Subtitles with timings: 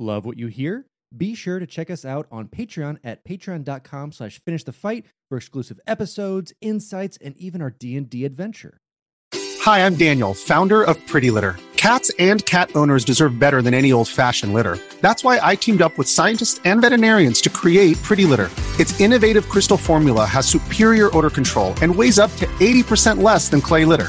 [0.00, 0.86] Love what you hear?
[1.14, 5.36] Be sure to check us out on Patreon at patreon.com slash finish the fight for
[5.36, 8.78] exclusive episodes, insights, and even our D&D adventure.
[9.34, 11.56] Hi, I'm Daniel, founder of Pretty Litter.
[11.76, 14.78] Cats and cat owners deserve better than any old-fashioned litter.
[15.02, 18.48] That's why I teamed up with scientists and veterinarians to create Pretty Litter.
[18.78, 23.60] Its innovative crystal formula has superior odor control and weighs up to 80% less than
[23.60, 24.08] clay litter.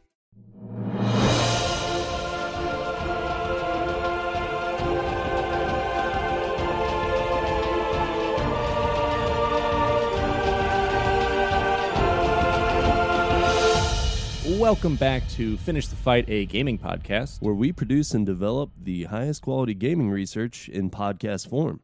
[14.61, 17.41] Welcome back to Finish the Fight, a gaming podcast.
[17.41, 21.79] where we produce and develop the highest quality gaming research in podcast form.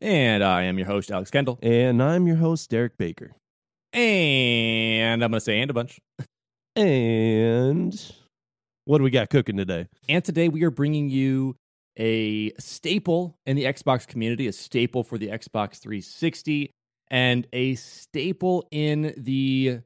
[0.00, 1.58] And I am your host, Alex Kendall.
[1.62, 3.32] And I'm your host, Derek Baker.
[3.92, 6.00] And I'm going to say and a bunch.
[6.74, 7.94] And
[8.86, 9.88] what do we got cooking today?
[10.08, 11.56] And today we are bringing you
[11.98, 16.70] a staple in the Xbox community, a staple for the Xbox 360,
[17.10, 19.82] and a staple in the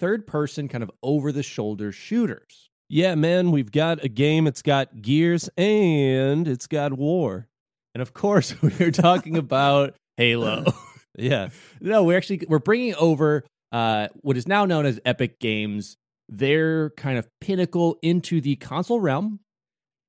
[0.00, 2.70] third person kind of over the shoulder shooters.
[2.88, 4.46] Yeah, man, we've got a game.
[4.46, 7.46] It's got gears and it's got war.
[7.94, 10.64] And of course, we're talking about Halo.
[11.18, 11.48] Yeah.
[11.80, 15.96] no, we're actually we're bringing over uh, what is now known as Epic Games,
[16.30, 19.40] their kind of pinnacle into the console realm,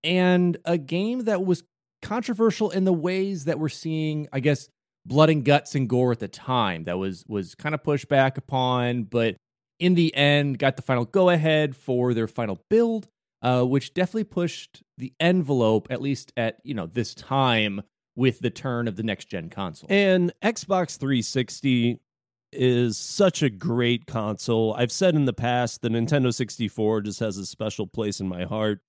[0.06, 1.64] and a game that was
[2.02, 4.70] controversial in the ways that we're seeing, I guess,
[5.06, 6.86] blood and guts and gore at the time.
[6.86, 9.36] That was was kind of pushed back upon, but
[9.82, 13.10] in the end, got the final go ahead for their final build,
[13.42, 17.82] uh, which definitely pushed the envelope, at least at you know this time
[18.16, 19.88] with the turn of the next gen console.
[19.90, 22.00] And Xbox 360
[22.54, 24.74] is such a great console.
[24.78, 28.44] I've said in the past the Nintendo 64 just has a special place in my
[28.44, 28.82] heart,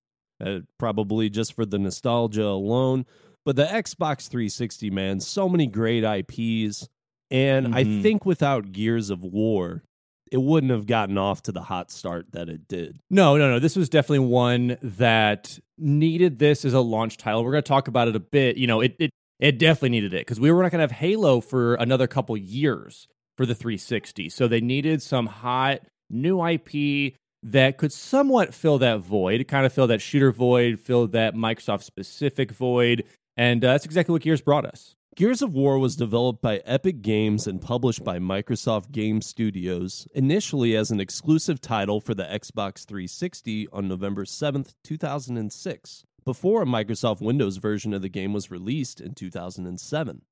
[0.45, 3.05] uh, probably just for the nostalgia alone.
[3.45, 6.87] But the Xbox 360, man, so many great IPs.
[7.31, 8.01] And I Mhm.
[8.03, 9.83] think without Gears of War,
[10.33, 12.99] it wouldn't have gotten off to the hot start that it did.
[13.11, 13.59] No, no, no.
[13.59, 17.45] This was definitely one that needed this as a launch title.
[17.45, 18.57] We're going to talk about it a bit.
[18.57, 20.99] You know, it it, it definitely needed it because we were not going to have
[20.99, 23.07] Halo for another couple years
[23.37, 24.27] for the 360.
[24.29, 29.73] So they needed some hot new IP that could somewhat fill that void, kind of
[29.73, 33.03] fill that shooter void, fill that Microsoft specific void.
[33.37, 34.95] And uh, that's exactly what Gears brought us.
[35.15, 40.75] Gears of War was developed by Epic Games and published by Microsoft Game Studios, initially
[40.75, 47.21] as an exclusive title for the Xbox 360 on November 7, 2006, before a Microsoft
[47.21, 50.23] Windows version of the game was released in 2007.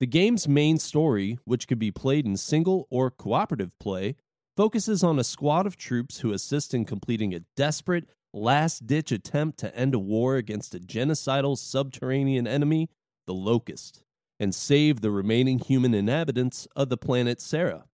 [0.00, 4.16] The game's main story, which could be played in single or cooperative play,
[4.54, 8.04] focuses on a squad of troops who assist in completing a desperate,
[8.34, 12.90] last ditch attempt to end a war against a genocidal subterranean enemy,
[13.26, 14.02] the Locust,
[14.40, 17.84] and save the remaining human inhabitants of the planet Sera.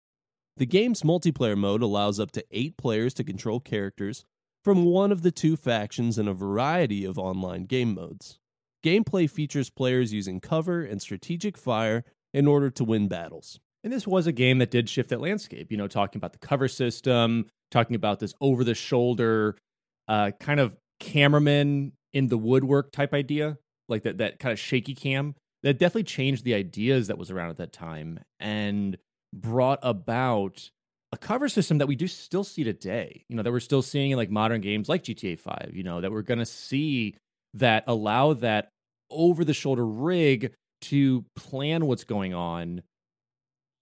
[0.56, 4.24] The game's multiplayer mode allows up to eight players to control characters
[4.64, 8.38] from one of the two factions in a variety of online game modes.
[8.84, 13.60] Gameplay features players using cover and strategic fire in order to win battles.
[13.84, 16.38] And this was a game that did shift that landscape, you know, talking about the
[16.38, 19.56] cover system, talking about this over the shoulder,
[20.08, 23.58] uh, kind of cameraman in the woodwork type idea,
[23.88, 25.34] like that, that kind of shaky cam.
[25.66, 28.96] That definitely changed the ideas that was around at that time and
[29.34, 30.70] brought about
[31.10, 34.12] a cover system that we do still see today, you know, that we're still seeing
[34.12, 37.16] in like modern games like GTA 5, you know, that we're going to see
[37.54, 38.68] that allow that
[39.10, 42.82] over the shoulder rig to plan what's going on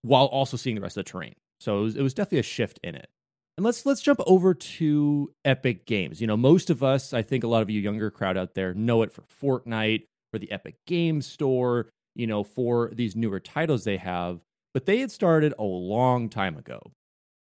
[0.01, 1.35] while also seeing the rest of the terrain.
[1.61, 3.11] So it was, it was definitely a shift in it.
[3.59, 6.21] And let's let's jump over to Epic Games.
[6.23, 8.73] You know, most of us, I think a lot of you younger crowd out there
[8.73, 13.85] know it for Fortnite, for the Epic Games Store, you know, for these newer titles
[13.85, 14.41] they have,
[14.73, 16.81] but they had started a long time ago.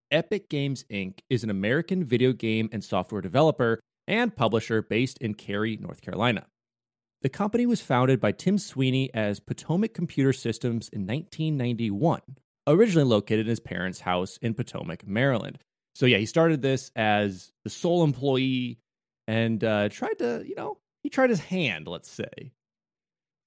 [0.09, 1.19] Epic Games Inc.
[1.29, 6.47] is an American video game and software developer and publisher based in Cary, North Carolina.
[7.21, 12.21] The company was founded by Tim Sweeney as Potomac Computer Systems in 1991,
[12.65, 15.59] originally located in his parents' house in Potomac, Maryland.
[15.93, 18.79] So, yeah, he started this as the sole employee
[19.27, 22.51] and uh, tried to, you know, he tried his hand, let's say.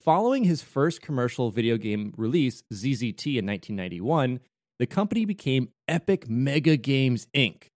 [0.04, 4.40] Following his first commercial video game release, ZZT, in 1991,
[4.80, 7.68] the company became Epic Mega Games Inc.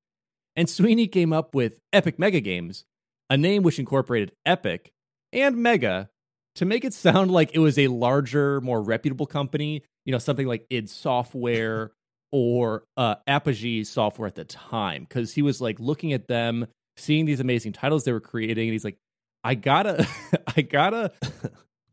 [0.57, 2.85] And Sweeney came up with Epic Mega Games,
[3.31, 4.91] a name which incorporated Epic
[5.33, 6.09] and Mega
[6.57, 10.49] to make it sound like it was a larger, more reputable company, you know, something
[10.49, 11.93] like id Software
[12.33, 17.25] or uh, Apogee Software at the time, because he was like looking at them, seeing
[17.25, 18.99] these amazing titles they were creating, and he's like,
[19.45, 20.09] I gotta,
[20.57, 21.13] I gotta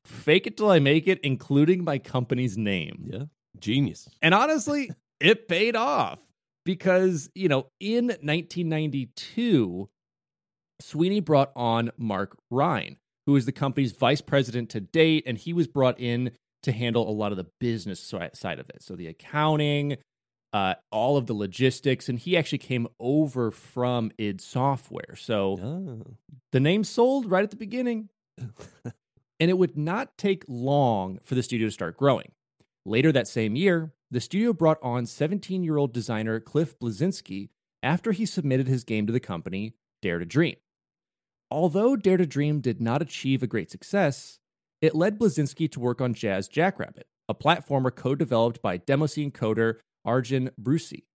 [0.06, 3.10] fake it till I make it, including my company's name.
[3.12, 3.24] Yeah.
[3.60, 4.10] Genius.
[4.22, 6.20] And honestly, it paid off
[6.66, 9.90] because, you know, in 1992,
[10.82, 15.54] Sweeney brought on Mark Ryan, who is the company's vice president to date, and he
[15.54, 16.32] was brought in
[16.64, 18.82] to handle a lot of the business side of it.
[18.82, 19.98] So the accounting,
[20.54, 25.16] uh, all of the logistics, and he actually came over from id Software.
[25.16, 26.16] So oh.
[26.52, 28.10] the name sold right at the beginning.
[29.40, 32.32] and it would not take long for the studio to start growing.
[32.86, 37.50] Later that same year, the studio brought on 17 year old designer Cliff Bleszinski
[37.82, 40.56] after he submitted his game to the company, Dare to Dream.
[41.50, 44.40] Although Dare to Dream did not achieve a great success,
[44.82, 49.76] it led Bleszinski to work on Jazz Jackrabbit, a platformer co developed by Demoscene coder
[50.06, 51.06] Arjan Brussee.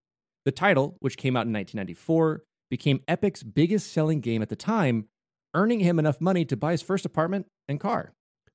[0.44, 5.08] The title, which came out in 1994, became Epic's biggest selling game at the time,
[5.54, 8.12] earning him enough money to buy his first apartment and car.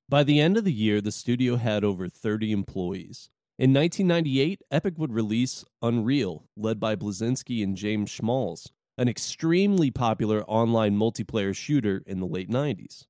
[0.08, 3.30] By the end of the year, the studio had over 30 employees.
[3.58, 10.42] In 1998, Epic would release Unreal, led by Bleszinski and James Schmalz, an extremely popular
[10.44, 13.06] online multiplayer shooter in the late 90s.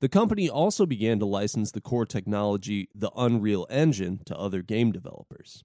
[0.00, 4.92] The company also began to license the core technology, the Unreal Engine, to other game
[4.92, 5.64] developers.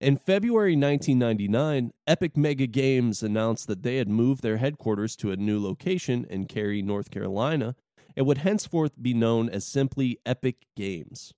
[0.00, 5.36] In February 1999, Epic Mega Games announced that they had moved their headquarters to a
[5.36, 7.76] new location in Cary, North Carolina,
[8.16, 11.32] it would henceforth be known as simply Epic Games.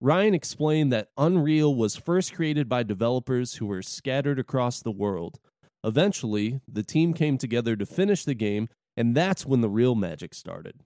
[0.00, 5.38] Ryan explained that Unreal was first created by developers who were scattered across the world.
[5.84, 10.34] Eventually, the team came together to finish the game, and that's when the real magic
[10.34, 10.84] started.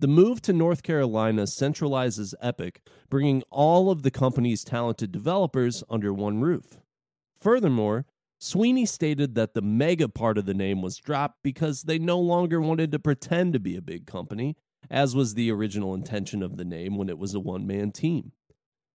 [0.00, 6.12] The move to North Carolina centralizes Epic, bringing all of the company's talented developers under
[6.12, 6.80] one roof.
[7.38, 8.06] Furthermore,
[8.42, 12.58] Sweeney stated that the mega part of the name was dropped because they no longer
[12.58, 14.56] wanted to pretend to be a big company,
[14.90, 18.32] as was the original intention of the name when it was a one man team.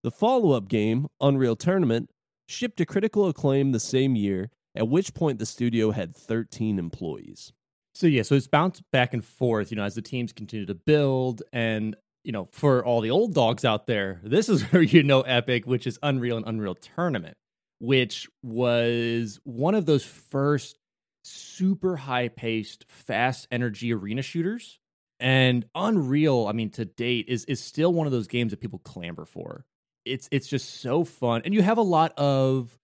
[0.02, 2.10] The follow up game, Unreal Tournament,
[2.48, 7.52] shipped to critical acclaim the same year, at which point the studio had 13 employees.
[7.94, 10.74] So, yeah, so it's bounced back and forth, you know, as the teams continue to
[10.74, 11.44] build.
[11.52, 11.94] And,
[12.24, 15.66] you know, for all the old dogs out there, this is where you know Epic,
[15.68, 17.36] which is Unreal and Unreal Tournament
[17.78, 20.78] which was one of those first
[21.24, 24.78] super high paced, fast energy arena shooters.
[25.18, 28.78] And Unreal, I mean, to date, is is still one of those games that people
[28.80, 29.64] clamor for.
[30.04, 31.42] It's it's just so fun.
[31.44, 32.76] And you have a lot of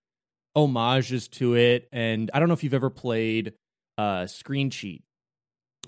[0.57, 1.89] homages to it.
[1.93, 3.55] And I don't know if you've ever played
[3.99, 5.05] uh Screen Cheat.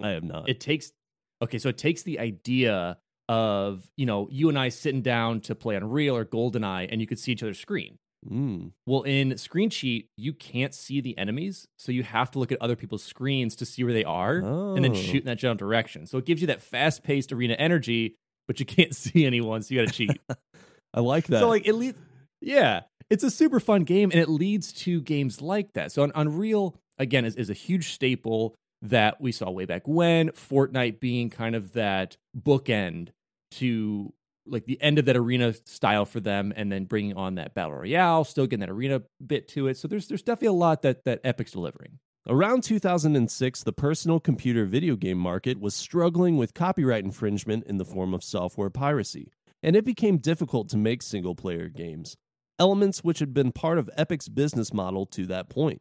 [0.03, 0.49] I have not.
[0.49, 0.93] It takes
[1.43, 2.99] okay, so it takes the idea
[3.29, 7.07] of, you know, you and I sitting down to play Unreal or GoldenEye and you
[7.07, 7.99] could see each other's screen.
[8.31, 8.73] Mm.
[8.87, 12.61] Well, in Screen Cheat, you can't see the enemies, so you have to look at
[12.61, 14.75] other people's screens to see where they are, oh.
[14.75, 16.07] and then shoot in that general direction.
[16.07, 18.17] So it gives you that fast-paced arena energy,
[18.47, 20.21] but you can't see anyone, so you got to cheat.
[20.95, 21.41] I like that.
[21.41, 21.99] So like it leads,
[22.41, 25.93] yeah, it's a super fun game, and it leads to games like that.
[25.93, 30.31] So Unreal again is is a huge staple that we saw way back when.
[30.31, 33.09] Fortnite being kind of that bookend
[33.53, 34.13] to
[34.47, 37.75] like the end of that arena style for them and then bringing on that battle
[37.75, 39.77] royale still getting that arena bit to it.
[39.77, 41.99] So there's there's definitely a lot that that epic's delivering.
[42.27, 47.85] Around 2006 the personal computer video game market was struggling with copyright infringement in the
[47.85, 49.31] form of software piracy
[49.63, 52.17] and it became difficult to make single player games
[52.59, 55.81] elements which had been part of epic's business model to that point.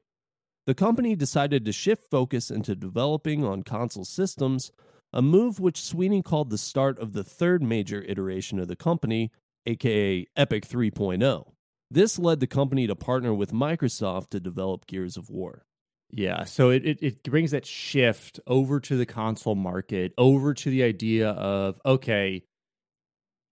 [0.66, 4.72] The company decided to shift focus into developing on console systems
[5.14, 9.32] a move which Sweeney called the start of the third major iteration of the company,
[9.66, 11.54] aka Epic 3.0.
[11.92, 15.66] This led the company to partner with Microsoft to develop Gears of War.
[16.10, 20.70] Yeah, so it, it, it brings that shift over to the console market, over to
[20.70, 22.44] the idea of okay,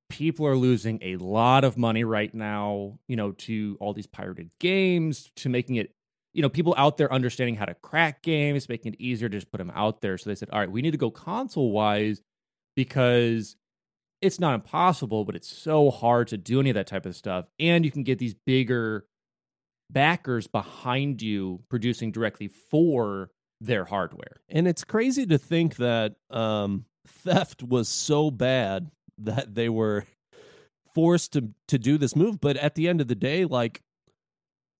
[0.09, 4.51] people are losing a lot of money right now, you know, to all these pirated
[4.59, 5.95] games, to making it
[6.33, 9.51] you know, people out there understanding how to crack games, making it easier to just
[9.51, 10.17] put them out there.
[10.17, 12.21] So they said, all right, we need to go console wise
[12.75, 13.57] because
[14.21, 17.45] it's not impossible, but it's so hard to do any of that type of stuff.
[17.59, 19.05] And you can get these bigger
[19.89, 24.41] backers behind you producing directly for their hardware.
[24.47, 30.05] And it's crazy to think that um, theft was so bad that they were
[30.93, 32.39] forced to to do this move.
[32.39, 33.81] But at the end of the day, like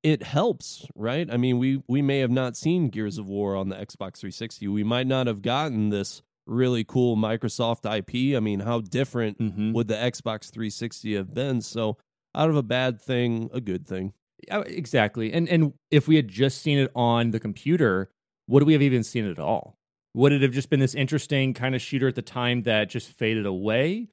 [0.03, 1.31] it helps, right?
[1.31, 4.67] I mean, we we may have not seen Gears of War on the Xbox 360.
[4.67, 8.35] We might not have gotten this really cool Microsoft IP.
[8.35, 9.73] I mean, how different Mhm.
[9.73, 11.61] would the Xbox 360 have been?
[11.61, 11.97] So,
[12.33, 14.13] out of a bad thing, a good thing.
[14.49, 15.31] Exactly.
[15.31, 18.09] And and if we had just seen it on the computer,
[18.47, 19.77] would we have even seen it at all?
[20.15, 23.09] Would it have just been this interesting kind of shooter at the time that just
[23.17, 24.09] faded away?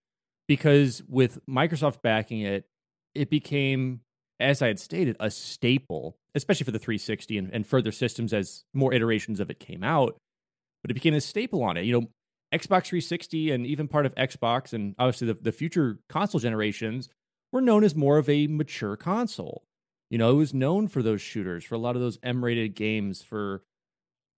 [0.47, 2.67] Because with Microsoft backing it,
[3.15, 4.01] it became,
[4.41, 8.65] as I had stated, a staple, especially for the 360 and, and further systems as
[8.73, 10.17] more iterations of it came out.
[10.83, 11.85] But it became a staple on it.
[11.85, 12.07] You know,
[12.53, 17.09] Xbox 360 and even part of Xbox and obviously the, the future console generations
[17.53, 19.65] were known as more of a mature console.
[20.11, 22.75] You know, it was known for those shooters, for a lot of those M rated
[22.75, 23.63] games, for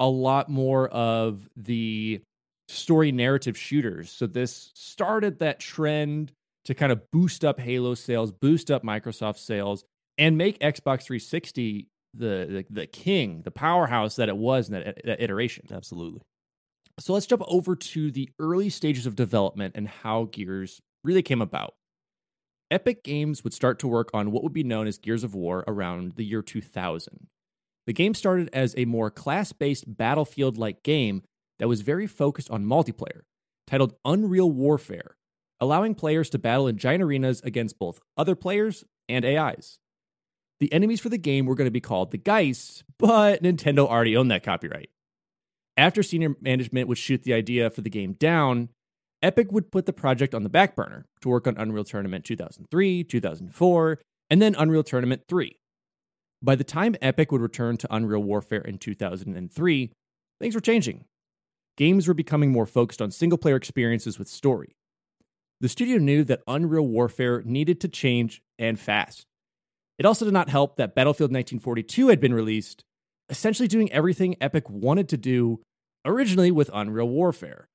[0.00, 2.22] a lot more of the
[2.68, 4.10] story narrative shooters.
[4.10, 6.32] So this started that trend
[6.64, 9.84] to kind of boost up Halo sales, boost up Microsoft sales,
[10.20, 15.00] and make Xbox 360 the the, the king, the powerhouse that it was in that,
[15.04, 15.66] that iteration.
[15.72, 16.20] Absolutely.
[16.98, 21.40] So let's jump over to the early stages of development and how Gears really came
[21.40, 21.74] about.
[22.70, 25.64] Epic Games would start to work on what would be known as Gears of War
[25.66, 27.26] around the year 2000.
[27.86, 31.22] The game started as a more class based battlefield like game
[31.58, 33.22] that was very focused on multiplayer,
[33.66, 35.16] titled Unreal Warfare,
[35.58, 39.78] allowing players to battle in giant arenas against both other players and AIs.
[40.60, 44.16] The enemies for the game were going to be called the Geists, but Nintendo already
[44.16, 44.90] owned that copyright.
[45.76, 48.68] After senior management would shoot the idea for the game down,
[49.22, 53.04] Epic would put the project on the back burner to work on Unreal Tournament 2003,
[53.04, 55.56] 2004, and then Unreal Tournament 3.
[56.42, 59.92] By the time Epic would return to Unreal Warfare in 2003,
[60.40, 61.04] things were changing.
[61.76, 64.76] Games were becoming more focused on single player experiences with story.
[65.60, 69.26] The studio knew that Unreal Warfare needed to change and fast.
[70.00, 72.84] It also did not help that Battlefield 1942 had been released,
[73.28, 75.60] essentially doing everything Epic wanted to do
[76.06, 77.68] originally with Unreal Warfare.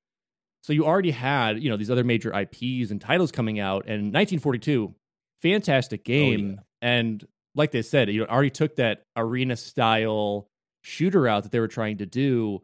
[0.64, 4.12] So you already had, you know, these other major IPs and titles coming out, and
[4.12, 4.92] 1942,
[5.40, 6.60] fantastic oh, game.
[6.82, 10.48] And like they said, you know, already took that arena style
[10.82, 12.60] shooter out that they were trying to do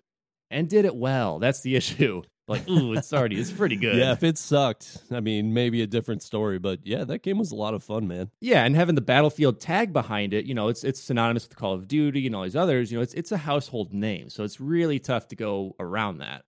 [0.50, 1.38] and did it well.
[1.38, 2.22] That's the issue.
[2.52, 3.96] Like, ooh, it's already it's pretty good.
[3.96, 7.50] Yeah, if it sucked, I mean, maybe a different story, but yeah, that game was
[7.50, 8.30] a lot of fun, man.
[8.40, 11.74] Yeah, and having the Battlefield tag behind it, you know, it's it's synonymous with Call
[11.74, 12.92] of Duty and all these others.
[12.92, 16.44] You know, it's it's a household name, so it's really tough to go around that.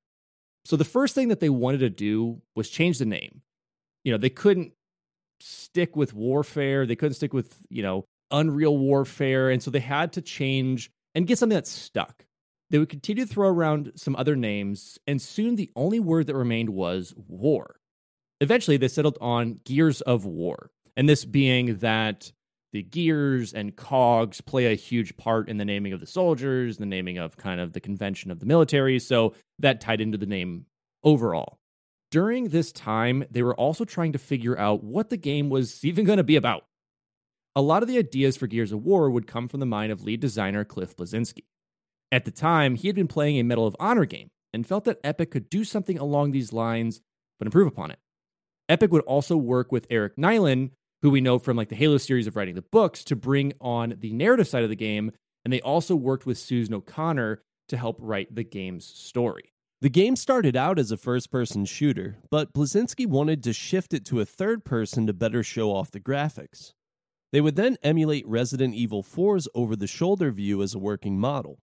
[0.64, 3.42] So the first thing that they wanted to do was change the name.
[4.02, 4.72] You know, they couldn't
[5.40, 6.86] stick with Warfare.
[6.86, 11.26] They couldn't stick with you know Unreal Warfare, and so they had to change and
[11.26, 12.23] get something that stuck.
[12.70, 16.36] They would continue to throw around some other names, and soon the only word that
[16.36, 17.76] remained was war.
[18.40, 22.32] Eventually, they settled on Gears of War, and this being that
[22.72, 26.86] the gears and cogs play a huge part in the naming of the soldiers, the
[26.86, 30.66] naming of kind of the convention of the military, so that tied into the name
[31.04, 31.58] overall.
[32.10, 36.04] During this time, they were also trying to figure out what the game was even
[36.04, 36.64] going to be about.
[37.54, 40.02] A lot of the ideas for Gears of War would come from the mind of
[40.02, 41.44] lead designer Cliff Bleszinski.
[42.12, 45.00] At the time, he had been playing a Medal of Honor game and felt that
[45.02, 47.00] Epic could do something along these lines,
[47.38, 47.98] but improve upon it.
[48.68, 50.70] Epic would also work with Eric Nylund,
[51.02, 53.94] who we know from like the Halo series of writing the books, to bring on
[53.98, 55.12] the narrative side of the game,
[55.44, 59.52] and they also worked with Susan O'Connor to help write the game's story.
[59.80, 64.06] The game started out as a first person shooter, but Bleszinski wanted to shift it
[64.06, 66.72] to a third person to better show off the graphics.
[67.32, 71.58] They would then emulate Resident Evil 4's over the shoulder view as a working model.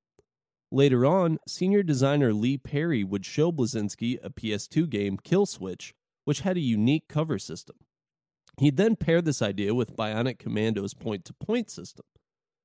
[0.71, 6.41] Later on, senior designer Lee Perry would show Bleszinski a PS2 game, Kill Switch, which
[6.41, 7.75] had a unique cover system.
[8.57, 12.05] He'd then pair this idea with Bionic Commando's point to point system.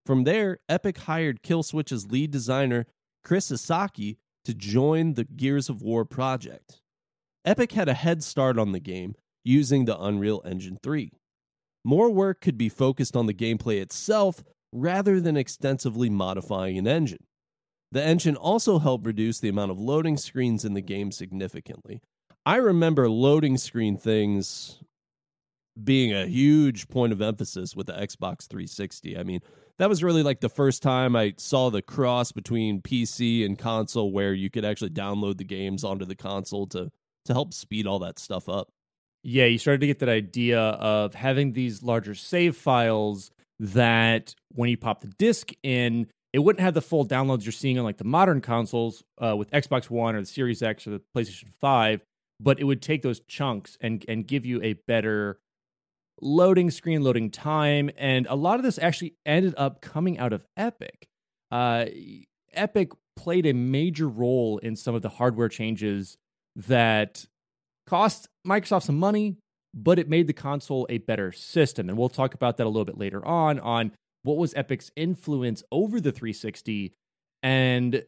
[0.04, 2.86] From there, Epic hired Kill Switch's lead designer,
[3.24, 6.80] Chris Esaki, to join the Gears of War project.
[7.44, 11.10] Epic had a head start on the game using the Unreal Engine 3.
[11.84, 17.24] More work could be focused on the gameplay itself rather than extensively modifying an engine.
[17.92, 22.02] The engine also helped reduce the amount of loading screens in the game significantly.
[22.44, 24.80] I remember loading screen things
[25.82, 29.18] being a huge point of emphasis with the Xbox 360.
[29.18, 29.40] I mean,
[29.78, 34.10] that was really like the first time I saw the cross between PC and console
[34.10, 36.90] where you could actually download the games onto the console to
[37.26, 38.68] to help speed all that stuff up.
[39.22, 44.70] Yeah, you started to get that idea of having these larger save files that when
[44.70, 47.96] you pop the disc in, it wouldn't have the full downloads you're seeing on like
[47.96, 52.02] the modern consoles uh, with Xbox One or the Series X or the PlayStation 5,
[52.38, 55.38] but it would take those chunks and and give you a better
[56.20, 60.44] loading screen, loading time, and a lot of this actually ended up coming out of
[60.58, 61.08] Epic.
[61.50, 61.86] Uh,
[62.52, 66.18] Epic played a major role in some of the hardware changes
[66.54, 67.24] that
[67.86, 69.38] cost Microsoft some money,
[69.72, 71.88] but it made the console a better system.
[71.88, 73.92] And we'll talk about that a little bit later on on
[74.26, 76.92] what was Epic's influence over the 360
[77.42, 78.04] and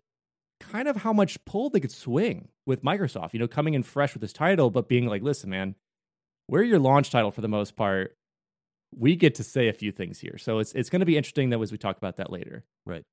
[0.60, 4.14] kind of how much pull they could swing with Microsoft, you know, coming in fresh
[4.14, 5.76] with this title, but being like, listen, man,
[6.48, 8.16] we're your launch title for the most part.
[8.96, 10.38] We get to say a few things here.
[10.38, 12.64] So it's it's going to be interesting that as we talk about that later.
[12.84, 13.04] Right.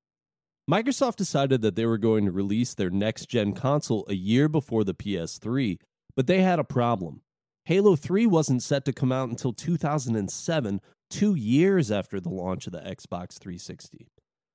[0.68, 4.82] Microsoft decided that they were going to release their next gen console a year before
[4.82, 5.78] the PS3,
[6.16, 7.20] but they had a problem.
[7.66, 12.72] Halo 3 wasn't set to come out until 2007, two years after the launch of
[12.72, 14.08] the Xbox 360.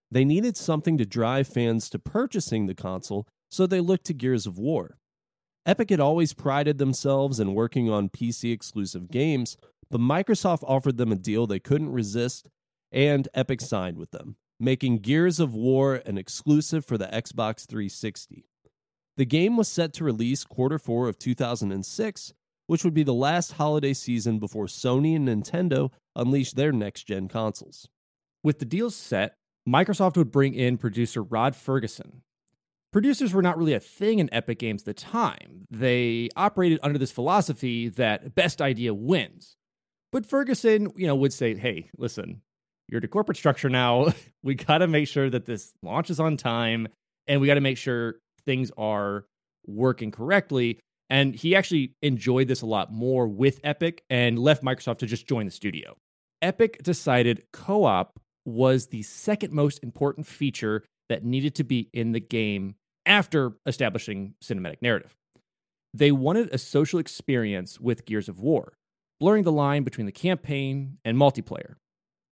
[0.10, 4.46] They needed something to drive fans to purchasing the console, so they looked to Gears
[4.46, 4.98] of War.
[5.66, 9.58] Epic had always prided themselves in working on PC exclusive games,
[9.90, 12.50] but Microsoft offered them a deal they couldn't resist,
[12.92, 18.46] and Epic signed with them, making Gears of War an exclusive for the Xbox 360.
[19.18, 22.34] The game was set to release quarter 4 of 2006,
[22.72, 27.28] which would be the last holiday season before Sony and Nintendo unleashed their next gen
[27.28, 27.90] consoles.
[28.46, 29.34] With the deals set,
[29.68, 32.22] Microsoft would bring in producer Rod Ferguson.
[32.94, 35.68] Producers were not really a thing in Epic Games at the time.
[35.70, 39.58] They operated under this philosophy that best idea wins.
[40.14, 42.42] But Ferguson, you know, would say, "Hey, listen,
[42.88, 44.14] you're the corporate structure now.
[44.44, 46.88] we got to make sure that this launches on time
[47.28, 49.26] and we got to make sure things are
[49.68, 50.80] working correctly."
[51.12, 55.28] And he actually enjoyed this a lot more with Epic and left Microsoft to just
[55.28, 55.98] join the studio.
[56.42, 62.14] Epic decided co op was the second most important feature that needed to be in
[62.14, 62.76] the game
[63.06, 65.14] after establishing cinematic narrative.
[65.94, 68.78] They wanted a social experience with Gears of War,
[69.20, 71.76] blurring the line between the campaign and multiplayer.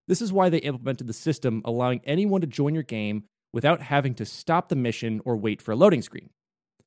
[0.08, 4.16] This is why they implemented the system allowing anyone to join your game without having
[4.16, 6.30] to stop the mission or wait for a loading screen.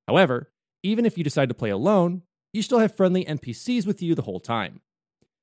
[0.09, 0.49] However,
[0.83, 2.23] even if you decide to play alone,
[2.53, 4.81] you still have friendly NPCs with you the whole time.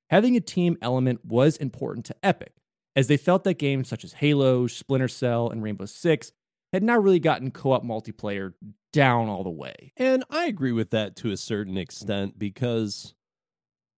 [0.09, 2.53] Having a team element was important to Epic,
[2.95, 6.31] as they felt that games such as Halo, Splinter Cell, and Rainbow Six
[6.73, 8.53] had not really gotten co op multiplayer
[8.91, 9.93] down all the way.
[9.97, 13.13] And I agree with that to a certain extent because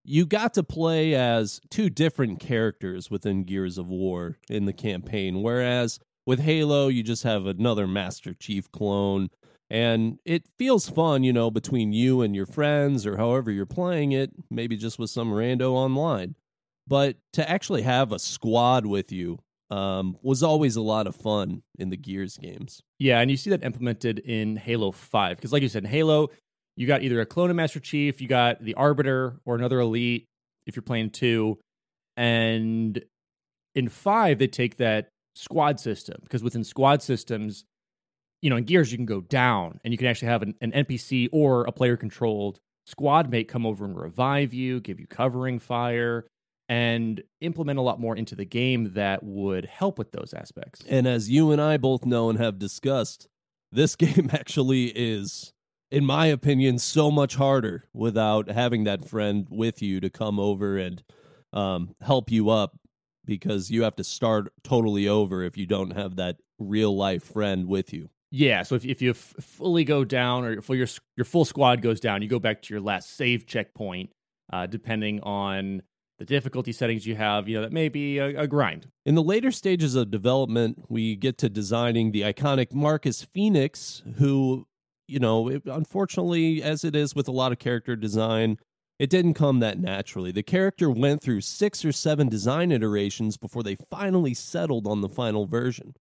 [0.04, 5.42] you got to play as two different characters within Gears of War in the campaign,
[5.42, 9.28] whereas with Halo, you just have another Master Chief clone.
[9.72, 14.12] And it feels fun, you know, between you and your friends or however you're playing
[14.12, 16.34] it, maybe just with some rando online.
[16.86, 19.38] But to actually have a squad with you
[19.70, 22.82] um, was always a lot of fun in the Gears games.
[22.98, 25.36] Yeah, and you see that implemented in Halo 5.
[25.38, 26.28] Because, like you said, in Halo,
[26.76, 30.26] you got either a clone of Master Chief, you got the Arbiter, or another Elite
[30.66, 31.58] if you're playing two.
[32.14, 33.02] And
[33.74, 37.64] in 5, they take that squad system because within squad systems,
[38.42, 40.72] you know, in Gears, you can go down and you can actually have an, an
[40.72, 45.60] NPC or a player controlled squad mate come over and revive you, give you covering
[45.60, 46.26] fire
[46.68, 50.82] and implement a lot more into the game that would help with those aspects.
[50.88, 53.28] And as you and I both know and have discussed,
[53.70, 55.52] this game actually is,
[55.90, 60.76] in my opinion, so much harder without having that friend with you to come over
[60.76, 61.02] and
[61.52, 62.76] um, help you up
[63.24, 67.66] because you have to start totally over if you don't have that real life friend
[67.66, 68.08] with you.
[68.34, 72.00] Yeah, so if, if you f- fully go down or your your full squad goes
[72.00, 74.10] down, you go back to your last save checkpoint,
[74.50, 75.82] uh, depending on
[76.18, 78.88] the difficulty settings you have, you know, that may be a, a, grind.
[79.04, 84.66] In the later stages of development, we get to designing the iconic Marcus Phoenix, who,
[85.06, 88.56] you know, it, unfortunately, as it is with a lot of character design,
[88.98, 90.32] it didn't come that naturally.
[90.32, 95.08] The character went through six or seven design iterations before they finally settled on the
[95.08, 95.94] final version.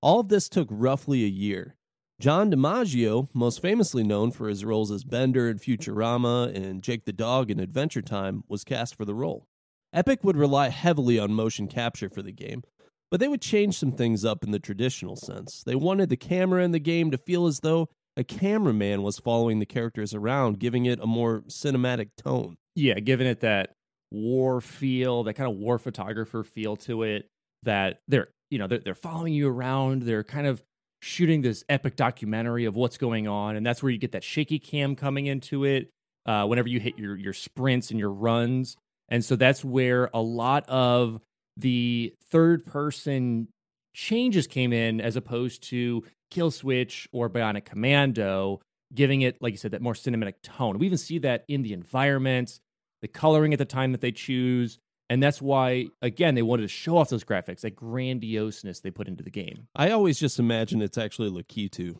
[0.00, 1.75] All of this took roughly a year.
[2.18, 7.12] John DiMaggio, most famously known for his roles as Bender in Futurama and Jake the
[7.12, 9.46] Dog in Adventure Time, was cast for the role.
[9.92, 12.62] Epic would rely heavily on motion capture for the game,
[13.10, 15.62] but they would change some things up in the traditional sense.
[15.62, 19.58] They wanted the camera in the game to feel as though a cameraman was following
[19.58, 22.56] the characters around, giving it a more cinematic tone.
[22.74, 23.74] Yeah, giving it that
[24.10, 27.28] war feel, that kind of war photographer feel to it.
[27.64, 30.02] That they're you know they're, they're following you around.
[30.02, 30.62] They're kind of
[31.06, 34.58] shooting this epic documentary of what's going on, and that's where you get that shaky
[34.58, 35.90] cam coming into it.
[36.26, 38.76] Uh, whenever you hit your your sprints and your runs,
[39.08, 41.20] and so that's where a lot of
[41.56, 43.48] the third person
[43.94, 48.60] changes came in as opposed to Kill Switch or Bionic Commando,
[48.92, 50.78] giving it, like you said, that more cinematic tone.
[50.78, 52.60] We even see that in the environments,
[53.00, 54.78] the coloring at the time that they choose.
[55.08, 59.06] And that's why, again, they wanted to show off those graphics, that grandioseness they put
[59.06, 59.68] into the game.
[59.76, 61.96] I always just imagine it's actually Lakitu,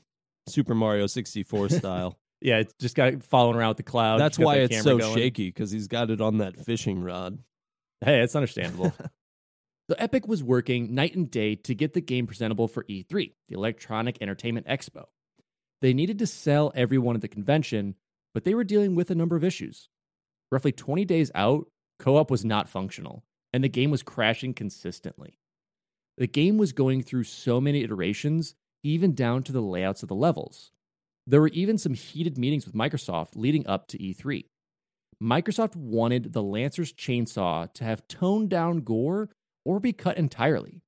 [0.48, 2.18] Super Mario 64 style.
[2.40, 4.20] Yeah, it's just got it following around with the cloud.
[4.20, 5.14] That's why it's so going.
[5.14, 7.38] shaky because he's got it on that fishing rod.
[8.04, 8.92] Hey, it's understandable.
[9.90, 13.54] so Epic was working night and day to get the game presentable for E3, the
[13.54, 15.04] Electronic Entertainment Expo.
[15.80, 17.94] They needed to sell everyone at the convention,
[18.34, 19.88] but they were dealing with a number of issues.
[20.50, 21.66] Roughly 20 days out,
[21.98, 25.38] co op was not functional, and the game was crashing consistently.
[26.18, 30.14] The game was going through so many iterations, even down to the layouts of the
[30.14, 30.72] levels.
[31.26, 34.44] There were even some heated meetings with Microsoft leading up to E3.
[35.22, 39.30] Microsoft wanted the Lancer's chainsaw to have toned down gore
[39.64, 40.82] or be cut entirely.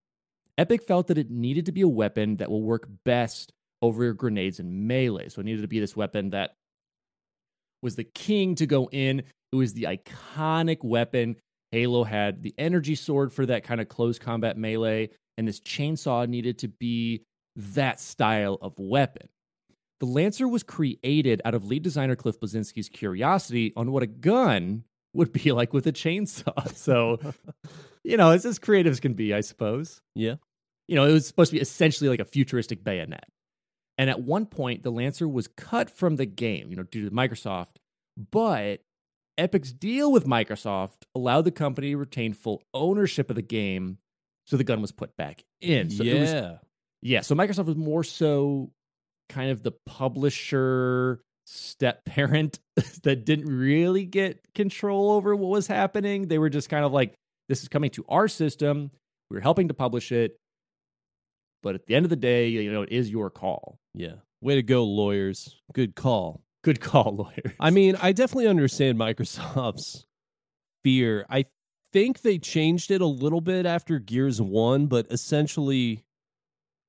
[0.56, 4.12] Epic felt that it needed to be a weapon that will work best over your
[4.12, 5.28] grenades and melee.
[5.28, 6.56] So it needed to be this weapon that
[7.82, 9.20] was the king to go in.
[9.52, 11.36] It was the iconic weapon.
[11.70, 16.26] Halo had the energy sword for that kind of close combat melee, and this chainsaw
[16.26, 17.22] needed to be
[17.56, 19.28] that style of weapon.
[20.00, 24.84] The Lancer was created out of lead designer Cliff Bleszinski's curiosity on what a gun
[25.12, 26.54] would be like with a chainsaw.
[26.76, 27.18] So,
[28.04, 30.00] you know, it's as creative as can be, I suppose.
[30.14, 30.36] Yeah.
[30.86, 33.28] You know, it was supposed to be essentially like a futuristic bayonet.
[33.98, 37.14] And at one point, the Lancer was cut from the game, you know, due to
[37.14, 37.76] Microsoft.
[38.30, 38.80] But
[39.36, 43.98] Epic's deal with Microsoft allowed the company to retain full ownership of the game.
[44.46, 45.90] So the gun was put back in.
[45.90, 46.14] So yeah.
[46.14, 46.58] it was
[47.00, 48.72] yeah, so Microsoft was more so
[49.28, 52.58] kind of the publisher step parent
[53.02, 56.28] that didn't really get control over what was happening.
[56.28, 57.14] They were just kind of like,
[57.48, 58.90] this is coming to our system.
[59.30, 60.36] We're helping to publish it.
[61.62, 63.80] But at the end of the day, you know, it is your call.
[63.94, 64.14] yeah.
[64.40, 65.56] Way to go, lawyers.
[65.72, 66.44] Good call.
[66.62, 67.54] Good call, lawyer.
[67.58, 70.06] I mean, I definitely understand Microsoft's
[70.84, 71.26] fear.
[71.28, 71.46] I
[71.92, 76.04] think they changed it a little bit after Gears 1, but essentially,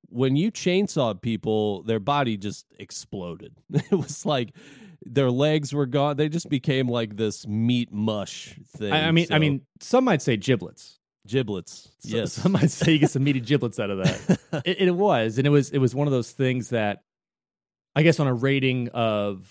[0.10, 3.56] when you chainsaw people, their body just exploded.
[3.74, 4.56] It was like
[5.04, 6.18] their legs were gone.
[6.18, 8.94] They just became like this meat mush thing.
[8.94, 10.99] I, I mean, I mean, some might say giblets.
[11.30, 11.90] Giblets.
[12.00, 12.34] So- yes.
[12.34, 14.40] Some might say you get some meaty giblets out of that.
[14.66, 17.04] it, it was, and it was, it was one of those things that,
[17.96, 19.48] I guess, on a rating of,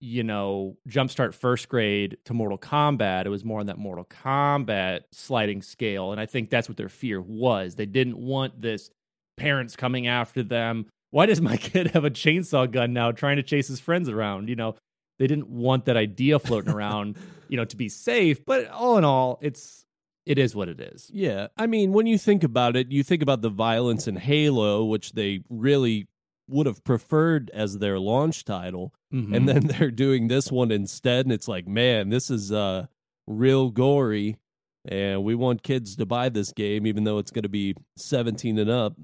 [0.00, 5.02] you know, jumpstart first grade to Mortal Kombat, it was more on that Mortal Kombat
[5.12, 7.76] sliding scale, and I think that's what their fear was.
[7.76, 8.90] They didn't want this
[9.36, 10.86] parents coming after them.
[11.10, 14.48] Why does my kid have a chainsaw gun now, trying to chase his friends around?
[14.48, 14.74] You know,
[15.18, 17.16] they didn't want that idea floating around,
[17.48, 18.44] you know, to be safe.
[18.44, 19.84] But all in all, it's
[20.26, 21.10] it is what it is.
[21.12, 21.48] Yeah.
[21.56, 25.12] I mean, when you think about it, you think about the violence in Halo, which
[25.12, 26.06] they really
[26.48, 28.92] would have preferred as their launch title.
[29.12, 29.34] Mhm.
[29.36, 31.26] And then they're doing this one instead.
[31.26, 32.86] And it's like, man, this is uh,
[33.26, 34.36] real gory.
[34.84, 38.58] And we want kids to buy this game, even though it's going to be 17
[38.58, 38.96] and up.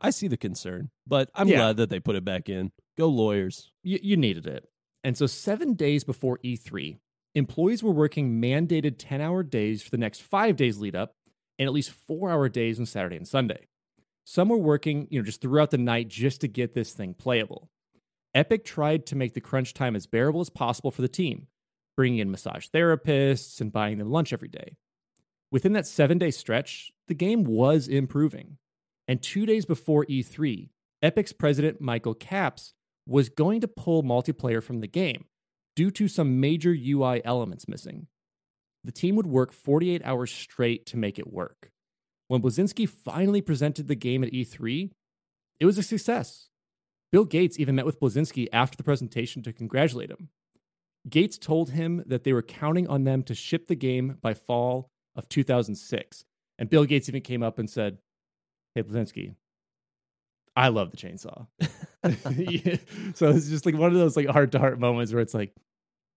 [0.00, 1.56] I see the concern, but I'm Yeah.
[1.56, 2.70] glad that they put it back in.
[2.98, 3.72] Go lawyers.
[3.82, 4.68] you, you needed it.
[5.02, 6.98] And so, seven days before E3,
[7.36, 11.14] employees were working mandated 10 hour days for the next five days lead up
[11.58, 13.66] and at least four hour days on Saturday and Sunday.
[14.24, 17.70] Some were working, you know, just throughout the night just to get this thing playable.
[18.34, 21.46] Epic tried to make the crunch time as bearable as possible for the team,
[21.94, 24.76] bringing in massage therapists and buying them lunch every day.
[25.52, 28.56] Within that seven day stretch, the game was improving.
[29.06, 30.70] And two days before E3,
[31.02, 32.72] Epic's president Michael Capps
[33.06, 35.26] was going to pull multiplayer from the game
[35.76, 38.08] due to some major UI elements missing.
[38.82, 41.70] The team would work 48 hours straight to make it work.
[42.28, 44.90] When Bleszinski finally presented the game at E3,
[45.60, 46.48] it was a success.
[47.12, 50.30] Bill Gates even met with Bleszinski after the presentation to congratulate him.
[51.08, 54.90] Gates told him that they were counting on them to ship the game by fall
[55.14, 56.24] of 2006.
[56.58, 57.98] And Bill Gates even came up and said,
[58.74, 59.34] Hey, Bleszinski,
[60.56, 61.46] I love the chainsaw.
[62.36, 62.76] Yeah.
[63.14, 65.52] So it's just like one of those like heart to heart moments where it's like,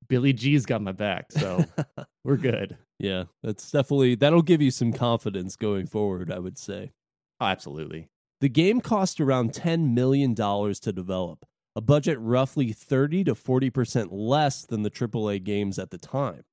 [0.07, 1.31] Billy G's got my back.
[1.31, 1.65] So
[2.23, 2.77] we're good.
[2.99, 6.91] Yeah, that's definitely, that'll give you some confidence going forward, I would say.
[7.39, 8.09] Oh, absolutely.
[8.41, 14.65] The game cost around $10 million to develop, a budget roughly 30 to 40% less
[14.65, 16.43] than the AAA games at the time.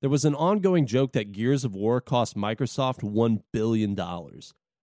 [0.00, 3.94] There was an ongoing joke that Gears of War cost Microsoft $1 billion.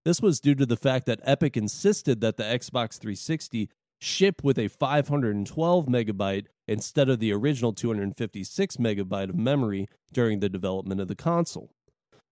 [0.06, 4.58] This was due to the fact that Epic insisted that the Xbox 360 ship with
[4.58, 11.08] a 512 megabyte instead of the original 256 megabyte of memory during the development of
[11.08, 11.72] the console.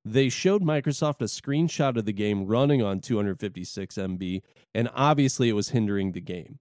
[0.03, 4.41] They showed Microsoft a screenshot of the game running on 256 MB,
[4.75, 6.59] and obviously it was hindering the game.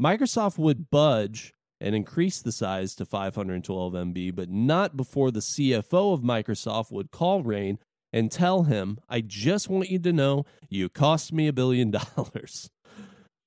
[0.00, 6.14] Microsoft would budge and increase the size to 512 MB, but not before the CFO
[6.14, 7.78] of Microsoft would call Rein
[8.12, 12.70] and tell him, I just want you to know you cost me a billion dollars.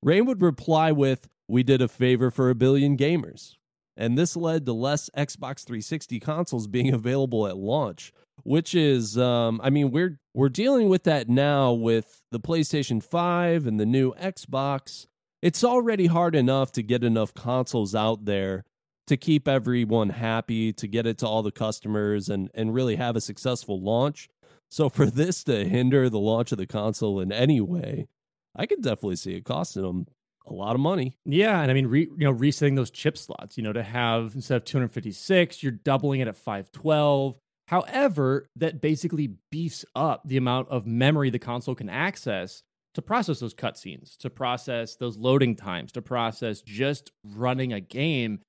[0.04, 3.56] Rein would reply with, We did a favor for a billion gamers.
[3.98, 8.12] and this led to less Xbox 360 consoles being available at launch,
[8.44, 13.68] which is um I mean we're we're dealing with that now with the PlayStation 5
[13.68, 15.08] and the new Xbox.
[15.42, 18.64] It's already hard enough to get enough consoles out there
[19.08, 23.16] to keep everyone happy, to get it to all the customers and and really have
[23.16, 24.30] a successful launch.
[24.70, 28.08] So for this to hinder the launch of the console in any way,
[28.56, 30.08] I could definitely see it costing them
[30.48, 31.16] a lot of money.
[31.26, 34.34] Yeah, and I mean, re, you know, resetting those chip slots, you know, to have
[34.36, 37.38] instead of 256, you're doubling it at 512.
[37.68, 42.64] However, that basically beefs up the amount of memory the console can access
[42.96, 48.40] to process those cutscenes, to process those loading times, to process just running a game.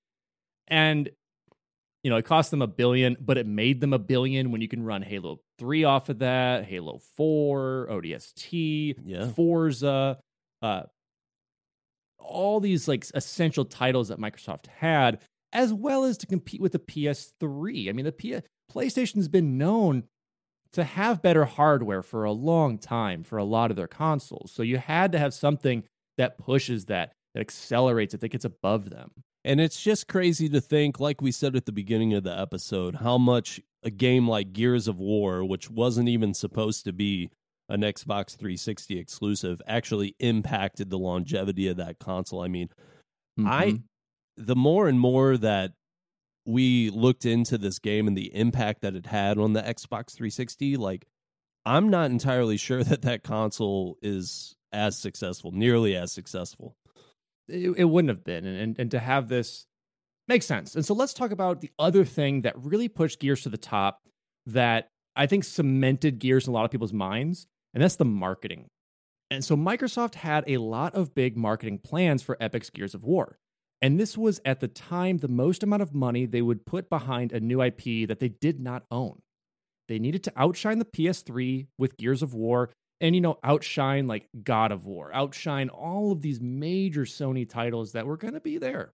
[0.67, 1.11] And
[2.03, 4.69] you know, it cost them a billion, but it made them a billion when you
[4.69, 9.29] can run Halo 3 off of that, Halo 4, ODST, Yeah.
[9.31, 10.19] Forza,
[10.63, 10.83] uh,
[12.19, 15.21] all these like essential titles that Microsoft had,
[15.53, 17.89] as well as to compete with the PS3.
[17.89, 20.05] I mean, the P- PlayStation's been known
[20.73, 24.51] to have better hardware for a long time for a lot of their consoles.
[24.53, 25.85] So you had to have something
[26.17, 29.11] that pushes that, that accelerates it, that gets above them.
[29.45, 32.97] And it's just crazy to think, like we said at the beginning of the episode,
[32.97, 37.31] how much a game like Gears of War, which wasn't even supposed to be
[37.69, 42.41] an Xbox 360 exclusive, actually impacted the longevity of that console.
[42.43, 42.69] I mean,
[43.45, 43.83] I Mhm.
[44.37, 45.73] the more and more that
[46.47, 50.77] we looked into this game and the impact that it had on the Xbox 360,
[50.77, 51.07] like
[51.65, 56.77] I'm not entirely sure that that console is as successful, nearly as successful.
[57.49, 59.67] It, it wouldn't have been and, and and to have this
[60.29, 60.75] makes sense.
[60.75, 64.01] And so let's talk about the other thing that really pushed gears to the top
[64.47, 68.69] that i think cemented gears in a lot of people's minds and that's the marketing.
[69.31, 73.39] And so microsoft had a lot of big marketing plans for epic's gears of war
[73.83, 77.33] and this was at the time the most amount of money they would put behind
[77.33, 79.21] a new ip that they did not own.
[79.89, 82.71] They needed to outshine the ps3 with gears of war
[83.03, 87.93] and you know outshine like god of war outshine all of these major sony titles
[87.93, 88.93] that were going to be there.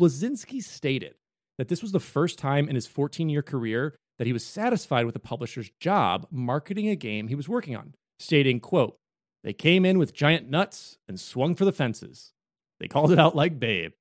[0.00, 1.14] Bleszinski stated
[1.58, 5.06] that this was the first time in his 14 year career that he was satisfied
[5.06, 8.96] with the publisher's job marketing a game he was working on stating quote
[9.42, 12.32] they came in with giant nuts and swung for the fences.
[12.78, 13.92] They called it out like babe.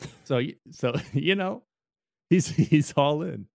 [0.24, 1.62] So so you know
[2.28, 3.46] he's he's all in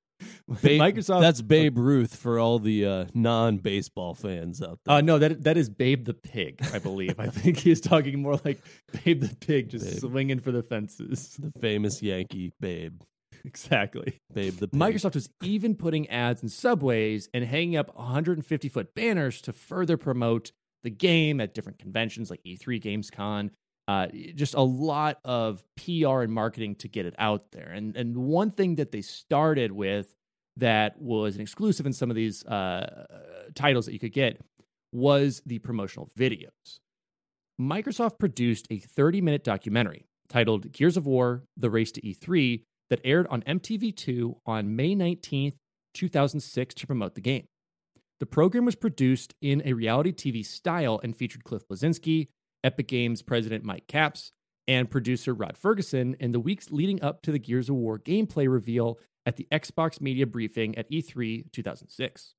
[0.61, 4.95] Babe, microsoft That's Babe Ruth for all the uh, non-baseball fans out there.
[4.95, 7.19] Uh, no, that that is Babe the pig, I believe.
[7.19, 8.59] I think he's talking more like
[9.03, 9.99] Babe the pig, just Babe.
[9.99, 11.37] swinging for the fences.
[11.39, 13.01] the famous Yankee Babe,
[13.45, 14.19] exactly.
[14.33, 14.79] Babe the pig.
[14.79, 19.97] Microsoft was even putting ads in subways and hanging up 150 foot banners to further
[19.97, 20.51] promote
[20.83, 23.51] the game at different conventions like E3, GamesCon.
[23.89, 27.71] Uh, just a lot of PR and marketing to get it out there.
[27.71, 30.13] And and one thing that they started with
[30.57, 33.07] that was an exclusive in some of these uh,
[33.55, 34.39] titles that you could get
[34.91, 36.77] was the promotional videos.
[37.59, 43.01] Microsoft produced a 30 minute documentary titled Gears of War The Race to E3 that
[43.03, 45.55] aired on MTV2 on May 19th,
[45.95, 47.47] 2006 to promote the game.
[48.19, 52.27] The program was produced in a reality TV style and featured Cliff Bleszinski,
[52.63, 54.31] Epic Games president Mike Capps,
[54.67, 58.47] and producer Rod Ferguson in the weeks leading up to the Gears of War gameplay
[58.51, 62.35] reveal at the Xbox media briefing at E E3 2006.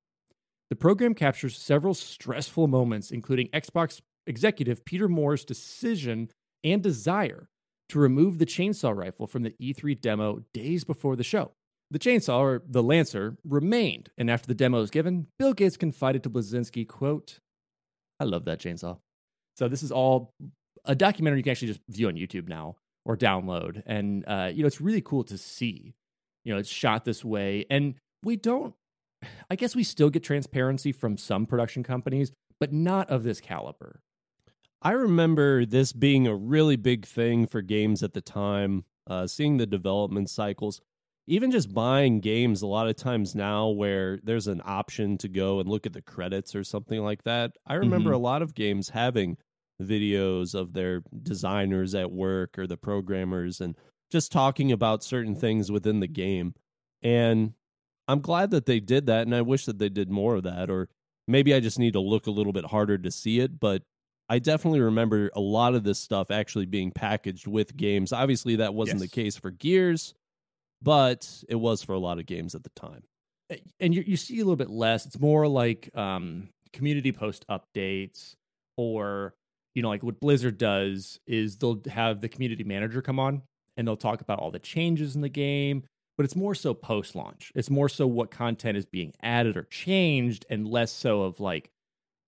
[0.70, 6.30] The program captures several stressful moments, including Xbox executive Peter Moore's decision
[6.62, 7.48] and desire
[7.88, 11.50] to remove the chainsaw rifle from the E3 demo days before the show.
[11.90, 16.22] The chainsaw, or the Lancer, remained, and after the demo was given, Bill Gates confided
[16.22, 17.40] to Bleszinski, quote,
[18.20, 18.98] I love that chainsaw.
[19.56, 20.32] So this is all
[20.84, 23.82] a documentary you can actually just view on YouTube now or download.
[23.86, 25.94] And, uh, you know, it's really cool to see.
[26.44, 27.66] You know, it's shot this way.
[27.70, 28.74] And we don't,
[29.50, 34.00] I guess we still get transparency from some production companies, but not of this caliber.
[34.82, 39.58] I remember this being a really big thing for games at the time, uh, seeing
[39.58, 40.80] the development cycles.
[41.26, 45.60] Even just buying games a lot of times now where there's an option to go
[45.60, 47.52] and look at the credits or something like that.
[47.66, 48.14] I remember Mhm.
[48.14, 49.36] a lot of games having
[49.80, 53.76] videos of their designers at work or the programmers and
[54.10, 56.54] just talking about certain things within the game.
[57.02, 57.54] And
[58.08, 60.68] I'm glad that they did that and I wish that they did more of that
[60.68, 60.88] or
[61.28, 63.84] maybe I just need to look a little bit harder to see it, but
[64.28, 68.12] I definitely remember a lot of this stuff actually being packaged with games.
[68.12, 69.02] Obviously, that wasn't Yes.
[69.02, 70.14] the case for Gears,
[70.82, 73.02] but it was for a lot of games at the time.
[73.80, 75.06] and you, you see a little bit less.
[75.06, 78.36] It's more like um, community post updates,
[78.76, 79.34] or
[79.74, 83.42] you know, like what Blizzard does is they'll have the community manager come on
[83.76, 85.84] and they'll talk about all the changes in the game,
[86.16, 87.52] but it's more so post launch.
[87.54, 91.70] It's more so what content is being added or changed, and less so of like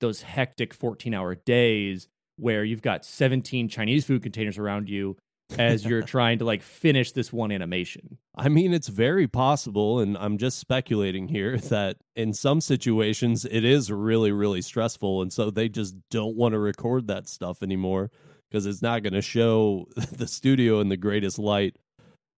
[0.01, 5.17] those hectic 14 hour days where you've got 17 Chinese food containers around you
[5.59, 8.19] as you're trying to like finish this one animation.
[8.35, 13.65] I mean, it's very possible, and I'm just speculating here that in some situations it
[13.65, 15.23] is really, really stressful.
[15.23, 18.11] And so they just don't want to record that stuff anymore
[18.51, 21.77] because it's not going to show the studio in the greatest light.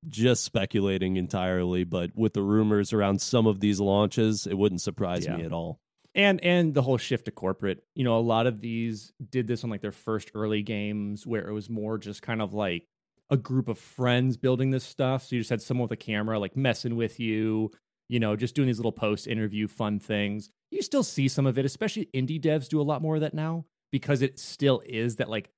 [0.06, 5.24] Just speculating entirely, but with the rumors around some of these launches, it wouldn't surprise
[5.24, 5.36] Yeah.
[5.38, 5.80] me at all.
[6.14, 9.64] and and the whole shift to corporate you know a lot of these did this
[9.64, 12.86] on like their first early games where it was more just kind of like
[13.30, 16.38] a group of friends building this stuff so you just had someone with a camera
[16.38, 17.70] like messing with you
[18.08, 21.58] you know just doing these little post interview fun things you still see some of
[21.58, 25.16] it especially indie devs do a lot more of that now because it still is
[25.16, 25.50] that like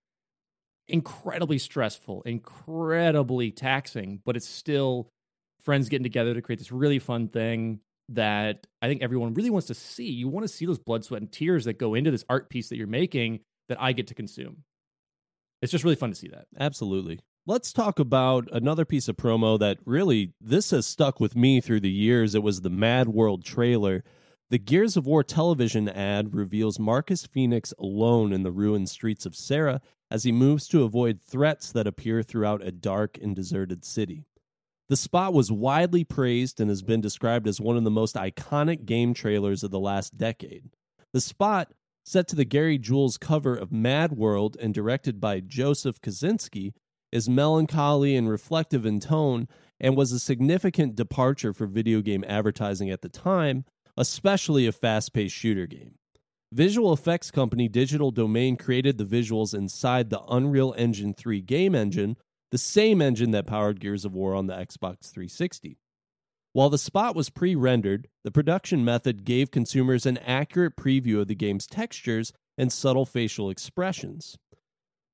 [0.89, 5.09] incredibly stressful incredibly taxing but it's still
[5.61, 9.67] friends getting together to create this really fun thing that I think everyone really wants
[9.67, 10.09] to see.
[10.09, 12.69] You want to see those blood, sweat, and tears that go into this art piece
[12.69, 14.63] that you're making that I get to consume.
[15.61, 16.47] It's just really fun to see that.
[16.59, 17.19] Absolutely.
[17.49, 21.79] Let's talk about another piece of promo that really this has stuck with me through
[21.79, 22.35] the years.
[22.35, 24.03] It was the Mad World trailer.
[24.51, 29.37] The Gears of War television ad reveals Marcus Phoenix alone in the ruined streets of
[29.37, 29.81] Sera
[30.11, 34.25] as he moves to avoid threats that appear throughout a dark and deserted city.
[34.89, 38.87] The spot was widely praised and has been described as one of the most iconic
[38.87, 40.71] game trailers of the last decade.
[41.13, 41.73] The spot,
[42.05, 46.73] set to the Gary Jules cover of Mad World and directed by Joseph Kosinski,
[47.17, 49.49] is melancholy and reflective in tone
[49.81, 53.65] and was a significant departure for video game advertising at the time,
[53.97, 55.95] especially a fast paced shooter game.
[56.53, 62.17] Visual effects company Digital Domain created the visuals inside the Unreal Engine 3 game engine,
[62.51, 65.79] the same engine that powered Gears of War on the Xbox 360.
[66.53, 71.29] While the spot was pre rendered, the production method gave consumers an accurate preview of
[71.29, 74.37] the game's textures and subtle facial expressions.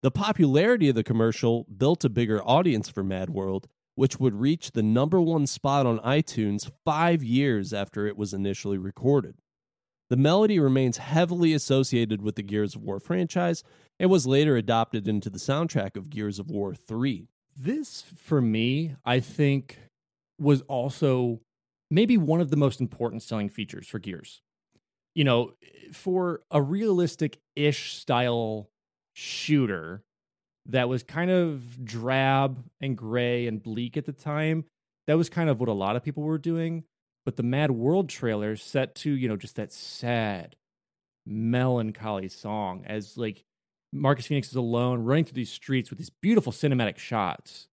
[0.03, 4.73] The popularity of the commercial built a bigger audience for Mad World, which would reach
[4.73, 9.37] the number one spot on iTunes five years after it was initially recorded.
[10.11, 13.63] The melody remains heavily associated with the Gears of War franchise
[14.01, 17.29] and was later adopted into the soundtrack of Gears of War 3.
[17.57, 19.79] This, for me, I think
[20.37, 21.41] was also
[21.93, 24.43] maybe one of the most important selling features for Gears.
[25.15, 25.53] You know,
[25.93, 28.69] for a realistic ish style
[29.15, 30.03] shooter
[30.67, 34.65] that was kind of drab and gray and bleak at the time,
[35.07, 36.85] that was kind of what a lot of people were doing.
[37.25, 40.57] But the Mad World trailer set to, you know, just that sad,
[41.27, 43.45] melancholy song as like
[43.93, 47.69] Marcus Phoenix is alone running through these streets with these beautiful cinematic shots.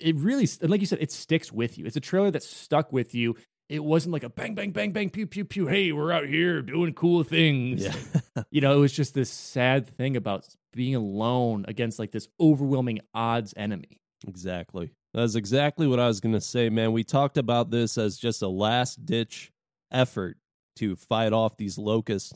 [0.00, 1.86] It really, like you said, it sticks with you.
[1.86, 3.36] It's a trailer that stuck with you.
[3.68, 5.66] It wasn't like a bang, bang, bang, bang, pew, pew, pew.
[5.66, 7.86] Hey, we're out here doing cool things.
[8.50, 13.00] you know, it was just this sad thing about being alone against like this overwhelming
[13.14, 14.00] odds enemy.
[14.26, 14.90] Exactly.
[15.14, 16.92] That's exactly what I was going to say, man.
[16.92, 19.50] We talked about this as just a last ditch
[19.90, 20.36] effort
[20.76, 22.34] to fight off these locusts.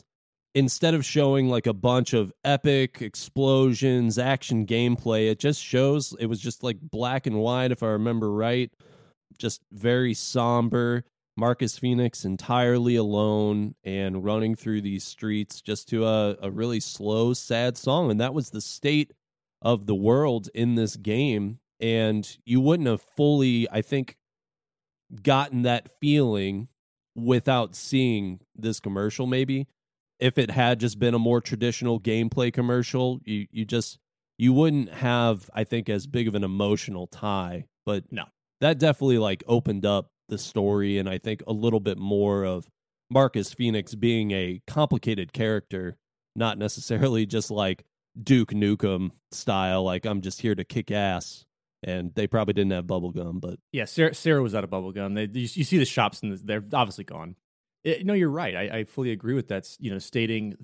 [0.55, 6.27] Instead of showing like a bunch of epic explosions, action gameplay, it just shows it
[6.27, 8.71] was just like black and white, if I remember right.
[9.38, 11.05] Just very somber.
[11.38, 17.33] Marcus Phoenix entirely alone and running through these streets just to a, a really slow,
[17.33, 18.11] sad song.
[18.11, 19.12] And that was the state
[19.62, 24.16] of the world in this game and you wouldn't have fully i think
[25.22, 26.68] gotten that feeling
[27.14, 29.66] without seeing this commercial maybe
[30.20, 33.98] if it had just been a more traditional gameplay commercial you you just
[34.37, 38.24] you wouldn't have i think as big of an emotional tie but No.
[38.61, 42.69] that definitely like opened up the story and i think a little bit more of
[43.11, 45.97] marcus phoenix being a complicated character
[46.37, 47.85] not necessarily just like
[48.23, 51.45] duke nukem style like i'm just here to kick ass
[51.85, 55.14] and they probably didn't have bubble gum but Yeah, Sera, Sera was out of bubblegum.
[55.14, 57.37] They, you, you see the shops and they're obviously gone.
[57.85, 58.57] It- no, you're right.
[58.57, 59.68] I, I fully agree with that.
[59.79, 60.57] You know, stating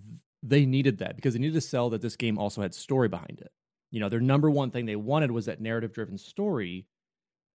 [0.42, 3.38] they needed that because they needed to sell that this game also had story behind
[3.40, 3.52] it.
[3.92, 6.88] You know, their number one thing they wanted was that narrative driven story,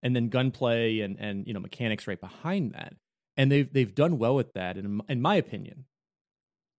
[0.04, 2.96] and then gunplay and and you know mechanics right behind that.
[3.38, 4.78] And they've they've done well with that.
[4.78, 5.86] And in, in my opinion,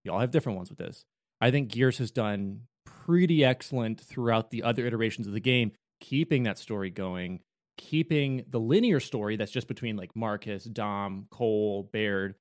[0.05, 1.05] y'all have different ones with this.
[1.41, 6.43] I think Gears has done pretty excellent throughout the other iterations of the game, keeping
[6.43, 7.41] that story going
[7.81, 12.35] keeping the linear story that's just between like Marcus, Dom, Cole, Baird,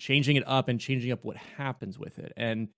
[0.00, 2.32] changing it up and changing up what happens with it.
[2.36, 2.68] And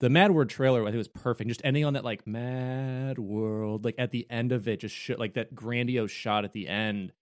[0.00, 1.48] the Mad World trailer, I think was perfect.
[1.48, 5.10] Just ending on that like Mad World, like at the end of it, just sh-
[5.16, 7.12] like that grandiose shot at the end,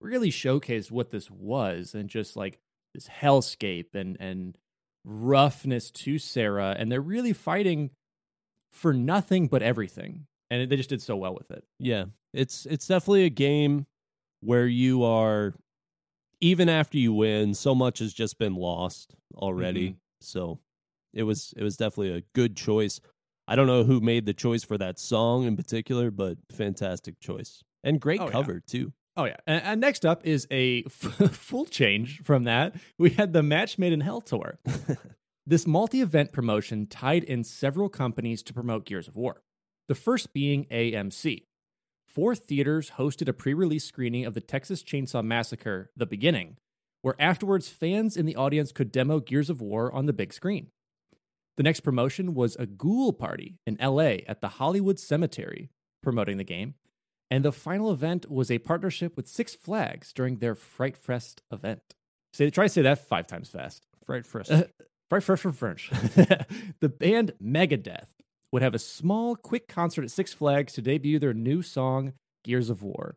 [0.00, 2.58] really showcased what this was, and just like
[2.94, 4.56] this hellscape and and
[5.04, 7.90] roughness to Sera, and they're really fighting
[8.70, 11.64] for nothing but everything, and they just did so well with it.
[11.78, 13.86] Yeah, it's it's definitely a game
[14.40, 15.54] where you are
[16.40, 19.88] even after you win, so much has just been lost already.
[19.88, 19.98] Mm-hmm.
[20.20, 20.60] So
[21.12, 23.00] it was it was definitely a good choice.
[23.46, 27.62] I don't know who made the choice for that song in particular, but fantastic choice
[27.82, 28.30] and great Oh, yeah.
[28.30, 28.92] cover too.
[29.16, 30.92] Oh yeah, and, and next up is a f-
[31.32, 32.76] full change from that.
[32.98, 34.58] We had the Match Made in Hell tour.
[35.46, 39.42] this multi-event promotion tied in several companies to promote Gears of War.
[39.88, 41.44] The first being AMC.
[42.06, 46.56] Four theaters hosted a pre-release screening of the Texas Chainsaw Massacre: The Beginning,
[47.02, 50.68] where afterwards fans in the audience could demo Gears of War on the big screen.
[51.58, 55.70] The next promotion was a ghoul party in LA at the Hollywood Cemetery,
[56.04, 56.74] promoting the game.
[57.32, 61.80] And the final event was a partnership with Six Flags during their Fright Fest event.
[62.32, 63.82] Say, try to say that five times fast.
[64.06, 64.52] Fright first.
[64.52, 64.66] Uh,
[65.10, 65.90] Fright Fest from French.
[66.80, 68.06] the band Megadeth
[68.52, 72.12] would have a small, quick concert at Six Flags to debut their new song,
[72.44, 73.16] Gears of War.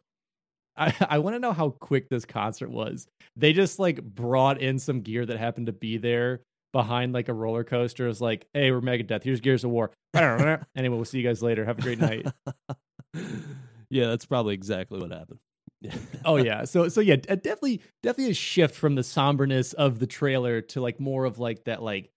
[0.76, 3.06] I, I want to know how quick this concert was.
[3.36, 6.42] They just like brought in some gear that happened to be there
[6.72, 8.08] behind like a roller coaster.
[8.08, 9.24] is like, hey, we're Megadeth.
[9.24, 9.92] Here's Gears of War.
[10.14, 11.66] anyway, we'll see you guys later.
[11.66, 12.28] Have a great night.
[13.90, 15.40] yeah, that's probably exactly what happened.
[16.26, 20.62] oh yeah so so yeah definitely definitely a shift from the somberness of the trailer
[20.62, 22.12] to like more of like that like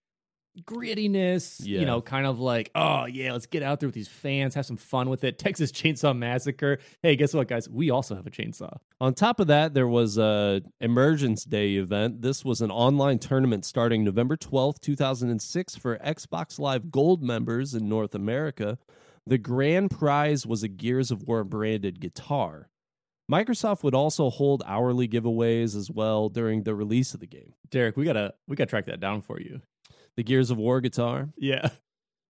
[0.62, 1.80] grittiness Yeah.
[1.80, 4.64] you know kind of like oh yeah let's get out there with these fans have
[4.66, 8.30] some fun with it texas chainsaw massacre hey guess what guys we also have a
[8.30, 12.22] chainsaw On top of that, there was a Emergence Day event.
[12.22, 17.88] This was an online tournament starting November 12th, 2006 for Xbox Live Gold members in
[17.88, 18.78] North America.
[19.26, 22.70] The grand prize was a Gears of War branded guitar.
[23.30, 27.52] Microsoft would also hold hourly giveaways as well during the release of the game.
[27.70, 29.60] derek we gotta we gotta track that down for you
[30.16, 31.30] The Gears of War guitar?
[31.36, 31.70] yeah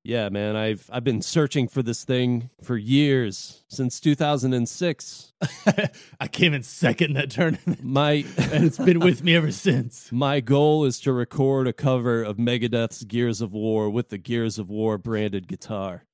[0.07, 5.33] Yeah, man, I've I've been searching for this thing for years, since 2006.
[6.21, 10.11] i came in second in that tournament My and it's been with me ever since
[10.13, 14.59] My goal is to record a cover of Megadeth's Gears of War with the Gears
[14.59, 16.05] of War branded guitar.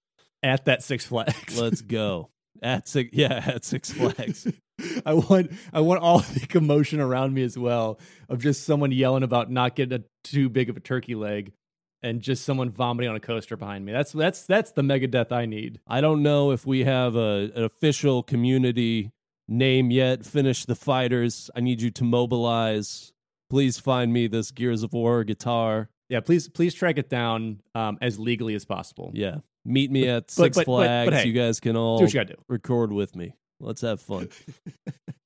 [0.42, 2.30] at that six flags Let's go.
[2.62, 4.46] At six, yeah, at Six Flags.
[5.06, 7.98] I want I want all the commotion around me as well
[8.28, 11.52] of just someone yelling about not getting a too big of a turkey leg
[12.02, 13.92] and just someone vomiting on a coaster behind me.
[13.92, 15.80] That's that's that's the Megadeth I need.
[15.86, 19.12] I don't know if we have a, an official community
[19.48, 20.24] name yet.
[20.24, 21.50] Finish the fighters.
[21.54, 23.12] I need you to mobilize.
[23.48, 25.90] Please find me this Gears of War guitar.
[26.08, 29.10] Yeah, please please track it down um, as legally as possible.
[29.14, 29.38] Yeah.
[29.64, 31.10] Meet me at but- Six but- but- Flags.
[31.10, 32.42] but hey, you guys can all Do what you gotta do.
[32.48, 33.34] record with me.
[33.60, 34.28] Let's have fun.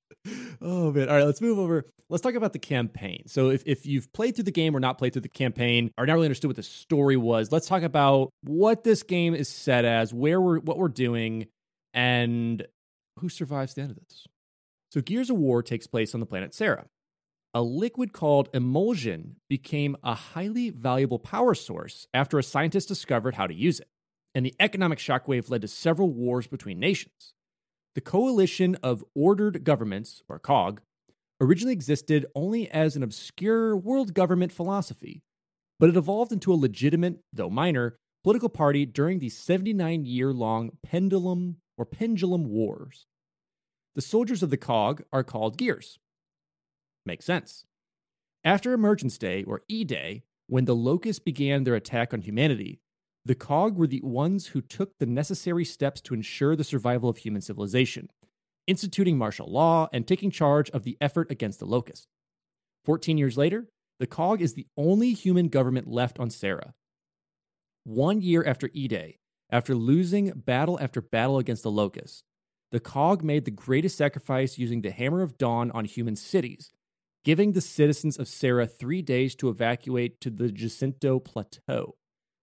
[0.61, 1.09] oh man.
[1.09, 1.87] All right, let's move over.
[2.09, 3.25] Let's talk about the campaign.
[3.27, 6.07] So if, if you've played through the game or not played through the campaign, or
[6.07, 9.85] not really understood what the story was, let's talk about what this game is set
[9.85, 11.47] as, where we're what we're doing,
[11.93, 12.67] and
[13.19, 14.27] who survives the end of this.
[14.93, 16.87] So Gears of War takes place on the planet Sera.
[17.53, 23.47] A liquid called emulsion became a highly valuable power source after a scientist discovered how
[23.47, 23.89] to use it.
[24.35, 27.34] And the economic shockwave led to several wars between nations.
[27.95, 30.81] The Coalition of Ordered Governments, or COG,
[31.41, 35.23] originally existed only as an obscure world government philosophy,
[35.79, 40.73] but it evolved into a legitimate, though minor, political party during the 79 year long
[40.83, 43.07] Pendulum or Pendulum Wars.
[43.95, 46.01] The soldiers of the COG are called Gears.
[47.07, 47.65] Makes sense.
[48.43, 52.81] After Emergence Day, or E Day, when the Locusts began their attack on humanity,
[53.25, 57.19] the COG were the ones who took the necessary steps to ensure the survival of
[57.19, 58.11] human civilization,
[58.67, 62.07] instituting martial law and taking charge of the effort against the Locusts.
[62.85, 63.67] 14 years later,
[63.99, 66.75] the COG is the only human government left on Sera.
[67.85, 69.19] One year after E Day,
[69.51, 72.25] after losing battle after battle against the locust,
[72.73, 76.73] the COG made the greatest sacrifice using the Hammer of Dawn on human cities,
[77.25, 81.95] giving the citizens of Sera three days to evacuate to the Jacinto Plateau,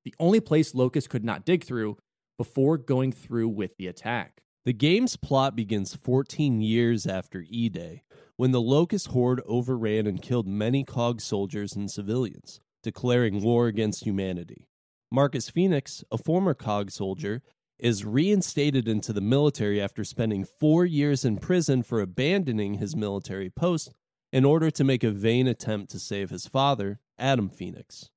[0.04, 1.97] the only place Locust could not dig through,
[2.38, 4.41] before going through with the attack.
[4.66, 8.04] The game's plot begins 14 years after E Day,
[8.36, 14.06] when the Locust Horde overran and killed many COG soldiers and civilians, declaring war against
[14.06, 14.68] humanity.
[15.12, 17.41] Marcus Phoenix, a former COG soldier,
[17.78, 23.49] is reinstated into the military after spending four years in prison for abandoning his military
[23.49, 23.91] post
[24.32, 28.10] in order to make a vain attempt to save his father, Adam Phoenix.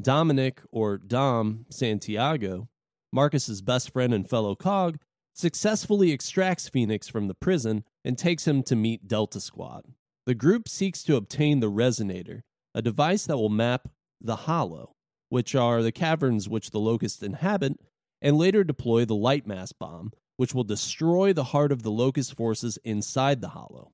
[0.00, 2.68] Dominic, or Dom Santiago,
[3.12, 4.98] Marcus's best friend and fellow cog,
[5.34, 9.84] successfully extracts Phoenix from the prison and takes him to meet Delta Squad.
[10.26, 12.42] The group seeks to obtain the Resonator,
[12.74, 13.88] a device that will map
[14.20, 14.96] the Hollow,
[15.28, 17.78] which are the caverns which the Locusts inhabit,
[18.20, 22.78] and later deploy the Lightmass bomb, which will destroy the heart of the Locust forces
[22.84, 23.92] inside the Hollow.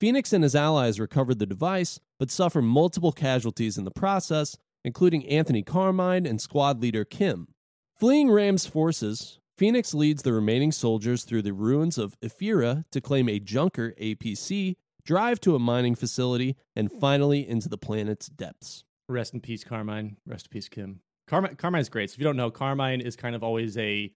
[0.00, 4.56] Phoenix and his allies recover the device, but suffer multiple casualties in the process,
[4.88, 7.48] including Anthony Carmine and squad leader Kim.
[7.94, 13.28] Fleeing RAAM's forces, Phoenix leads the remaining soldiers through the ruins of Ephyra to claim
[13.28, 18.84] a Junker APC, drive to a mining facility, and finally into the planet's depths.
[19.10, 20.16] Rest in peace, Carmine.
[20.26, 21.00] Rest in peace, Kim.
[21.26, 22.08] Carmine, Carmine's great.
[22.08, 24.10] So if you don't know, Carmine is kind of always a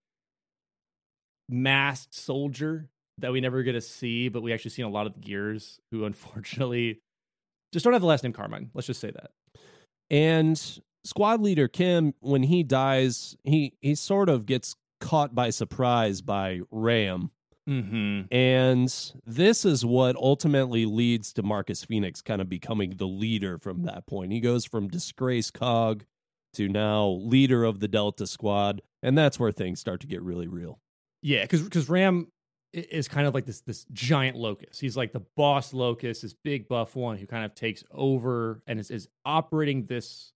[1.50, 5.06] masked soldier that we never get to see, but we actually see in a lot
[5.06, 7.02] of gears who unfortunately
[7.74, 8.70] just don't have the last name Carmine.
[8.72, 9.32] Let's just say that.
[10.12, 16.20] And squad leader Kim, when he dies, he he sort of gets caught by surprise
[16.20, 17.32] by RAAM.
[17.68, 18.34] Mm-hmm.
[18.34, 23.82] And this is what ultimately leads to Marcus Phoenix kind of becoming the leader from
[23.84, 24.32] that point.
[24.32, 26.04] He goes from disgrace cog
[26.54, 28.82] to now leader of the Delta squad.
[29.02, 30.80] And that's where things start to get really real.
[31.22, 32.28] Yeah, because because RAAM
[32.72, 34.80] is kind of like this this giant locust.
[34.80, 38.80] He's like the boss locust, this big buff one who kind of takes over and
[38.80, 40.32] is, is operating this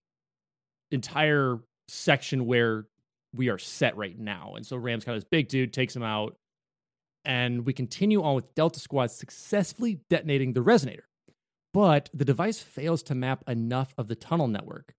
[0.90, 1.58] entire
[1.88, 2.86] section where
[3.34, 4.54] we are set right now.
[4.56, 6.36] And so RAAM's kind of this big dude takes him out,
[7.24, 11.04] and we continue on with Delta Squad successfully detonating the resonator.
[11.72, 14.94] But the device fails to map enough of the tunnel network.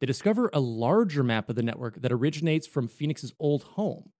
[0.00, 4.10] They discover a larger map of the network that originates from Phoenix's old home,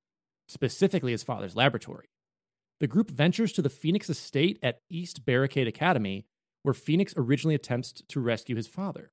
[0.48, 2.06] specifically his father's laboratory.
[2.82, 6.26] The group ventures to the Phoenix estate at East Barricade Academy,
[6.64, 9.12] where Phoenix originally attempts to rescue his father.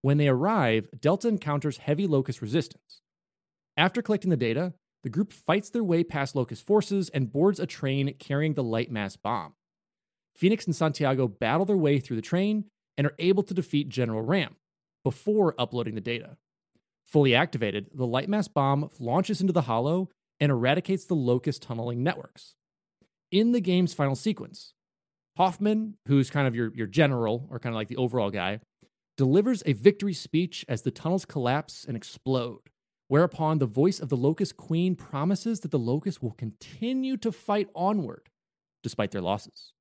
[0.00, 3.02] When they arrive, Delta encounters heavy Locust resistance.
[3.76, 7.66] After collecting the data, the group fights their way past Locust forces and boards a
[7.66, 9.52] train carrying the light mass bomb.
[10.34, 12.64] Phoenix and Santiago battle their way through the train
[12.96, 14.56] and are able to defeat General RAAM
[15.04, 16.38] before uploading the data.
[17.04, 20.08] Fully activated, the light mass bomb launches into the hollow
[20.40, 22.54] and eradicates the Locust tunneling networks.
[23.30, 24.74] In the game's final sequence,
[25.36, 28.60] Hoffman, who's kind of your, your general or kind of like the overall guy,
[29.16, 32.60] delivers a victory speech as the tunnels collapse and explode,
[33.08, 37.68] whereupon the voice of the Locust Queen promises that the Locust will continue to fight
[37.74, 38.28] onward
[38.82, 39.72] despite their losses.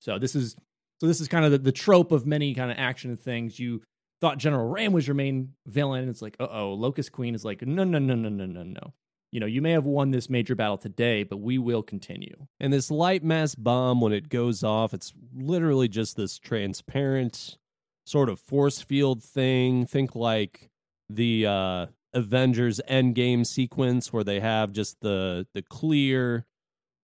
[0.00, 0.56] So this is
[1.00, 3.58] so this is kind of the, the trope of many kind of action things.
[3.58, 3.82] You
[4.20, 6.02] thought General RAAM was your main villain.
[6.02, 8.62] And it's like, uh oh, Locust Queen is like, no, no, no, no, no, no,
[8.62, 8.92] no.
[9.32, 12.46] You know, you may have won this major battle today, but we will continue.
[12.60, 17.56] And this light mass bomb, when it goes off, it's literally just this transparent
[18.04, 19.86] sort of force field thing.
[19.86, 20.68] Think like
[21.08, 26.44] the uh, Avengers Endgame sequence where they have just the the clear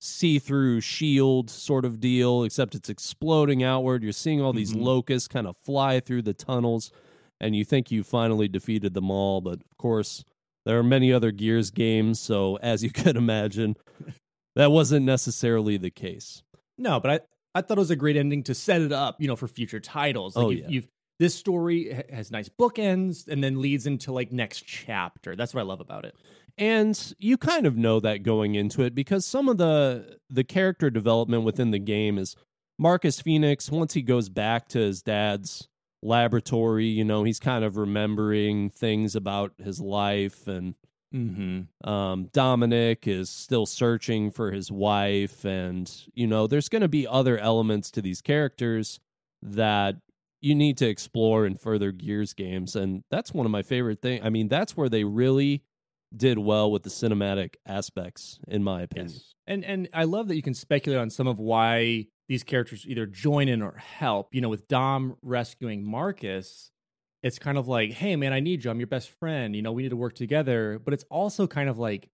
[0.01, 4.03] see-through shield sort of deal, except it's exploding outward.
[4.03, 4.83] You're seeing all these Mhm.
[4.83, 6.93] locusts kind of fly through the tunnels,
[7.41, 10.25] and you think you finally defeated them all, but of course
[10.65, 13.77] there are many other Gears games, so as you could imagine,
[14.57, 16.43] that wasn't necessarily the case.
[16.77, 17.21] No, but I,
[17.59, 19.81] I thought it was a great ending to set it up, you know, for future
[19.81, 20.37] titles.
[20.37, 20.69] Like Oh, you've, yeah.
[20.69, 20.89] you've
[21.19, 25.35] this story has nice bookends and then leads into like next chapter.
[25.35, 26.15] That's what I love about it.
[26.57, 30.91] And you kind of know that going into it because some of the the character
[30.91, 32.37] development within the game is
[32.79, 35.69] Marcus Phoenix once he goes back to his dad's
[36.03, 40.75] laboratory, you know, he's kind of remembering things about his life and
[41.15, 41.89] Mm-hmm.
[41.89, 47.07] um, Dominic is still searching for his wife, and you know, there's going to be
[47.07, 49.01] other elements to these characters
[49.41, 49.97] that
[50.43, 54.21] you need to explore in further Gears games, and that's one of my favorite things.
[54.23, 55.63] I mean, that's where they really
[56.15, 59.13] did well with the cinematic aspects, in my opinion.
[59.15, 59.35] Yes.
[59.47, 63.07] And and I love that you can speculate on some of why these characters either
[63.07, 64.35] join in or help.
[64.35, 66.71] You know, with Dom rescuing Marcus,
[67.23, 68.71] it's kind of like, hey man, I need you.
[68.71, 69.57] I'm your best friend.
[69.57, 70.81] You know, we need to work together.
[70.85, 72.09] But it's also kind of like,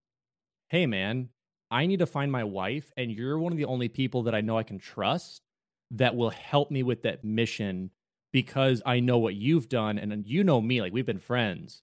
[0.69, 1.29] hey man,
[1.71, 4.41] I need to find my wife, and you're one of the only people that I
[4.41, 5.43] know I can trust
[5.91, 7.91] that will help me with that mission
[8.33, 10.81] because I know what you've done and you know me.
[10.81, 11.83] Like we've been friends.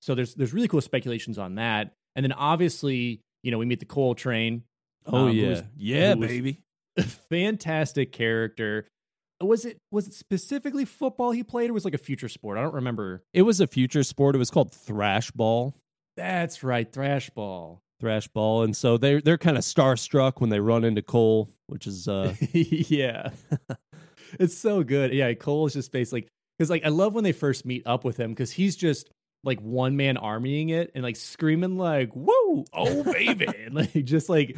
[0.00, 1.94] So there's there's really cool speculations on that.
[2.14, 4.62] And then obviously, you know, we meet the Cole Train.
[5.06, 6.58] Oh um, yeah, was- yeah, baby.
[7.30, 8.86] fantastic character.
[9.40, 12.58] Was it was it specifically football he played or was it like a future sport?
[12.58, 13.22] I don't remember.
[13.32, 14.34] It was a future sport.
[14.34, 15.74] It was called Thrash Ball.
[16.16, 17.80] That's right, thrash ball.
[18.00, 21.86] Thrash Ball, and so they're they're kind of starstruck when they run into Cole, which
[21.86, 23.30] is uh yeah.
[24.40, 25.12] it's so good.
[25.12, 26.28] Yeah, Cole is just basically like
[26.58, 29.10] because like I love when they first meet up with him because he's just
[29.44, 34.28] like one man armying it and like screaming like whoa oh baby!" and like just
[34.28, 34.56] like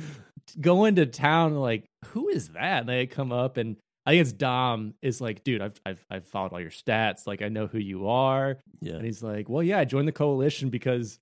[0.60, 1.54] going to town.
[1.56, 2.80] Like who is that?
[2.80, 3.76] And they come up and
[4.06, 7.26] I think it's Dom is like, dude, I've I've I've followed all your stats.
[7.26, 8.58] Like I know who you are.
[8.80, 8.94] Yeah.
[8.94, 11.18] And he's like, well, yeah, I joined the coalition because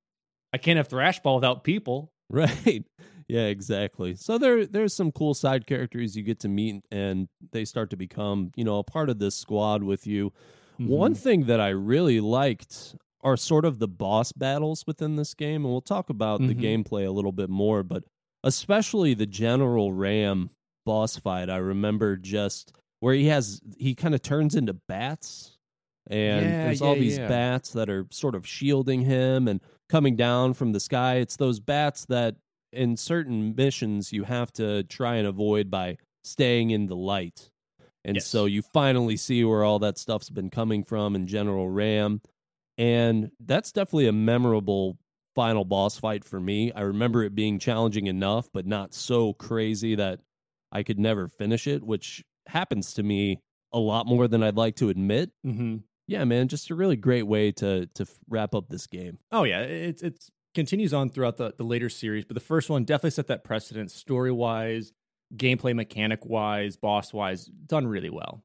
[0.52, 2.12] I can't have Thrashball without people.
[2.30, 2.84] Right.
[3.26, 4.14] Yeah, exactly.
[4.14, 7.96] So there there's some cool side characters you get to meet and they start to
[7.96, 10.32] become, you know, a part of this squad with you.
[10.76, 11.22] One Mm-hmm.
[11.22, 15.72] thing that I really liked are sort of the boss battles within this game and
[15.72, 16.84] we'll talk about the Mhm.
[16.84, 18.04] gameplay a little bit more, but
[18.44, 20.50] especially the General RAAM
[20.86, 21.50] boss fight.
[21.50, 25.56] I remember just where he has he kind of turns into bats
[26.10, 27.28] and Yeah, there's all these yeah.
[27.28, 31.16] bats that are sort of shielding him and coming down from the sky.
[31.16, 32.36] It's those bats that
[32.72, 37.50] in certain missions you have to try and avoid by staying in the light.
[38.04, 38.26] And Yes.
[38.26, 42.22] so you finally see where all that stuff's been coming from in General RAAM.
[42.78, 44.96] And that's definitely a memorable
[45.38, 46.72] final boss fight for me.
[46.72, 50.18] I remember it being challenging enough, but not so crazy that
[50.72, 53.40] I could never finish it, which happens to me
[53.72, 55.30] a lot more than I'd like to admit.
[55.46, 55.76] Mm-hmm.
[56.08, 59.18] Yeah, man, just a really great way to to wrap up this game.
[59.30, 60.24] Oh yeah, it it
[60.56, 63.92] continues on throughout the the later series, but the first one definitely set that precedent
[63.92, 64.92] story wise,
[65.36, 68.42] gameplay mechanic wise, boss wise, done really well.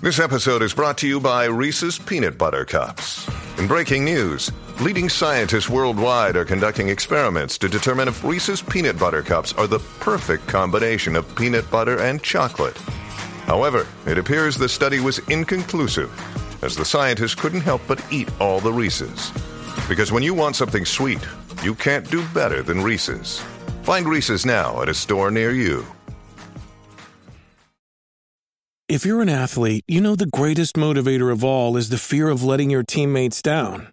[0.00, 3.28] This episode is brought to you by Reese's Peanut Butter Cups.
[3.58, 9.22] In breaking news, leading scientists worldwide are conducting experiments to determine if Reese's Peanut Butter
[9.22, 12.78] Cups are the perfect combination of peanut butter and chocolate.
[13.44, 16.10] However, it appears the study was inconclusive,
[16.64, 19.30] as the scientists couldn't help but eat all the Reese's.
[19.86, 21.20] Because when you want something sweet,
[21.62, 23.40] you can't do better than Reese's.
[23.82, 25.84] Find Reese's now at a store near you.
[28.88, 32.42] If you're an athlete, you know the greatest motivator of all is the fear of
[32.42, 33.92] letting your teammates down.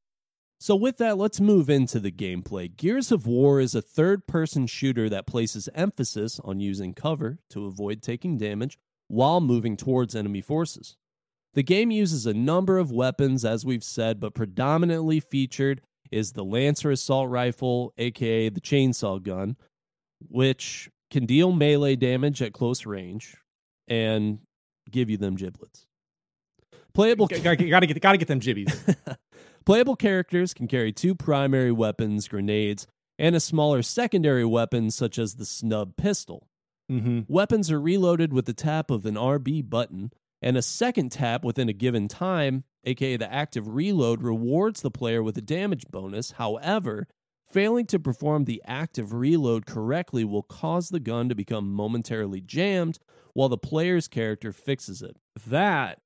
[0.61, 2.69] So, with that, let's move into the gameplay.
[2.77, 7.65] Gears of War is a third person shooter that places emphasis on using cover to
[7.65, 10.97] avoid taking damage while moving towards enemy forces.
[11.55, 15.81] The game uses a number of weapons, as we've said, but predominantly featured
[16.11, 19.57] is the Lancer Assault Rifle, aka the Chainsaw Gun,
[20.29, 23.35] which can deal melee damage at close range
[23.87, 24.37] and
[24.91, 25.87] give you them giblets.
[26.93, 28.95] Playable gotta, gotta get gotta get them jibbies.
[29.65, 32.87] Playable characters can carry two primary weapons, grenades,
[33.19, 36.47] and a smaller secondary weapon such as the snub pistol.
[36.91, 37.21] mm-hmm.
[37.27, 41.69] Weapons are reloaded with the tap of an RB button, and a second tap within
[41.69, 46.31] a given time, aka the active reload, rewards the player with a damage bonus.
[46.31, 47.07] However,
[47.45, 52.97] failing to perform the active reload correctly will cause the gun to become momentarily jammed
[53.33, 55.15] while the player's character fixes it.
[55.45, 55.99] That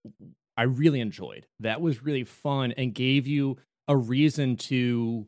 [0.57, 1.47] I really enjoyed.
[1.59, 5.27] That was really fun and gave you a reason to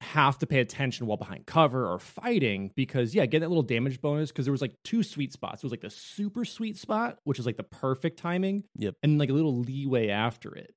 [0.00, 4.00] have to pay attention while behind cover or fighting because yeah, get that little damage
[4.00, 5.62] bonus because there was like two sweet spots.
[5.62, 8.94] It was like the super sweet spot, which is like the perfect timing, Yep.
[9.02, 10.72] and like a little leeway after it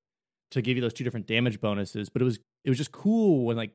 [0.50, 2.08] to give you those two different damage bonuses.
[2.08, 3.72] But it was it was just cool when like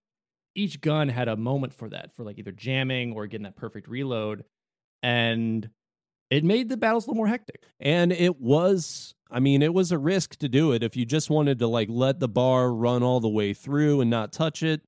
[0.54, 3.88] each gun had a moment for that, for like either jamming or getting that perfect
[3.88, 4.44] reload,
[5.02, 5.70] and
[6.30, 7.64] it made the battles a little more hectic.
[7.80, 10.84] And it was, I mean, it was a risk to do it.
[10.84, 14.10] If you just wanted to like let the bar run all the way through and
[14.10, 14.82] not touch it,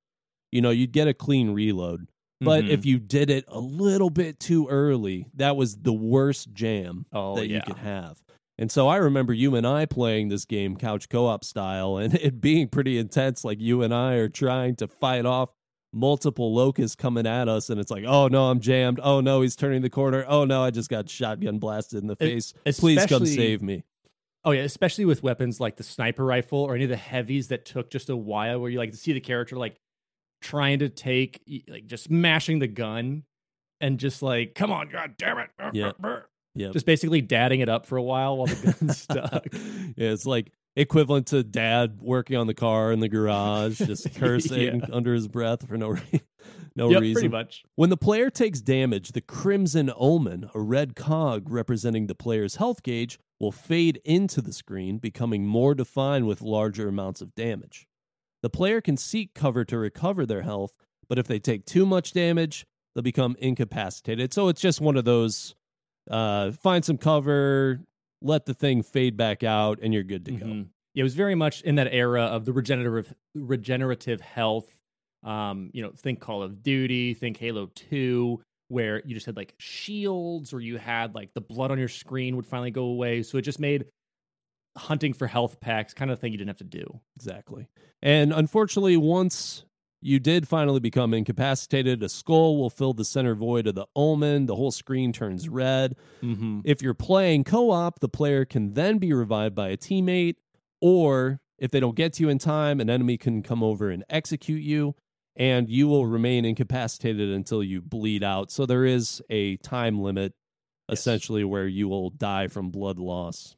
[0.51, 2.07] you know, you'd get a clean reload.
[2.41, 2.69] But Mhm.
[2.69, 7.35] if you did it a little bit too early, that was the worst jam Oh,
[7.35, 8.21] that you could have.
[8.57, 12.39] And so I remember you and I playing this game couch co-op style and it
[12.41, 15.49] being pretty intense like you and I are trying to fight off
[15.91, 18.99] multiple locusts coming at us and it's like, "Oh no, I'm jammed.
[19.01, 20.23] Oh no, he's turning the corner.
[20.27, 22.53] Oh no, I just got shotgun blasted in the face.
[22.77, 23.83] Please come save me."
[24.45, 27.65] Oh yeah, especially with weapons like the sniper rifle or any of the heavies that
[27.65, 29.75] took just a while, where you like to see the character like
[30.41, 33.23] trying to take, like just mashing the gun,
[33.81, 35.91] and just like, come on, god damn it, Yeah.
[36.55, 36.69] Yeah.
[36.71, 39.45] just basically dadding it up for a while while the gun's stuck.
[39.53, 44.79] yeah, it's like equivalent to dad working on the car in the garage, just cursing
[44.79, 44.85] Yeah.
[44.93, 46.21] under his breath for no re-
[46.77, 47.13] no yep, reason.
[47.13, 47.63] pretty much.
[47.75, 52.83] When the player takes damage, the Crimson Omen, a red cog representing the player's health
[52.83, 57.87] gauge, will fade into the screen, becoming more defined with larger amounts of damage.
[58.41, 60.73] The player can seek cover to recover their health,
[61.07, 64.33] but if they take too much damage, they'll become incapacitated.
[64.33, 65.55] So it's just one of those
[66.09, 67.81] uh, find some cover,
[68.21, 70.45] let the thing fade back out, and you're good to go.
[70.45, 70.67] Mhm.
[70.95, 74.67] Yeah, it was very much in that era of the regenerative regenerative health.
[75.23, 79.53] Um, you know, think Call of Duty, think Halo 2, where you just had like
[79.57, 83.23] shields or you had like the blood on your screen would finally go away.
[83.23, 83.85] So it just made
[84.77, 87.01] hunting for health packs kind of thing you didn't have to do.
[87.17, 87.67] Exactly.
[88.01, 89.65] And unfortunately, once
[90.01, 94.45] you did finally become incapacitated, a skull will fill the center void of the omen.
[94.45, 95.95] The whole screen turns red.
[96.21, 96.61] Mm-hmm.
[96.63, 100.35] If you're playing co op, the player can then be revived by a teammate,
[100.79, 104.05] or if they don't get to you in time, an enemy can come over and
[104.09, 104.95] execute you,
[105.39, 108.51] and you will remain incapacitated until you bleed out.
[108.51, 110.33] So there is a time limit,
[110.89, 110.99] Yes.
[110.99, 113.55] essentially, where you will die from blood loss.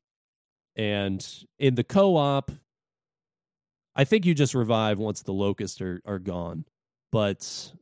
[0.78, 1.26] And
[1.60, 2.52] in the co op,
[3.96, 6.66] I think you just revive once the locusts are, are gone.
[7.12, 7.74] But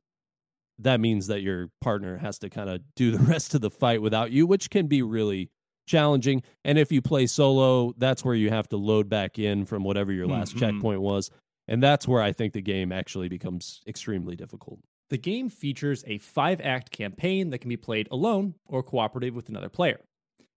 [0.79, 4.01] that means that your partner has to kind of do the rest of the fight
[4.01, 5.49] without you, which can be really
[5.87, 6.41] challenging.
[6.63, 10.11] And if you play solo, that's where you have to load back in from whatever
[10.11, 10.59] your last Mhm.
[10.59, 11.29] checkpoint was.
[11.69, 14.79] And that's where I think the game actually becomes extremely difficult.
[15.11, 19.49] The game features a five act campaign that can be played alone or cooperative with
[19.49, 19.99] another player.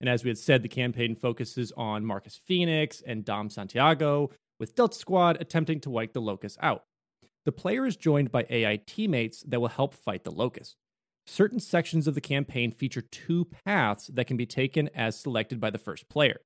[0.00, 4.74] And as we had said, the campaign focuses on Marcus Phoenix and Dom Santiago, with
[4.74, 6.84] Delta Squad attempting to wipe the Locust out.
[7.44, 10.76] The player is joined by AI teammates that will help fight the Locust.
[11.26, 15.70] Certain sections of the campaign feature two paths that can be taken as selected by
[15.70, 16.40] the first player.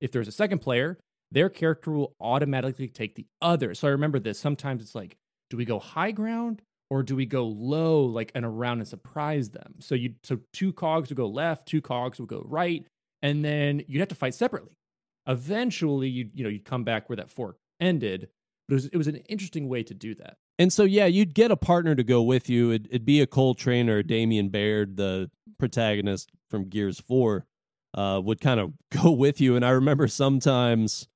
[0.00, 0.98] If there's a second player,
[1.30, 3.74] their character will automatically take the other.
[3.74, 4.38] So I remember this.
[4.38, 5.16] Sometimes it's like,
[5.50, 9.50] do we go high ground or do we go low, like and around and surprise
[9.50, 9.74] them?
[9.80, 12.86] So you so two cogs will go left, two cogs will go right,
[13.22, 14.72] and then you'd have to fight separately.
[15.26, 18.28] Eventually, you you know you'd come back where that fork ended,
[18.68, 20.36] but it was it was an interesting way to do that.
[20.58, 22.70] And so, yeah, you'd get a partner to go with you.
[22.70, 27.46] It'd, it'd be a Cole Train or a Damien Baird, the protagonist from Gears 4,
[27.94, 28.72] uh, would kind of
[29.02, 29.54] go with you.
[29.54, 31.06] And I remember sometimes,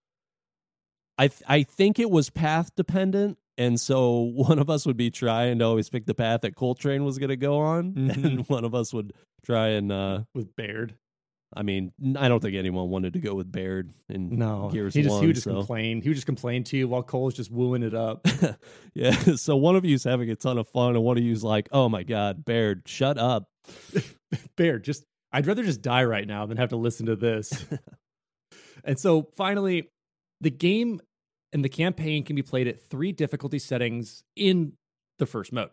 [1.22, 3.38] I, th- I think it was path dependent.
[3.58, 6.74] And so one of us would be trying to always pick the path that Cole
[6.74, 7.92] Train was going to go on.
[7.94, 8.24] Mhm.
[8.24, 9.12] And one of us would
[9.44, 10.94] try and, uh, With Baird,
[11.54, 15.02] I mean, I don't think anyone wanted to go with Baird in no, Gears he
[15.02, 15.20] just 1.
[15.20, 15.54] he would just so.
[15.54, 16.00] complain.
[16.00, 18.26] He would just complain to you while Cole's just wooing it up.
[18.94, 19.12] yeah.
[19.36, 21.90] So one of you's having a ton of fun, and one of you's like, "Oh
[21.90, 23.48] my god, Baird, shut up."
[24.56, 27.66] Baird, just I'd rather just die right now than have to listen to this.
[28.84, 29.90] and so finally,
[30.40, 31.00] the game
[31.53, 34.72] and the campaign can be played at three difficulty settings in
[35.18, 35.70] the first mode.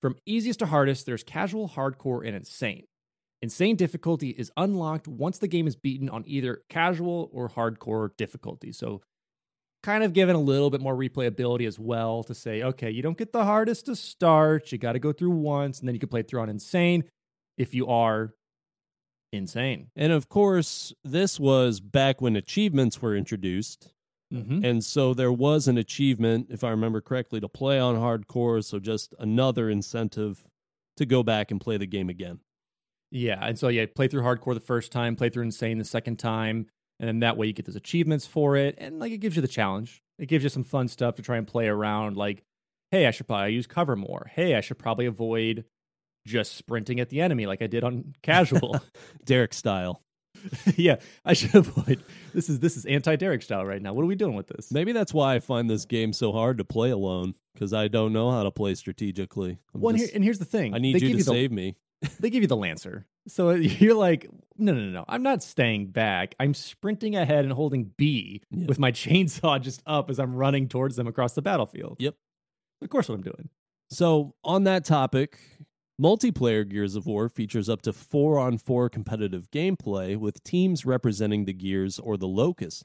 [0.00, 2.86] From easiest to hardest, there's casual, hardcore, and insane.
[3.40, 8.72] Insane difficulty is unlocked once the game is beaten on either casual or hardcore difficulty.
[8.72, 9.02] So,
[9.82, 13.18] kind of given a little bit more replayability as well to say, okay, you don't
[13.18, 14.70] get the hardest to start.
[14.70, 17.04] You got to go through once, and then you can play through on insane
[17.58, 18.34] if you are
[19.32, 19.88] insane.
[19.96, 23.91] And of course, this was back when achievements were introduced.
[24.32, 24.64] Mm-hmm.
[24.64, 28.64] And so there was an achievement, if I remember correctly, to play on hardcore.
[28.64, 30.46] So just another incentive
[30.96, 32.40] to go back and play the game again.
[33.10, 36.18] Yeah, and so yeah, play through hardcore the first time, play through insane the second
[36.18, 36.66] time,
[36.98, 39.42] and then that way you get those achievements for it, and like it gives you
[39.42, 40.02] the challenge.
[40.18, 42.16] It gives you some fun stuff to try and play around.
[42.16, 42.42] Like,
[42.90, 44.30] hey, I should probably use cover more.
[44.32, 45.66] Hey, I should probably avoid
[46.26, 48.80] just sprinting at the enemy like I did on casual.
[49.24, 50.00] Derek style.
[50.76, 52.02] yeah, I should avoid.
[52.34, 53.92] This is this is anti Derek style right now.
[53.92, 54.70] What are we doing with this?
[54.72, 58.12] Maybe that's why I find this game so hard to play alone because I don't
[58.12, 59.58] know how to play strategically.
[59.74, 60.74] I'm Well, and, here, and here's the thing.
[60.74, 61.76] I need They you give to the- save me.
[62.20, 63.06] they give you the lancer.
[63.28, 64.28] So uh, you're like,
[64.58, 65.04] no, no, no, no.
[65.08, 66.34] I'm not staying back.
[66.40, 68.66] I'm sprinting ahead and holding B Yeah.
[68.66, 71.96] with my chainsaw just up as I'm running towards them across the battlefield.
[72.00, 72.16] Yep.
[72.82, 73.50] Of course, what I'm doing.
[73.90, 75.38] So, on that topic,
[76.02, 81.44] multiplayer Gears of War features up to four on four competitive gameplay with teams representing
[81.44, 82.84] the Gears or the Locust.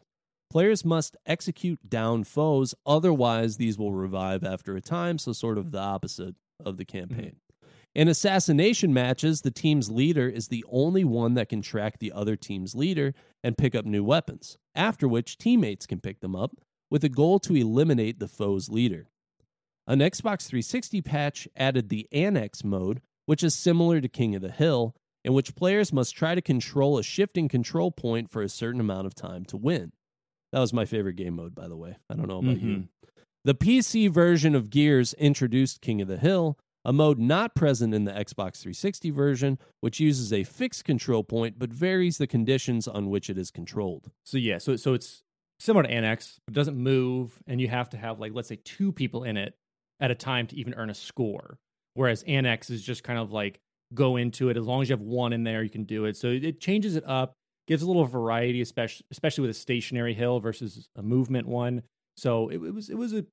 [0.51, 5.71] Players must execute down foes, otherwise, these will revive after a time, so, sort of
[5.71, 7.37] the opposite of the campaign.
[7.63, 7.69] Mm-hmm.
[7.95, 12.35] In assassination matches, the team's leader is the only one that can track the other
[12.35, 16.51] team's leader and pick up new weapons, after which teammates can pick them up,
[16.91, 19.07] with a goal to eliminate the foe's leader.
[19.87, 24.49] An Xbox 360 patch added the Annex mode, which is similar to King of the
[24.49, 28.81] Hill, in which players must try to control a shifting control point for a certain
[28.81, 29.91] amount of time to win.
[30.51, 31.97] That was my favorite game mode, by the way.
[32.09, 32.69] I don't know about you.
[32.69, 32.81] Mm-hmm.
[33.43, 38.05] The PC version of Gears introduced King of the Hill, a mode not present in
[38.05, 43.09] the Xbox 360 version, which uses a fixed control point but varies the conditions on
[43.09, 44.09] which it is controlled.
[44.25, 45.23] So yeah, so so it's
[45.59, 48.93] similar to Annex, but doesn't move, and you have to have like let's say two
[48.93, 49.53] people in it
[49.99, 51.57] at a time to even earn a score.
[51.97, 53.59] Whereas Annex is just kind of like
[53.91, 54.57] go into it.
[54.57, 56.15] As long as you have one in there, you can do it.
[56.15, 57.33] So it changes it up,
[57.67, 61.81] gives a little variety, especially especially with a stationary hill versus a movement one.
[62.15, 63.25] So it, it was it was a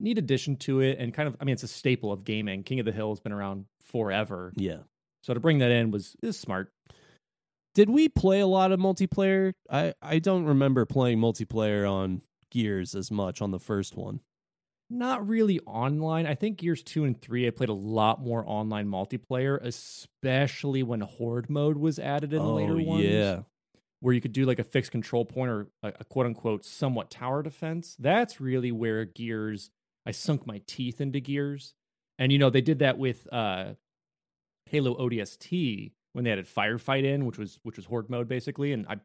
[0.00, 2.62] neat addition to it, and kind of I mean it's a staple of gaming.
[2.62, 4.54] King of the Hill has been around forever.
[4.56, 4.78] Yeah.
[5.22, 6.72] So to bring that in was is smart.
[7.74, 9.52] Did we play a lot of multiplayer?
[9.70, 14.20] I I don't remember playing multiplayer on Gears as much on the first one.
[14.90, 16.26] Not really online.
[16.26, 21.00] I think Gears 2 and 3, I played a lot more online multiplayer, especially when
[21.00, 23.04] Horde mode was added in the oh, later ones.
[23.04, 23.42] Yeah.
[24.00, 27.10] Where you could do like a fixed control point or a, a quote unquote somewhat
[27.10, 27.96] tower defense.
[27.98, 29.70] That's really where Gears,
[30.04, 31.74] I sunk my teeth into Gears.
[32.18, 33.74] And, you know, they did that with uh,
[34.66, 38.86] Halo ODST when they added firefight in, which was which was horde mode basically, and
[38.88, 38.96] I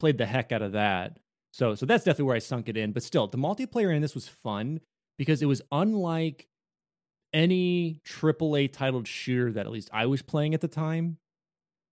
[0.00, 1.18] played the heck out of that.
[1.52, 2.92] So so that's definitely where I sunk it in.
[2.92, 4.80] But still, the multiplayer in this was fun
[5.18, 6.46] because it was unlike
[7.32, 11.18] any AAA titled shooter that at least I was playing at the time,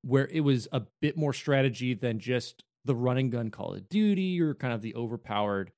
[0.03, 3.89] where it was a bit more strategy than just the run and gun Call of
[3.89, 5.71] Duty or kind of the overpowered,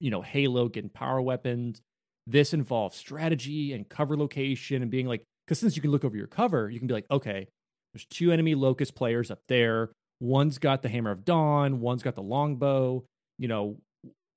[0.00, 1.80] you know, Halo getting power weapons.
[2.26, 6.16] This involves strategy and cover location and being like, because since you can look over
[6.16, 7.48] your cover, you can be like, okay,
[7.92, 9.90] there's two enemy locust players up there.
[10.20, 13.04] One's got the Hammer of Dawn, one's got the longbow.
[13.38, 13.76] You know,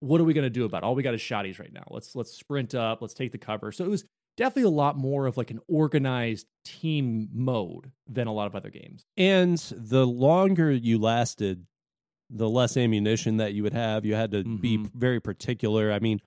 [0.01, 0.83] what are we going to do about it?
[0.83, 1.85] All we got is shotties right now.
[1.89, 3.71] Let's let's sprint up, let's take the cover.
[3.71, 4.03] So it was
[4.37, 8.69] definitely a lot more of like an organized team mode than a lot of other
[8.69, 9.03] games.
[9.17, 11.65] And the longer you lasted,
[12.29, 14.05] the less ammunition that you would have.
[14.05, 14.91] You had to be Mhm.
[14.93, 15.91] very particular.
[15.91, 16.19] I mean,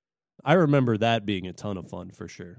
[0.45, 2.59] I remember that being a ton of fun for sure.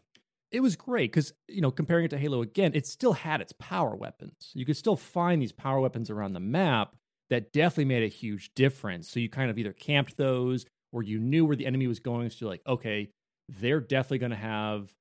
[0.52, 3.54] It was great because, you know, comparing it to Halo again, it still had its
[3.60, 4.52] power weapons.
[4.54, 6.96] You could still find these power weapons around the map
[7.30, 9.10] that definitely made a huge difference.
[9.10, 12.30] So you kind of either camped those or you knew where the enemy was going.
[12.30, 13.10] So you're like, okay,
[13.50, 14.94] they're definitely going to have,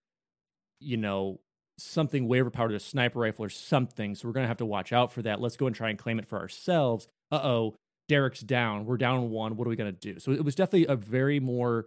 [0.80, 1.38] you know,
[1.78, 4.16] something way overpowered, a sniper rifle or something.
[4.16, 5.40] So we're going to have to watch out for that.
[5.40, 7.06] Let's go and try and claim it for ourselves.
[7.30, 7.76] Uh oh,
[8.08, 8.86] Derek's down.
[8.86, 9.56] We're down one.
[9.56, 10.18] What are we going to do?
[10.18, 11.86] So it was definitely a very more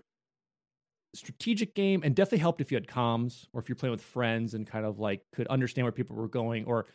[1.13, 4.53] strategic game and definitely helped if you had comms or if you're playing with friends
[4.53, 6.85] and kind of like could understand where people were going or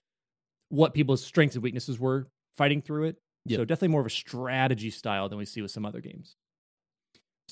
[0.70, 3.18] what people's strengths and weaknesses were fighting through it.
[3.46, 3.58] Yep.
[3.58, 6.36] So definitely more of a strategy style than we see with some other games.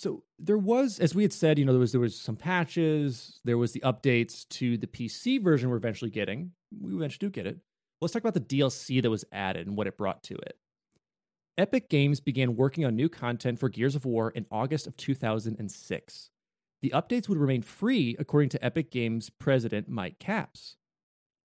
[0.01, 3.39] So there was, as we had said, you know, there was there was some patches,
[3.45, 6.53] there was the updates to the PC version we're eventually getting.
[6.81, 7.59] We eventually do get it.
[8.01, 10.57] Let's talk about the DLC that was added and what it brought to it.
[11.59, 16.31] Epic Games began working on new content for Gears of War in August of 2006.
[16.81, 20.77] The updates would remain free, according to Epic Games president Mike Capps.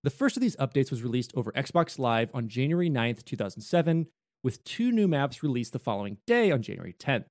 [0.02, 4.06] The first of these updates was released over Xbox Live on January 9th, 2007,
[4.42, 7.26] with two new maps released the following day on January 10th.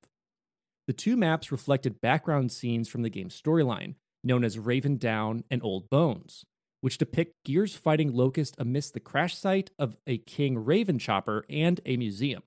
[0.88, 5.64] The two maps reflected background scenes from the game's storyline, known as Raven Down and
[5.64, 6.46] Old Bones,
[6.82, 11.82] which depict Gears fighting Locust amidst the crash site of a King Raven chopper and
[11.86, 12.44] a museum.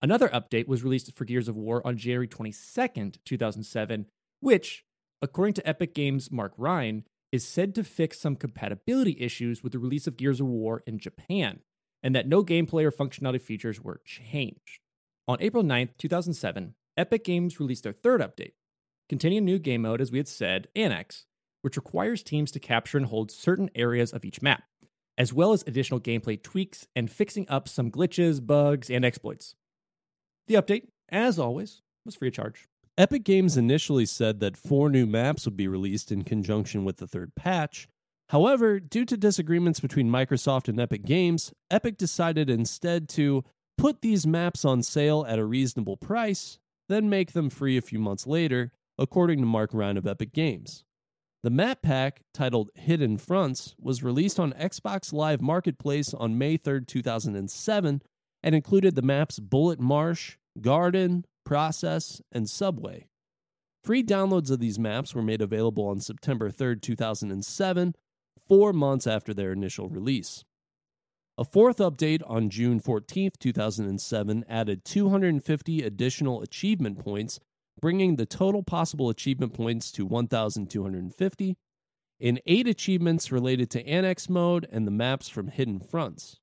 [0.00, 4.06] Another update was released for Gears of War on January 22, 2007,
[4.40, 4.84] which,
[5.20, 9.78] according to Epic Games' Mark Rein, is said to fix some compatibility issues with the
[9.78, 11.60] release of Gears of War in Japan,
[12.02, 14.80] and that no gameplay or functionality features were changed.
[15.28, 18.52] On April 9, 2007, Epic Games released their third update,
[19.08, 21.24] containing a new game mode, as we had said, Annex,
[21.62, 24.64] which requires teams to capture and hold certain areas of each map,
[25.16, 29.54] as well as additional gameplay tweaks and fixing up some glitches, bugs, and exploits.
[30.48, 32.68] The update, as always, was free of charge.
[32.98, 37.06] Epic Games initially said that four new maps would be released in conjunction with the
[37.06, 37.88] third patch.
[38.28, 43.44] However, due to disagreements between Microsoft and Epic Games, Epic decided instead to
[43.78, 46.58] put these maps on sale at a reasonable price,
[46.88, 50.84] then make them free a few months later, according to Mark Rein of Epic Games.
[51.42, 56.84] The map pack, titled Hidden Fronts, was released on Xbox Live Marketplace on May 3,
[56.84, 58.02] 2007,
[58.44, 63.08] and included the maps Bullet Marsh, Garden, Process, and Subway.
[63.82, 67.94] Free downloads of these maps were made available on September 3, 2007,
[68.48, 70.44] four months after their initial release.
[71.38, 77.40] A fourth update on June 14, 2007 added 250 additional achievement points,
[77.80, 81.56] bringing the total possible achievement points to 1,250,
[82.20, 86.38] in eight achievements related to Annex mode and the maps from Hidden Fronts.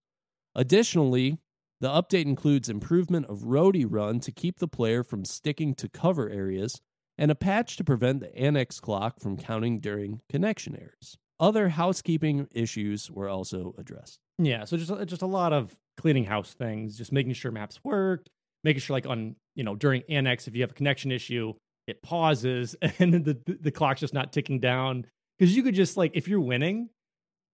[0.56, 1.38] Additionally,
[1.80, 6.30] the update includes improvement of Roadie Run to keep the player from sticking to cover
[6.30, 6.82] areas,
[7.16, 11.18] and a patch to prevent the Annex clock from counting during connection errors.
[11.40, 14.20] Other housekeeping issues were also addressed.
[14.38, 18.30] Yeah, so just just a lot of cleaning house things, just making sure maps worked,
[18.64, 21.54] making sure like on you know during annex if you have a connection issue,
[21.88, 25.06] it pauses and the the clock's just not ticking down
[25.38, 26.90] because you could just like if you're winning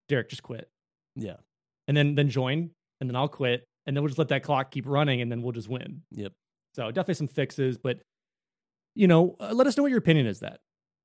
[0.07, 0.69] Derek, just quit.
[1.15, 1.37] Yeah.
[1.87, 4.71] And then then join, and then I'll quit, and then we'll just let that clock
[4.71, 6.01] keep running, and then we'll just win.
[6.11, 6.33] Yep.
[6.73, 8.01] So definitely some fixes, but
[8.95, 10.59] you know, uh, let us know what your opinion is that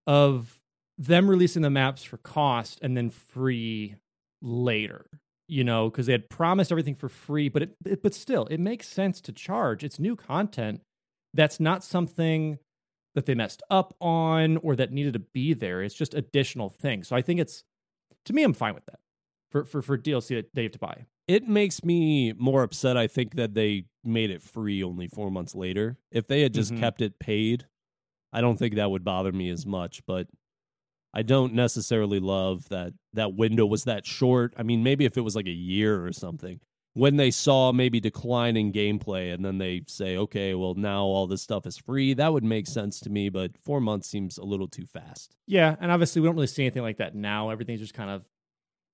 [0.06, 0.59] of
[1.00, 3.96] them releasing the maps for cost and then free
[4.42, 5.06] later.
[5.48, 8.60] You know, because they had promised everything for free, but it, it but still, it
[8.60, 9.82] makes sense to charge.
[9.82, 10.80] It's new content.
[11.34, 12.60] That's not something
[13.16, 15.82] that they messed up on or that needed to be there.
[15.82, 17.08] It's just additional things.
[17.08, 17.64] So I think it's
[18.26, 19.00] to me, I'm fine with that
[19.50, 21.06] for for for DLC that they have to buy.
[21.26, 22.96] It makes me more upset.
[22.96, 25.98] I think that they made it free only four months later.
[26.12, 26.78] If they had just Mhm.
[26.78, 27.66] kept it paid,
[28.32, 30.06] I don't think that would bother me as much.
[30.06, 30.28] But
[31.12, 34.54] I don't necessarily love that that window was that short.
[34.56, 36.60] I mean, maybe if it was like a year or something,
[36.94, 41.42] when they saw maybe declining gameplay, and then they say, okay, well now all this
[41.42, 43.28] stuff is free, that would make sense to me.
[43.28, 45.34] But four months seems a little too fast.
[45.46, 47.50] Yeah, and obviously we don't really see anything like that now.
[47.50, 48.24] Everything's just kind of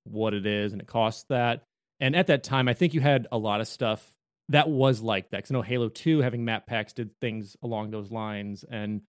[0.04, 1.64] what it is, and it costs that.
[1.98, 4.06] And at that time, I think you had a lot of stuff
[4.50, 5.38] that was like that.
[5.38, 9.02] Because I know Halo Two having map packs did things along those lines, and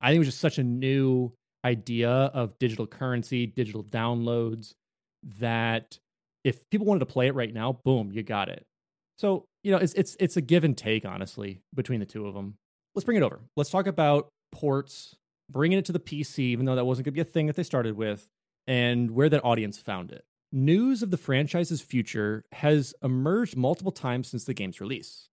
[0.00, 1.32] I think it was just such a new
[1.64, 4.74] idea of digital currency, digital downloads
[5.38, 5.98] that
[6.44, 8.64] if people wanted to play it right now, boom, you got it.
[9.18, 12.34] So you know, it's it's it's a give and take, honestly, between the two of
[12.34, 12.56] them.
[12.94, 13.40] Let's bring it over.
[13.56, 15.16] Let's talk about ports,
[15.48, 17.56] bringing it to the PC, even though that wasn't going to be a thing that
[17.56, 18.28] they started with,
[18.66, 20.24] and where that audience found it.
[20.50, 25.28] News of the franchise's future has emerged multiple times since the game's release.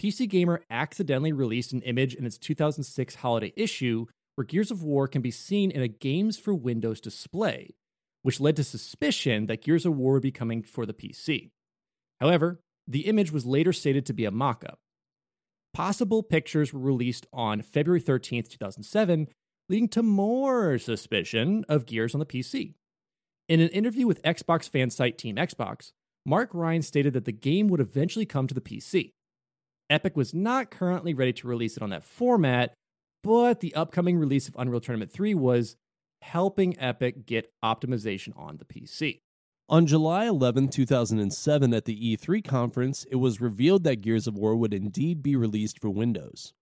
[0.00, 5.08] PC Gamer accidentally released an image in its 2006 holiday issue where Gears of War
[5.08, 7.74] can be seen in a Games for Windows display,
[8.22, 11.50] which led to suspicion that Gears of War would be coming for the PC.
[12.20, 14.78] However, the image was later stated to be a mock up.
[15.74, 19.28] Possible pictures were released on February 13th, 2007,
[19.68, 22.74] leading to more suspicion of Gears on the PC.
[23.48, 25.92] In an interview with Xbox fan site Team Xbox,
[26.24, 29.12] Mark Rein stated that the game would eventually come to the PC.
[29.90, 32.72] Epic was not currently ready to release it on that format,
[33.22, 35.76] but the upcoming release of Unreal Tournament 3 was
[36.22, 39.20] helping Epic get optimization on the PC.
[39.68, 44.54] On July 11, 2007, at the E3 conference, it was revealed that Gears of War
[44.56, 46.52] would indeed be released for Windows.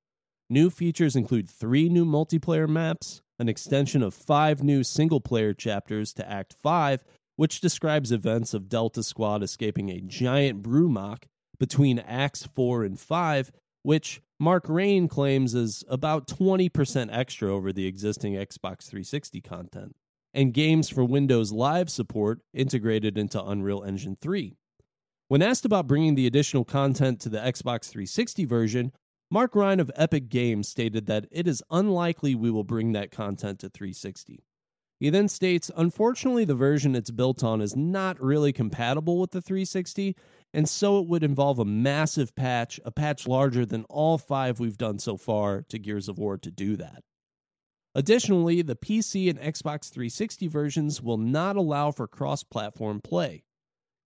[0.48, 6.12] New features include three new multiplayer maps, an extension of five new single player chapters
[6.12, 7.02] to Act 5,
[7.36, 11.24] which describes events of Delta Squad escaping a giant Brumak
[11.58, 13.50] between Acts 4 and 5,
[13.82, 19.96] which Mark Rein claims is about 20% extra over the existing Xbox 360 content,
[20.32, 24.56] and games for Windows Live support integrated into Unreal Engine 3.
[25.28, 28.92] When asked about bringing the additional content to the Xbox 360 version,
[29.30, 33.60] Mark Rein of Epic Games stated that it is unlikely we will bring that content
[33.60, 34.42] to 360.
[34.98, 39.40] He then states, unfortunately, the version it's built on is not really compatible with the
[39.40, 40.16] 360,
[40.52, 44.78] and so it would involve a massive patch, a patch larger than all five we've
[44.78, 47.02] done so far to Gears of War to do that.
[47.94, 53.42] Additionally, the PC and Xbox 360 versions will not allow for cross platform play.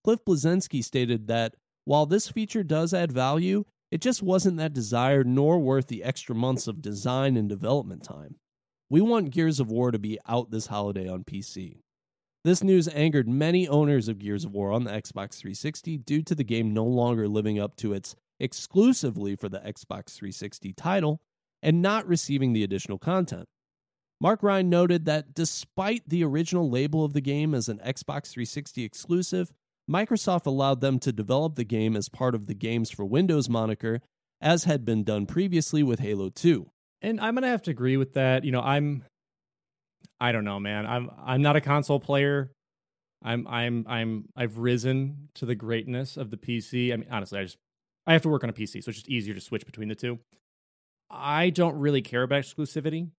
[0.03, 5.27] Cliff Bleszinski stated that while this feature does add value, it just wasn't that desired
[5.27, 8.37] nor worth the extra months of design and development time.
[8.91, 11.84] We want Gears of War to be out this holiday on PC.
[12.45, 16.35] This news angered many owners of Gears of War on the Xbox 360 due to
[16.35, 21.23] the game no longer living up to its exclusively for the Xbox 360 title
[21.63, 23.47] and not receiving the additional content.
[24.21, 28.85] Mark Rein noted that despite the original label of the game as an Xbox 360
[28.85, 29.51] exclusive,
[29.91, 34.03] Microsoft allowed them to develop the game as part of the Games for Windows moniker,
[34.43, 36.71] as had been done previously with Halo 2.
[37.01, 38.45] And I'm gonna have to agree with that.
[38.45, 39.05] You know, I'm
[40.21, 40.87] I don't know, man.
[40.87, 42.53] I'm I'm not a console player.
[43.23, 46.93] I'm I'm I'm I've risen to the greatness of the PC.
[46.93, 47.59] I mean, honestly, I just
[48.07, 49.95] I have to work on a PC, so it's just easier to switch between the
[49.95, 50.19] two.
[51.11, 53.11] I don't really care about exclusivity.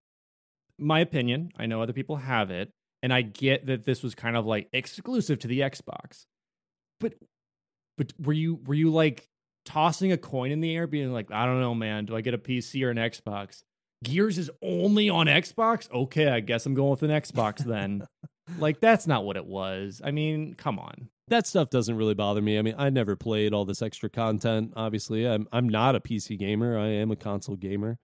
[0.78, 2.70] My opinion, I know other people have it,
[3.02, 6.26] and I get that this was kind of like exclusive to the Xbox.
[7.00, 7.14] But
[7.98, 9.28] but were you were you like
[9.66, 12.34] tossing a coin in the air being like, I don't know, man, do I get
[12.34, 13.64] a PC or an Xbox?
[14.04, 15.91] Gears is only on Xbox?
[15.91, 18.06] Okay, I guess I'm going with an Xbox then.
[18.60, 20.02] like that's not what it was.
[20.04, 21.10] I mean, come on.
[21.28, 22.60] That stuff doesn't really bother me.
[22.60, 24.74] I mean, I never played all this extra content.
[24.76, 26.78] Obviously, I'm I'm not a PC gamer.
[26.78, 27.98] I am a console gamer.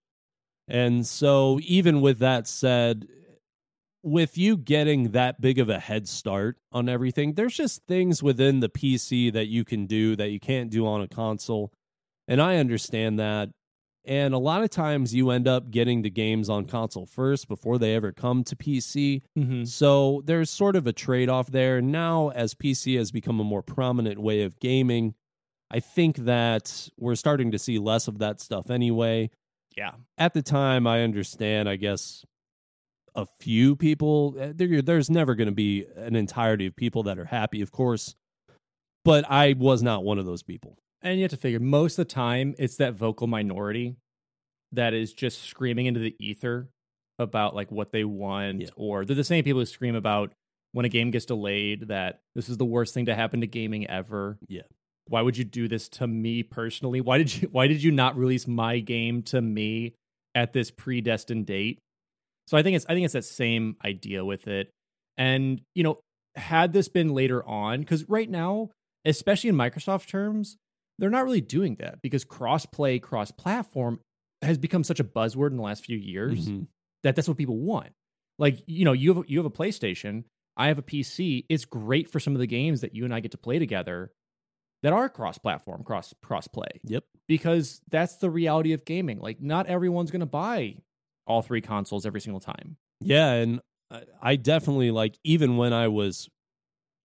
[0.68, 3.08] And so even with that said,
[4.04, 8.60] with you getting that big of a head start on everything, there's just things within
[8.60, 11.72] the PC that you can do that you can't do on a console.
[12.28, 13.50] And I understand that.
[14.04, 17.78] And a lot of times you end up getting the games on console first before
[17.78, 19.22] they ever come to PC.
[19.38, 19.66] Mm-hmm.
[19.66, 21.82] So there's sort of a trade off there.
[21.82, 25.14] Now, as PC has become a more prominent way of gaming,
[25.70, 29.30] I think that we're starting to see less of that stuff anyway.
[29.78, 29.92] Yeah.
[30.18, 32.26] At the time, I understand, I guess,
[33.16, 34.36] a few people.
[34.40, 37.72] uh, There, there's never going to be an entirety of people that are happy, of
[37.72, 38.16] course.
[39.06, 40.78] But I was not one of those people.
[41.02, 43.96] And you have to figure most of the time it's that vocal minority
[44.72, 46.70] that is just screaming into the ether
[47.20, 48.68] about like what they want, Yeah.
[48.76, 50.34] or they're the same people who scream about
[50.74, 53.88] when a game gets delayed that this is the worst thing to happen to gaming
[53.88, 54.38] ever.
[54.48, 54.62] Yeah.
[55.08, 57.02] Why would you do this to me personally?
[57.02, 59.96] Why did you why did you not release my game to me
[60.36, 61.80] at this predestined date?
[62.48, 64.70] So I think it's I think it's that same idea with it.
[65.18, 66.00] And you know,
[66.36, 68.70] had this been later on, because right now,
[69.04, 70.56] especially in Microsoft terms,
[71.02, 74.00] they're not really doing that because cross-play, cross-platform
[74.42, 76.68] has become such a buzzword in the last few years Mhm.
[77.04, 77.90] that that's what people want.
[78.40, 80.24] Like, you know, you have you have a PlayStation,
[80.56, 81.46] I have a PC.
[81.50, 84.12] It's great for some of the games that you and I get to play together
[84.84, 87.04] that are cross-platform, cross cross-play Yep.
[87.28, 89.20] because that's the reality of gaming.
[89.20, 90.78] Like, not everyone's going to buy
[91.28, 92.78] all three consoles every single time.
[93.00, 93.62] Yeah, and
[94.22, 96.30] I definitely like even when I was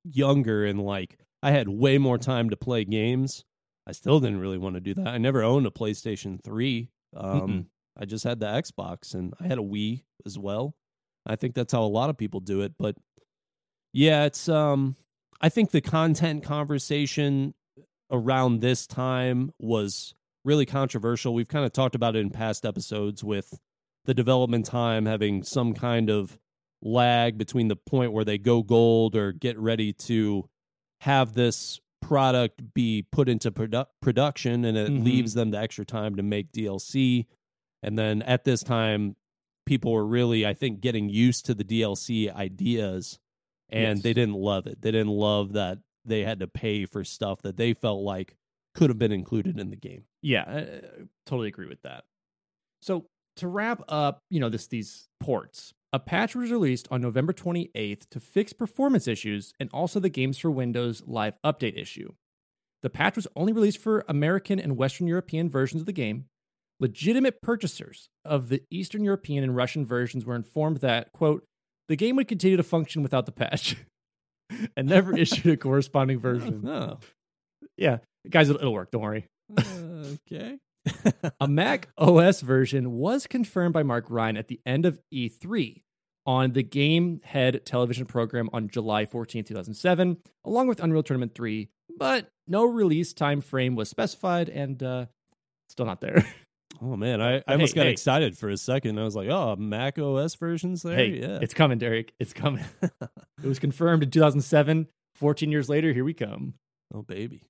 [0.04, 3.44] younger and like I had way more time to play games,
[3.88, 5.08] I still didn't really want to do that.
[5.08, 6.90] I never owned a PlayStation 3.
[7.16, 7.68] Um.
[7.98, 10.76] I just had the Xbox and I had a Wii as well.
[11.26, 12.96] I think that's how a lot of people do it, but
[13.94, 14.96] yeah, it's um
[15.42, 17.54] I think the content conversation
[18.12, 20.14] around this time was
[20.44, 21.34] really controversial.
[21.34, 23.60] We've kind of talked about it in past episodes with
[24.06, 26.38] the development time having some kind of
[26.82, 30.48] lag between the point where they go gold or get ready to
[31.02, 35.04] have this product be put into produ- production and it Mhm.
[35.04, 37.26] leaves them the extra time to make DLC
[37.82, 39.16] and then at this time
[39.66, 43.20] people were really I think getting used to the DLC ideas
[43.70, 44.04] and Yes.
[44.04, 44.82] they didn't love it.
[44.82, 48.38] They didn't love that they had to pay for stuff that they felt like
[48.76, 50.06] could have been included in the game.
[50.22, 52.06] Yeah, I totally agree with that.
[52.84, 57.32] So to wrap up, you know, this these ports, a patch was released on November
[57.32, 62.12] 28th to fix performance issues and also the Games for Windows live update issue.
[62.84, 66.26] The patch was only released for American and Western European versions of the game.
[66.82, 71.46] Legitimate purchasers of the Eastern European and Russian versions were informed that, quote,
[71.88, 73.78] the game would continue to function without the patch
[74.76, 76.62] and never issued a corresponding version.
[76.68, 77.00] Oh,
[77.78, 78.92] Yeah, guys, it'll, it'll work.
[78.92, 79.28] Don't worry.
[79.58, 80.58] okay.
[81.40, 85.84] A Mac OS version was confirmed by Mark Rein at the end of E3
[86.26, 91.70] on the Game Head television program on July 14, 2007, along with Unreal Tournament 3,
[91.98, 95.06] but no release time frame was specified and uh,
[95.70, 96.26] still not there.
[96.82, 97.92] Oh man, I, I Hey, almost got hey.
[97.92, 99.00] excited for a second.
[99.00, 100.94] I was like, oh, Mac OS versions there?
[100.98, 101.40] hey, yeah.
[101.42, 102.14] it's coming, Derek.
[102.20, 102.66] It's coming.
[102.82, 104.88] it was confirmed in 2007.
[105.16, 106.56] 14 years later, here we come.
[106.94, 107.44] oh baby.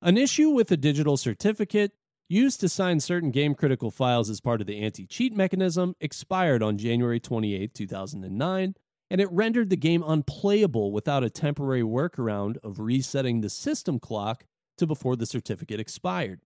[0.00, 1.92] An issue with a digital certificate
[2.28, 6.76] used to sign certain game critical files as part of the anti-cheat mechanism expired on
[6.76, 8.74] January 28, 2009,
[9.10, 14.44] and it rendered the game unplayable without a temporary workaround of resetting the system clock
[14.76, 16.40] to before the certificate expired.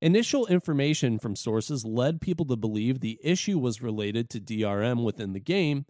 [0.00, 5.34] Initial information from sources led people to believe the issue was related to DRM within
[5.34, 5.84] the game.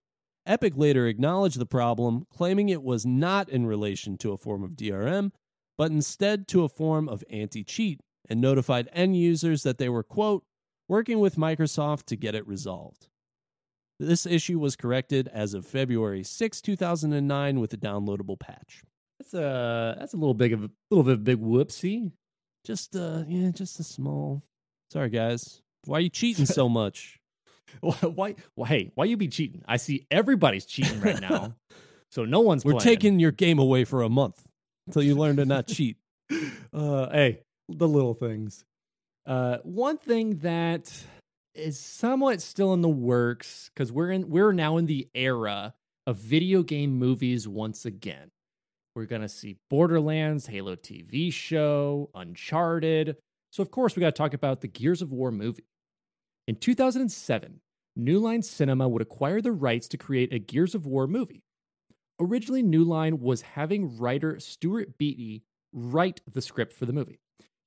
[0.46, 4.72] Epic later acknowledged the problem, claiming it was not in relation to a form of
[4.72, 5.30] DRM,
[5.78, 10.02] but instead to a form of anti cheat, and notified end users that they were,
[10.02, 10.44] quote,
[10.88, 13.08] working with Microsoft to get it resolved.
[13.98, 18.82] This issue was corrected as of February 6, 2009, with a downloadable patch.
[19.18, 22.12] That's a that's a little big of a little bit of a big whoopsie.
[22.64, 24.42] Just, uh, yeah, just a small.
[24.90, 25.60] Sorry, guys.
[25.84, 27.20] Why are you cheating so much?
[27.80, 28.66] Why, why?
[28.66, 29.62] Hey, why you be cheating?
[29.68, 31.54] I see everybody's cheating right now,
[32.10, 32.64] so no one's.
[32.64, 32.84] We're playing.
[32.84, 34.42] taking your game away for a month
[34.86, 35.96] until you learn to not cheat.
[36.72, 37.42] Uh, hey,
[37.78, 38.64] the little things.
[39.26, 40.92] Uh, one thing that
[41.54, 45.74] is somewhat still in the works because we're in we're now in the era
[46.06, 48.30] of video game movies once again.
[48.94, 53.16] We're gonna see Borderlands, Halo TV show, Uncharted.
[53.52, 55.66] So of course we got to talk about the Gears of War movie.
[56.46, 57.60] In 2007,
[57.96, 61.42] New Line Cinema would acquire the rights to create a Gears of War movie.
[62.20, 65.42] Originally, New Line was having writer Stuart Beattie
[65.72, 67.20] write the script for the movie.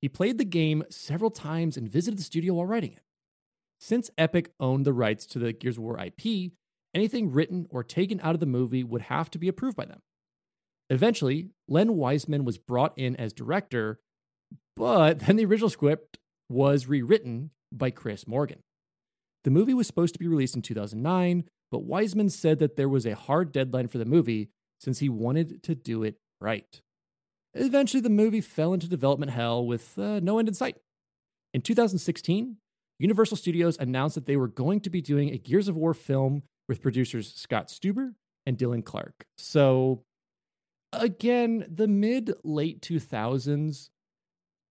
[0.04, 3.04] He played the game several times and visited the studio while writing it.
[3.80, 6.52] Since Epic owned the rights to the Gears of War IP,
[6.92, 10.00] anything written or taken out of the movie would have to be approved by them.
[10.90, 13.98] Eventually, Len Wiseman was brought in as director,
[14.76, 16.18] but then the original script
[16.50, 18.62] was rewritten by Chris Morgan.
[19.44, 23.06] The movie was supposed to be released in 2009, but Wiseman said that there was
[23.06, 26.82] a hard deadline for the movie since he wanted to do it right.
[27.54, 30.76] Eventually, the movie fell into development hell with uh, no end in sight.
[31.52, 32.56] In 2016,
[32.98, 36.42] Universal Studios announced that they were going to be doing a Gears of War film
[36.68, 38.14] with producers Scott Stuber
[38.46, 39.26] and Dylan Clark.
[39.38, 40.02] So,
[40.92, 43.90] again, the mid late 2000s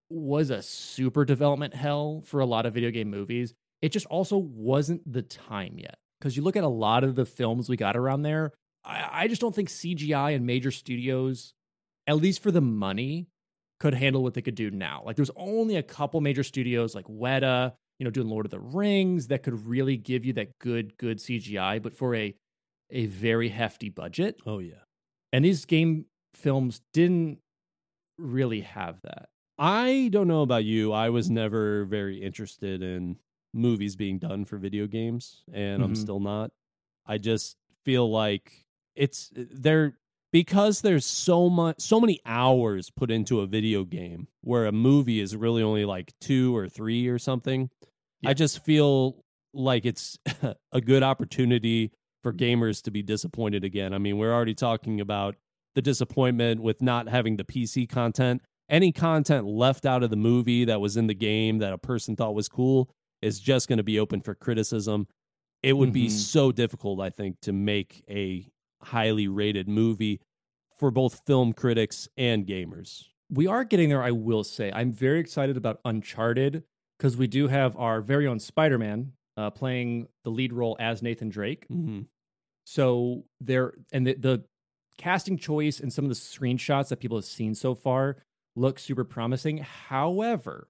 [0.10, 3.54] was a super development hell for a lot of video game movies.
[3.82, 5.98] It just also wasn't the time yet.
[6.20, 8.54] Because you look at a lot of the films we got around there,
[8.86, 11.54] I, I just don't think CGI and major studios,
[12.08, 13.28] at least for the money,
[13.80, 15.04] could handle what they could do now.
[15.06, 18.60] Like there's only a couple major studios like Weta, you know, doing Lord of the
[18.60, 22.34] Rings that could really give you that good, good CGI, but for a
[22.90, 24.40] a very hefty budget.
[24.46, 24.84] Oh yeah.
[25.32, 27.40] And these game films didn't
[28.18, 29.30] really have that.
[29.58, 30.94] I don't know about you.
[30.94, 33.18] I was never very interested in
[33.54, 35.84] movies being done for video games, and mm-hmm.
[35.84, 36.52] I'm still not.
[37.06, 38.52] I just feel like
[38.96, 39.98] it's there
[40.34, 45.22] because there's so much so many hours put into a video game where a movie
[45.22, 47.70] is really only like 2 or 3 or something.
[48.22, 48.32] Yeah.
[48.32, 49.24] I just feel
[49.54, 50.18] like it's
[50.74, 51.92] a good opportunity
[52.24, 53.94] for gamers to be disappointed again.
[53.94, 55.36] I mean, we're already talking about
[55.76, 60.66] the disappointment with not having the PC content any content left out of the movie
[60.66, 62.90] that was in the game that a person thought was cool
[63.22, 65.08] is just going to be open for criticism.
[65.62, 65.94] It would mm-hmm.
[65.94, 68.48] be so difficult, I think, to make a
[68.84, 70.22] highly rated movie
[70.80, 73.04] for both film critics and gamers.
[73.30, 74.72] We are getting there, I will say.
[74.74, 76.64] I'm very excited about Uncharted
[76.98, 81.02] because we do have our very own Spider Man uh, playing the lead role as
[81.02, 81.66] Nathan Drake.
[81.72, 82.02] Mm-hmm.
[82.66, 84.44] So there, and the, the
[84.98, 88.18] casting choice and some of the screenshots that people have seen so far
[88.56, 89.58] look super promising.
[89.58, 90.68] However,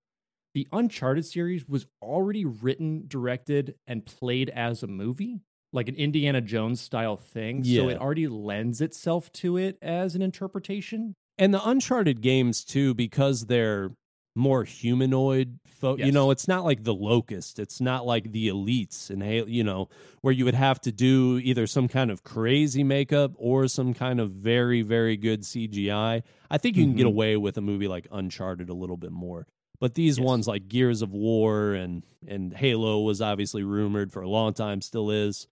[0.53, 5.41] the Uncharted series was already written, directed, and played as a movie,
[5.73, 7.61] like an Indiana Jones style thing.
[7.63, 7.81] Yeah.
[7.81, 11.15] So it already lends itself to it as an interpretation.
[11.37, 13.91] And the Uncharted games, too, because they're
[14.35, 16.07] more humanoid fo- yes.
[16.07, 19.87] you know it's not like the locust it's not like the elites and you know
[20.21, 24.19] where you would have to do either some kind of crazy makeup or some kind
[24.19, 26.97] of very very good cgi i think you can mm-hmm.
[26.97, 29.45] get away with a movie like uncharted a little bit more
[29.79, 30.25] but these yes.
[30.25, 34.81] ones like gears of war and and halo was obviously rumored for a long time
[34.81, 35.47] still is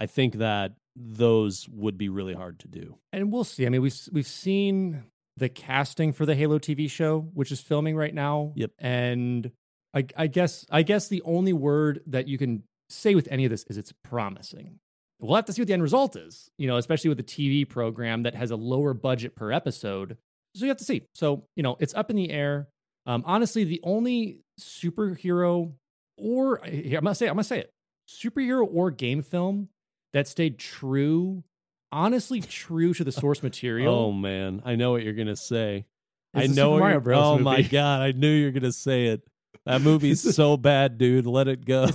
[0.00, 3.82] i think that those would be really hard to do and we'll see i mean
[3.82, 5.04] we've we've seen
[5.40, 8.52] the casting for the Halo TV show, which is filming right now.
[8.56, 8.72] Yep.
[8.78, 9.50] And
[9.94, 13.50] I, I guess I guess the only word that you can say with any of
[13.50, 14.78] this is it's promising.
[15.18, 17.68] We'll have to see what the end result is, you know, especially with a TV
[17.68, 20.16] program that has a lower budget per episode.
[20.54, 21.02] So you have to see.
[21.14, 22.68] So, you know, it's up in the air.
[23.06, 25.72] Um, honestly, the only superhero
[26.16, 27.72] or I'm gonna say I'm gonna say it
[28.08, 29.68] superhero or game film
[30.12, 31.44] that stayed true
[31.92, 33.94] honestly true to the source material.
[33.94, 35.86] Oh man, I know what you're gonna say.
[36.34, 37.18] I know Mario Bros.
[37.18, 37.44] Oh movie.
[37.44, 39.22] my god, I knew you were gonna say it.
[39.66, 41.26] That movie's so bad, dude.
[41.26, 41.88] Let it go.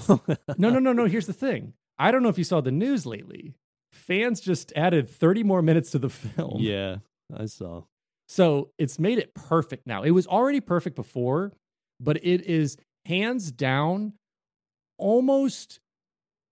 [0.58, 1.06] no, no, no, no.
[1.06, 1.74] Here's the thing.
[1.98, 3.56] I don't know if you saw the news lately.
[3.94, 6.58] Fans just added 30 more minutes to the film.
[6.60, 6.98] Yeah,
[7.36, 7.84] I saw.
[8.28, 10.04] So it's made it perfect now.
[10.04, 11.54] It was already perfect before,
[12.00, 14.14] but it is hands down
[14.98, 15.80] almost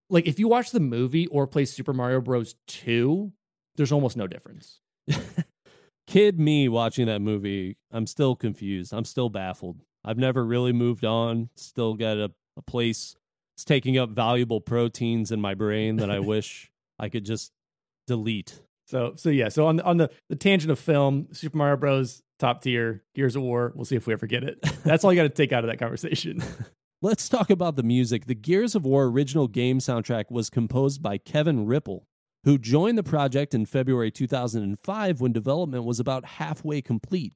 [0.09, 2.55] like if you watch the movie or play Super Mario Bros.
[2.67, 3.31] 2,
[3.75, 4.79] there's almost no difference.
[6.07, 8.93] Kid me watching that movie, I'm still confused.
[8.93, 9.81] I'm still baffled.
[10.03, 11.49] I've never really moved on.
[11.55, 13.15] Still got a, a place.
[13.55, 17.51] It's taking up valuable proteins in my brain that I wish I could just
[18.07, 18.59] delete.
[18.85, 22.21] So so yeah, so on the, on the, the tangent of film, Super Mario Bros.
[22.37, 24.59] top tier, Gears of War, we'll see if we ever get it.
[24.83, 26.43] That's all you got to take out of that conversation.
[27.03, 28.27] Let's talk about the music.
[28.27, 32.03] The Gears of War original game soundtrack was composed by Kevin Riepl,
[32.45, 37.33] who joined the project in February 2005 when development was about halfway complete.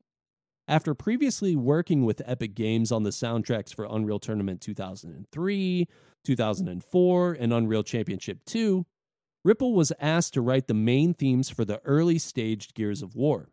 [0.70, 5.88] After previously working with Epic Games on the soundtracks for Unreal Tournament 2003,
[6.24, 8.86] 2004, and Unreal Championship 2,
[9.46, 13.50] Riepl was asked to write the main themes for the early staged Gears of War.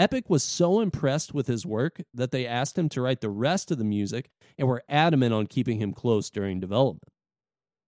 [0.00, 3.70] Epic was so impressed with his work that they asked him to write the rest
[3.70, 7.12] of the music and were adamant on keeping him close during development.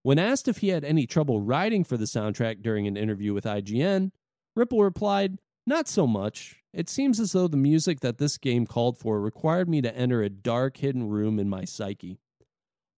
[0.02, 3.46] When asked if he had any trouble writing for the soundtrack during an interview with
[3.46, 4.10] IGN,
[4.58, 6.56] Riepl replied, Not so much.
[6.74, 10.22] It seems as though the music that this game called for required me to enter
[10.22, 12.18] a dark, hidden room in my psyche.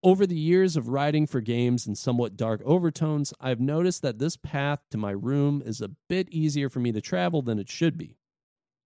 [0.03, 4.35] Over the years of writing for games in somewhat dark overtones, I've noticed that this
[4.35, 7.97] path to my room is a bit easier for me to travel than it should
[7.97, 8.17] be.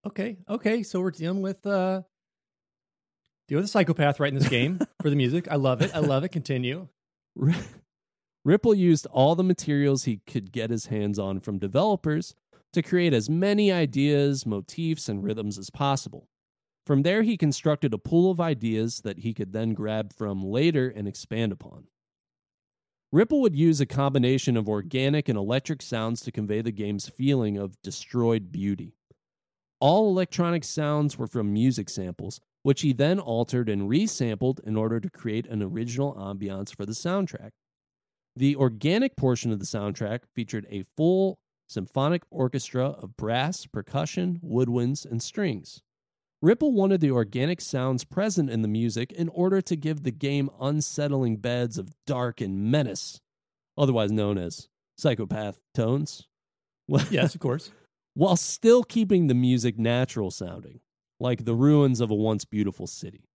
[0.05, 0.83] Okay, okay.
[0.83, 2.03] So we're dealing with uh
[3.47, 5.47] You're the psychopath right in this game for the music.
[5.49, 5.91] I love it.
[5.93, 6.29] I love it.
[6.29, 6.87] Continue.
[8.47, 12.35] Riepl used all the materials he could get his hands on from developers
[12.73, 16.29] to create as many ideas, motifs, and rhythms as possible.
[16.85, 20.89] From there, he constructed a pool of ideas that he could then grab from later
[20.89, 21.87] and expand upon.
[23.13, 27.57] Riepl would use a combination of organic and electric sounds to convey the game's feeling
[27.57, 28.95] of destroyed beauty.
[29.79, 34.99] All electronic sounds were from music samples, which he then altered and resampled in order
[34.99, 37.51] to create an original ambiance for the soundtrack.
[38.35, 45.05] The organic portion of the soundtrack featured a full symphonic orchestra of brass, percussion, woodwinds,
[45.05, 45.81] and strings.
[46.43, 50.49] Riepl wanted the organic sounds present in the music in order to give the game
[50.59, 53.19] unsettling beds of dark and menace,
[53.77, 56.27] otherwise known as psychopath tones.
[57.11, 57.71] yes, of course.
[58.13, 60.81] While still keeping the music natural sounding
[61.19, 63.29] like the ruins of a once beautiful city.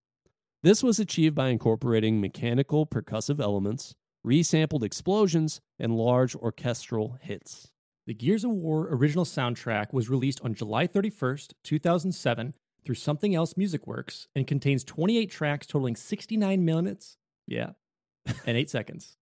[0.62, 3.94] This was achieved by incorporating mechanical percussive elements,
[4.26, 7.70] resampled explosions, and large orchestral hits.
[8.06, 13.56] The Gears of War original soundtrack was released on July 31st, 2007 through Something Else
[13.56, 17.70] Music Works and contains 28 tracks totaling 69 minutes, yeah,
[18.46, 19.16] and 8 seconds.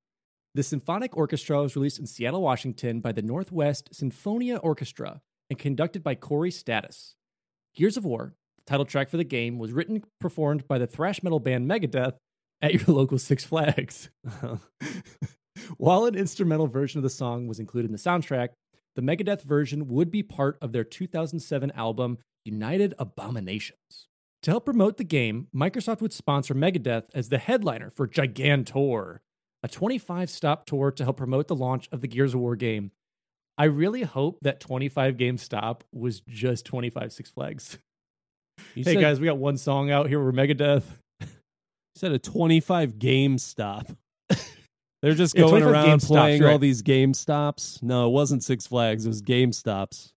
[0.54, 5.22] The symphonic orchestra was released in Seattle, Washington by the Northwest Sinfonia Orchestra
[5.52, 7.14] and conducted by Corey Status.
[7.74, 10.86] Gears of War the title track for the game was written and performed by the
[10.86, 12.16] thrash metal band Megadeth
[12.62, 14.08] at your local Six Flags.
[15.76, 18.50] While an instrumental version of the song was included in the soundtrack,
[18.96, 24.08] the Megadeth version would be part of their 2007 album United Abominations.
[24.44, 29.20] To help promote the game, Microsoft would sponsor Megadeth as the headliner for Gigantour,
[29.62, 32.90] a 25 stop tour to help promote the launch of the Gears of War game.
[33.62, 37.78] I really hope that 25 game stop was just 25 Six Flags.
[38.74, 40.22] You hey said, guys, we got one song out here.
[40.22, 40.84] We're Megadeth.
[41.20, 41.26] You
[41.96, 43.90] said a 25 game stop.
[45.02, 46.52] They're just yeah, going around playing right.
[46.52, 47.82] all these game stops.
[47.82, 49.06] No, it wasn't Six Flags.
[49.06, 50.12] It was Game Stops.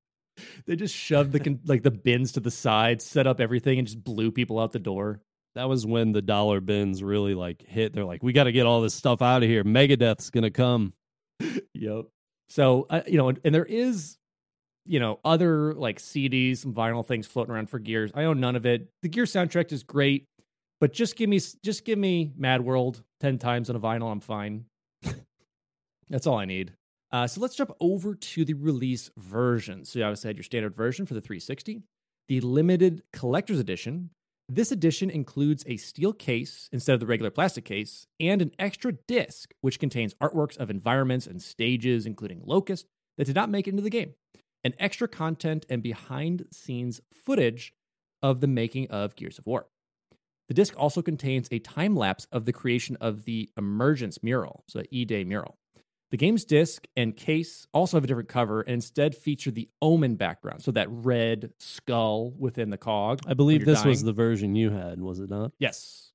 [0.67, 4.03] They just shoved the like the bins to the side, set up everything, and just
[4.03, 5.21] blew people out the door.
[5.55, 7.93] That was when the dollar bins really like hit.
[7.93, 9.63] They're like, we got to get all this stuff out of here.
[9.63, 10.93] Megadeth's gonna come.
[11.73, 12.05] yep.
[12.47, 14.17] So uh, you know, and there is
[14.85, 18.11] you know, other like CDs, some vinyl things floating around for Gears.
[18.13, 18.87] I own none of it.
[19.01, 20.27] The Gear soundtrack is great,
[20.79, 24.11] but just give me just give me Mad World ten times on a vinyl.
[24.11, 24.65] I'm fine.
[26.09, 26.73] That's all I need.
[27.11, 29.85] Uh, so let's jump over to the release version.
[29.85, 31.81] So you obviously had your standard version for the 360,
[32.27, 34.09] the limited collector's edition.
[34.47, 38.91] This edition includes a steel case instead of the regular plastic case, and an extra
[38.91, 42.85] disc which contains artworks of environments and stages, including Locust,
[43.17, 44.13] that did not make it into the game
[44.63, 47.73] and extra content and behind scenes footage
[48.21, 49.67] of the making of Gears of War.
[50.47, 54.79] The disc also contains a time lapse of the creation of the Emergence mural, so
[54.79, 55.57] the E Day mural.
[56.15, 60.15] The game's disc and case also have a different cover and instead feature the Omen
[60.15, 63.19] background, so that red skull within the cog.
[63.27, 63.89] I believe this dying.
[63.89, 65.51] was the version you had, was it not?
[65.59, 66.13] Yes.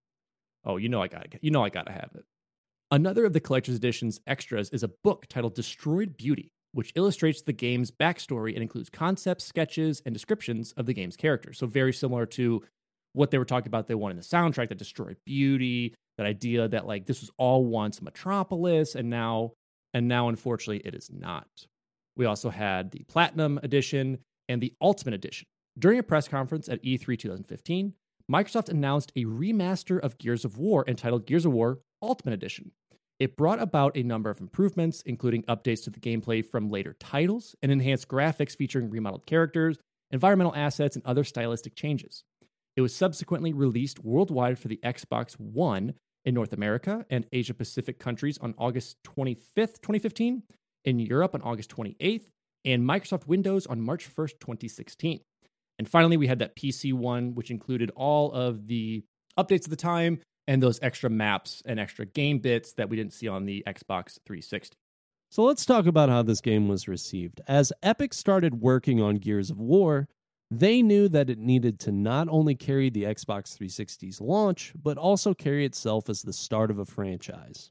[0.65, 2.25] Oh, you know I got you know I got to have it.
[2.91, 7.53] Another of the collector's edition's extras is a book titled Destroyed Beauty, which illustrates the
[7.53, 11.59] game's backstory and includes concepts, sketches, and descriptions of the game's characters.
[11.59, 12.63] So, very similar to
[13.13, 16.69] what they were talking about, they wanted in the soundtrack that destroyed beauty, that idea
[16.69, 19.53] that like this was all once Metropolis, and now,
[19.95, 21.49] and now, unfortunately, it is not.
[22.17, 24.19] We also had the Platinum Edition
[24.49, 25.47] and the Ultimate Edition.
[25.79, 27.95] During a press conference at E3 2015,
[28.31, 32.73] Microsoft announced a remaster of Gears of War entitled Gears of War Ultimate Edition,
[33.21, 37.55] it brought about a number of improvements, including updates to the gameplay from later titles
[37.63, 39.77] and enhanced graphics featuring remodeled characters,
[40.11, 42.25] environmental assets, and other stylistic changes.
[42.77, 45.93] It was subsequently released worldwide for the Xbox One
[46.25, 50.43] in North America and Asia Pacific countries on August 25th, 2015,
[50.85, 52.29] in Europe on August 28th,
[52.65, 55.21] and Microsoft Windows on March 1st, 2016.
[55.79, 59.03] And finally, we had that PC one, which included all of the
[59.39, 63.15] updates at the time and those extra maps and extra game bits that we didn't
[63.15, 64.75] see on the Xbox 360.
[65.31, 67.41] So let's talk about how this game was received.
[67.47, 70.09] As Epic started working on Gears of War,
[70.51, 75.33] they knew that it needed to not only carry the Xbox 360's launch, but also
[75.33, 77.71] carry itself as the start of a franchise.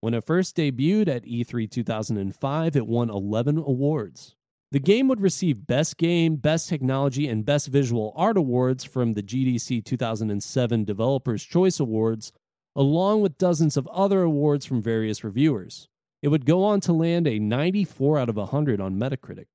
[0.00, 4.34] When it first debuted at E3 2005, it won 11 awards.
[4.72, 9.22] The game would receive Best Game, Best Technology, and Best Visual Art awards from the
[9.22, 12.32] GDC 2007 Developers' Choice Awards,
[12.74, 15.88] along with dozens of other awards from various reviewers.
[16.20, 19.46] It would go on to land a 94 out of 100 on Metacritic.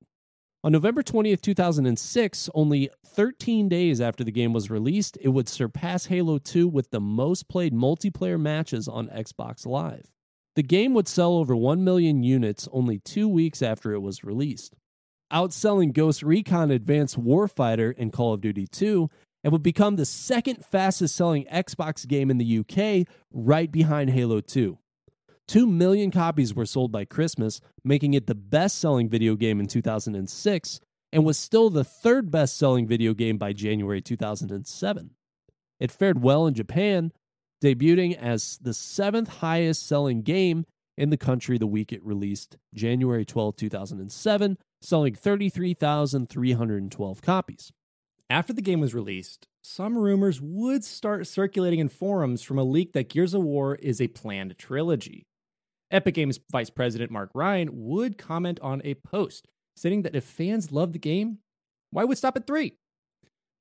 [0.64, 6.06] On November 20th, 2006, only 13 days after the game was released, it would surpass
[6.06, 10.12] Halo 2 with the most played multiplayer matches on Xbox Live.
[10.56, 14.76] The game would sell over 1 million units only two weeks after it was released,
[15.34, 19.10] outselling Ghost Recon Advanced Warfighter in Call of Duty 2,
[19.44, 24.42] and would become the second fastest selling Xbox game in the UK, right behind Halo
[24.42, 24.78] 2.
[25.52, 29.68] 2 million copies were sold by Christmas, making it the best selling video game in
[29.68, 30.80] 2006,
[31.12, 35.10] and was still the third best selling video game by January 2007.
[35.78, 37.12] It fared well in Japan,
[37.62, 40.64] debuting as the seventh highest selling game
[40.98, 47.74] in the country the week it released, January 12, 2007, selling 33,312 copies.
[48.30, 52.94] After the game was released, some rumors would start circulating in forums from a leak
[52.94, 55.26] that Gears of War is a planned trilogy.
[55.92, 60.72] Epic Games Vice President Mark Rein would comment on a post stating that if fans
[60.72, 61.40] love the game,
[61.92, 62.74] why would stop at three?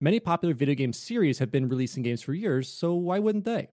[0.00, 3.68] Many popular video game series have been releasing games for years, so why wouldn't they?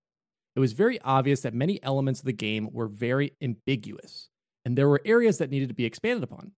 [0.55, 4.29] It was very obvious that many elements of the game were very ambiguous,
[4.65, 6.51] and there were areas that needed to be expanded upon.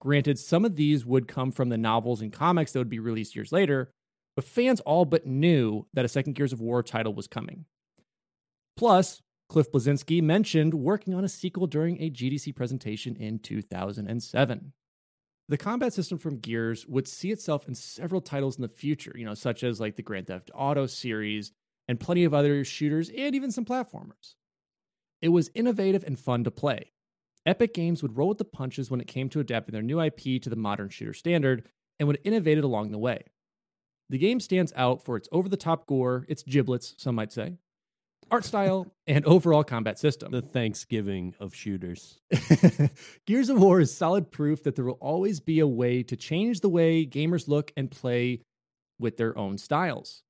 [0.00, 3.36] Granted, some of these would come from the novels and comics that would be released
[3.36, 3.90] years later,
[4.34, 7.66] but fans all but knew that a second Gears of War title was coming.
[8.76, 9.20] Plus,
[9.52, 14.72] Cliff Bleszinski mentioned working on a sequel during a GDC presentation in 2007.
[15.46, 19.26] The combat system from Gears would see itself in several titles in the future, you
[19.26, 21.52] know, such as like the Grand Theft Auto series
[21.86, 24.36] and plenty of other shooters and even some platformers.
[25.20, 26.92] It was innovative and fun to play.
[27.44, 30.40] Epic Games would roll with the punches when it came to adapting their new IP
[30.40, 31.68] to the modern shooter standard
[31.98, 33.24] and would innovate it along the way.
[34.08, 37.58] The game stands out for its over the top gore, its giblets, some might say,
[38.32, 40.32] art style, and overall combat system.
[40.32, 42.18] The Thanksgiving of shooters.
[43.26, 46.60] Gears of War is solid proof that there will always be a way to change
[46.60, 48.40] the way gamers look and play
[48.98, 50.22] with their own styles.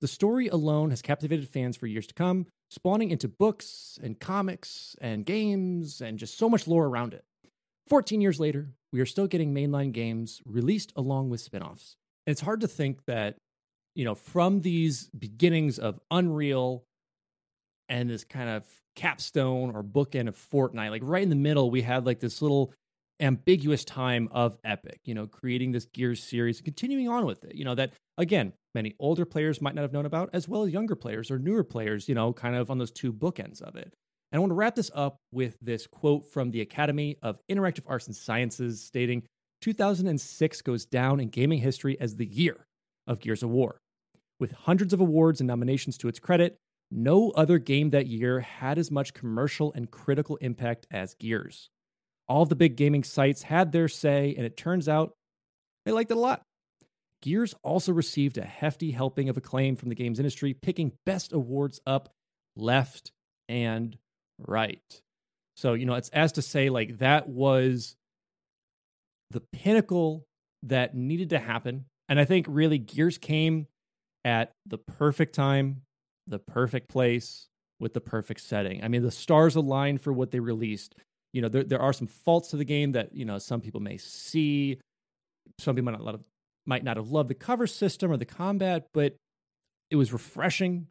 [0.00, 4.96] The story alone has captivated fans for years to come, spawning into books and comics
[5.00, 7.24] and games and just so much lore around it.
[7.88, 11.96] 14 years later, we are still getting mainline games released along with spin offs.
[12.26, 13.36] And it's hard to think that,
[13.94, 16.84] you know, from these beginnings of Unreal
[17.88, 18.64] and this kind of
[18.96, 20.90] capstone or bookend of Fortnite.
[20.90, 22.72] Like right in the middle, we had like this little
[23.20, 27.54] ambiguous time of Epic, you know, creating this Gears series and continuing on with it.
[27.54, 30.72] You know, that again, many older players might not have known about, as well as
[30.72, 33.94] younger players or newer players, you know, kind of on those two bookends of it.
[34.30, 37.84] And I want to wrap this up with this quote from the Academy of Interactive
[37.86, 39.22] Arts and Sciences stating
[39.62, 42.66] 2006 goes down in gaming history as the year
[43.06, 43.80] of Gears of War.
[44.38, 46.56] With hundreds of awards and nominations to its credit,
[46.90, 51.68] no other game that year had as much commercial and critical impact as Gears.
[52.28, 55.12] All the big gaming sites had their say, and it turns out
[55.84, 56.42] they liked it a lot.
[57.20, 61.80] Gears also received a hefty helping of acclaim from the games industry, picking best awards
[61.86, 62.10] up
[62.56, 63.10] left
[63.48, 63.96] and
[64.38, 64.82] right.
[65.56, 67.96] So, you know, it's as to say, like, that was
[69.30, 70.24] the pinnacle
[70.62, 71.86] that needed to happen.
[72.08, 73.66] And I think really Gears came
[74.24, 75.82] at the perfect time
[76.28, 77.48] the perfect place
[77.80, 78.82] with the perfect setting.
[78.82, 80.94] I mean, the stars aligned for what they released.
[81.32, 83.80] You know, there there are some faults to the game that you know some people
[83.80, 84.78] may see.
[85.58, 86.24] Some people might not have,
[86.66, 89.16] might not have loved the cover system or the combat, but
[89.90, 90.88] it was refreshing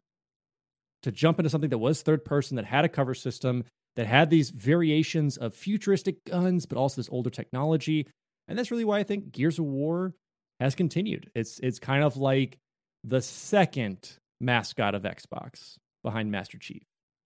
[1.02, 3.64] to jump into something that was third person that had a cover system
[3.96, 8.06] that had these variations of futuristic guns, but also this older technology.
[8.46, 10.14] And that's really why I think Gears of War
[10.60, 11.30] has continued.
[11.34, 12.58] It's it's kind of like
[13.04, 16.82] the second mascot of Xbox behind Master Chief.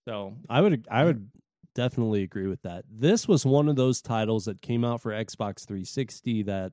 [0.07, 1.31] So I would I would
[1.75, 2.85] definitely agree with that.
[2.91, 6.73] This was one of those titles that came out for Xbox 360 that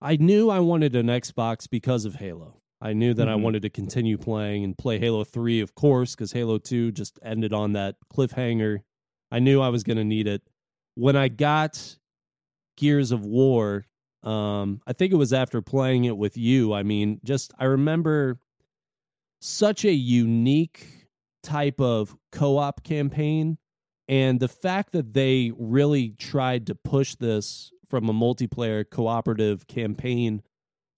[0.00, 2.60] I knew I wanted an Xbox because of Halo.
[2.80, 3.32] I knew that mm-hmm.
[3.32, 7.18] I wanted to continue playing and play Halo 3, of course, because Halo 2 just
[7.22, 8.78] ended on that cliffhanger.
[9.30, 10.42] I knew I was going to need it.
[10.94, 11.96] When I got
[12.78, 13.84] Gears of War,
[14.22, 16.72] um, I think it was after playing it with you.
[16.72, 18.38] I mean, just I remember
[19.40, 21.08] such a unique
[21.42, 23.58] type of co-op campaign.
[24.08, 30.42] And the fact that they really tried to push this from a multiplayer cooperative campaign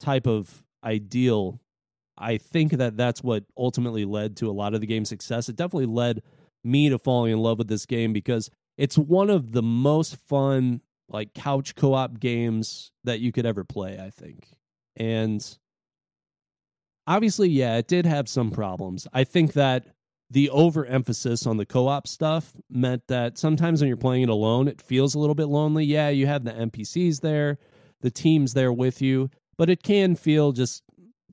[0.01, 1.61] type of ideal
[2.19, 5.49] i think that that's what ultimately led to a lot of the game's success.
[5.49, 6.23] It definitely led
[6.65, 10.81] me to falling in love with this game because it's one of the most fun
[11.09, 14.49] like couch co-op games that you could ever play i think.
[14.97, 15.43] And
[17.07, 19.07] obviously, yeah, it did have some problems.
[19.13, 19.87] I think that
[20.31, 24.81] the overemphasis on the co-op stuff meant that sometimes when you're playing it alone, it
[24.81, 25.85] feels a little bit lonely.
[25.85, 27.59] Yeah, you have the NPCs there.
[28.01, 30.83] the team's there with you, but it can feel just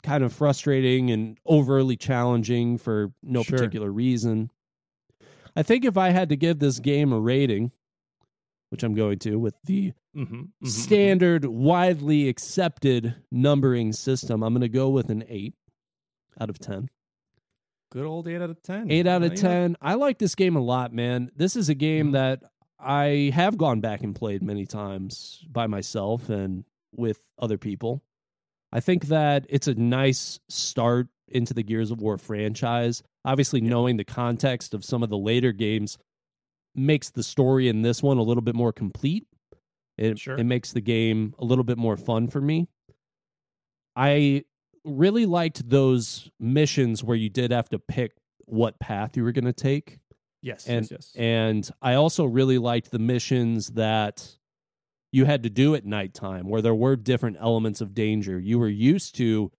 [0.04, 3.58] kind of frustrating and overly challenging for no Sure.
[3.58, 4.52] particular reason.
[5.56, 7.72] I think if I had to give this game a rating,
[8.70, 10.66] which I'm going to with the Mm-hmm.
[10.68, 15.54] standard, widely accepted numbering system, I'm going to go with an 8
[16.40, 16.90] out of 10.
[17.92, 18.92] Good old eight out of ten.
[18.92, 19.76] Eight out of Uh, ten.
[19.82, 21.32] I like this game a lot, man.
[21.36, 22.12] This is a game Mhm.
[22.12, 22.44] that
[22.78, 26.66] I have gone back and played many times by myself and
[26.96, 28.04] with other people.
[28.72, 33.02] I think that it's a nice start into the Gears of War franchise.
[33.26, 35.98] Obviously, knowing the context of some of the later games
[36.76, 39.26] makes the story in this one a little bit more complete.
[39.98, 40.38] It, Sure.
[40.38, 42.68] it makes the game a little bit more fun for me.
[43.96, 44.46] I
[44.84, 48.14] really liked those missions where you did have to pick
[48.46, 50.00] what path you were going to take.
[50.42, 51.12] Yes, And yes, yes.
[51.16, 54.38] and I also really liked the missions that
[55.12, 58.40] you had to do at nighttime where there were different elements of danger.
[58.40, 59.52] You were used to,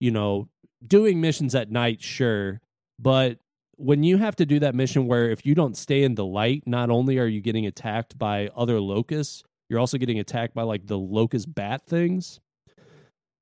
[0.00, 0.48] you know,
[0.84, 2.60] doing missions at night, sure,
[2.98, 3.38] but
[3.76, 6.62] when you have to do that mission where if you don't stay in the light,
[6.66, 10.86] not only are you getting attacked by other locusts, you're also getting attacked by like
[10.86, 12.40] the locust bat things.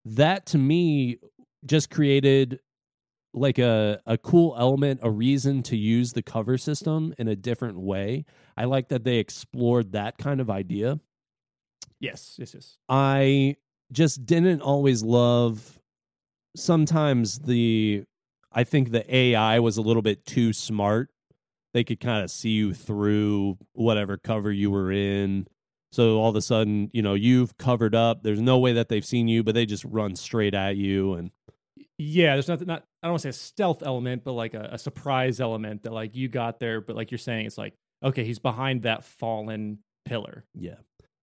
[0.04, 1.18] That to me
[1.64, 2.60] just created
[3.34, 7.80] like a a cool element, a reason to use the cover system in a different
[7.80, 8.24] way.
[8.56, 11.00] I like that they explored that kind of idea.
[12.00, 12.78] yes, yes, yes.
[12.88, 13.56] I
[13.92, 15.78] just didn't always love
[16.56, 18.04] sometimes the
[18.52, 21.10] I think the AI was a little bit too smart.
[21.74, 25.46] They could kind of see you through whatever cover you were in.
[25.92, 28.22] So all of a sudden, you know, you've covered up.
[28.22, 31.30] There's no way that they've seen you, but they just run straight at you and
[31.98, 32.66] Yeah, there's nothing.
[32.66, 35.82] Not I don't want to say a stealth element, but like a, a surprise element
[35.82, 37.74] that like you got there, but like you're saying, it's like
[38.04, 40.44] okay, he's behind that fallen pillar.
[40.58, 40.76] Yeah.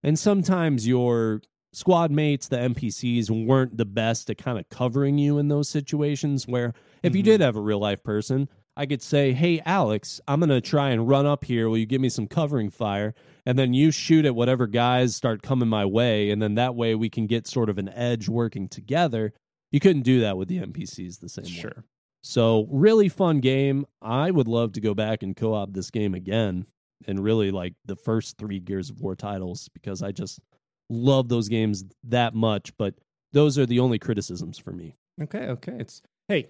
[0.03, 1.41] And sometimes your
[1.73, 6.47] squad mates, the NPCs, weren't the best at kind of covering you in those situations
[6.47, 6.73] where
[7.03, 7.25] if you Mhm.
[7.25, 8.47] did have a real life person,
[8.77, 11.67] I could say, Hey, Alex, I'm going to try and run up here.
[11.69, 13.13] Will you give me some covering fire?
[13.49, 16.29] And then you shoot at whatever guys start coming my way.
[16.29, 19.33] And then that way we can get sort of an edge working together.
[19.71, 21.49] You couldn't do that with the NPCs the same way.
[21.49, 21.83] Sure.
[22.21, 23.87] So really fun game.
[24.03, 26.67] I would love to go back and co-op this game again
[27.07, 30.39] and really like the first three Gears of War titles because I just
[30.87, 32.77] love those games that much.
[32.77, 32.93] But
[33.33, 34.95] those are the only criticisms for me.
[35.23, 35.77] Okay, okay.
[35.79, 36.49] It's hey,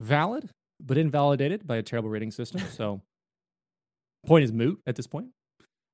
[0.00, 0.50] valid,
[0.80, 2.60] but invalidated by a terrible rating system.
[2.72, 3.02] So
[4.26, 5.28] point is moot at this point.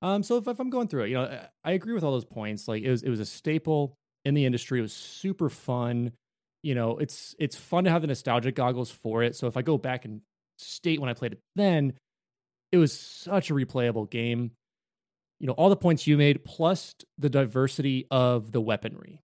[0.02, 2.24] Um, so if, if I'm going through it, you know, I- agree with all those
[2.24, 2.66] points.
[2.68, 3.94] Like it was, it was a staple
[4.24, 4.78] in the industry.
[4.78, 6.12] It was super fun.
[6.62, 9.34] You know, it's it's fun to have the nostalgic goggles for it.
[9.34, 10.20] So if I go back and
[10.58, 11.94] state when I played it then,
[12.70, 14.52] it was such a replayable game.
[15.38, 19.22] You know, all the points you made, plus the diversity of the weaponry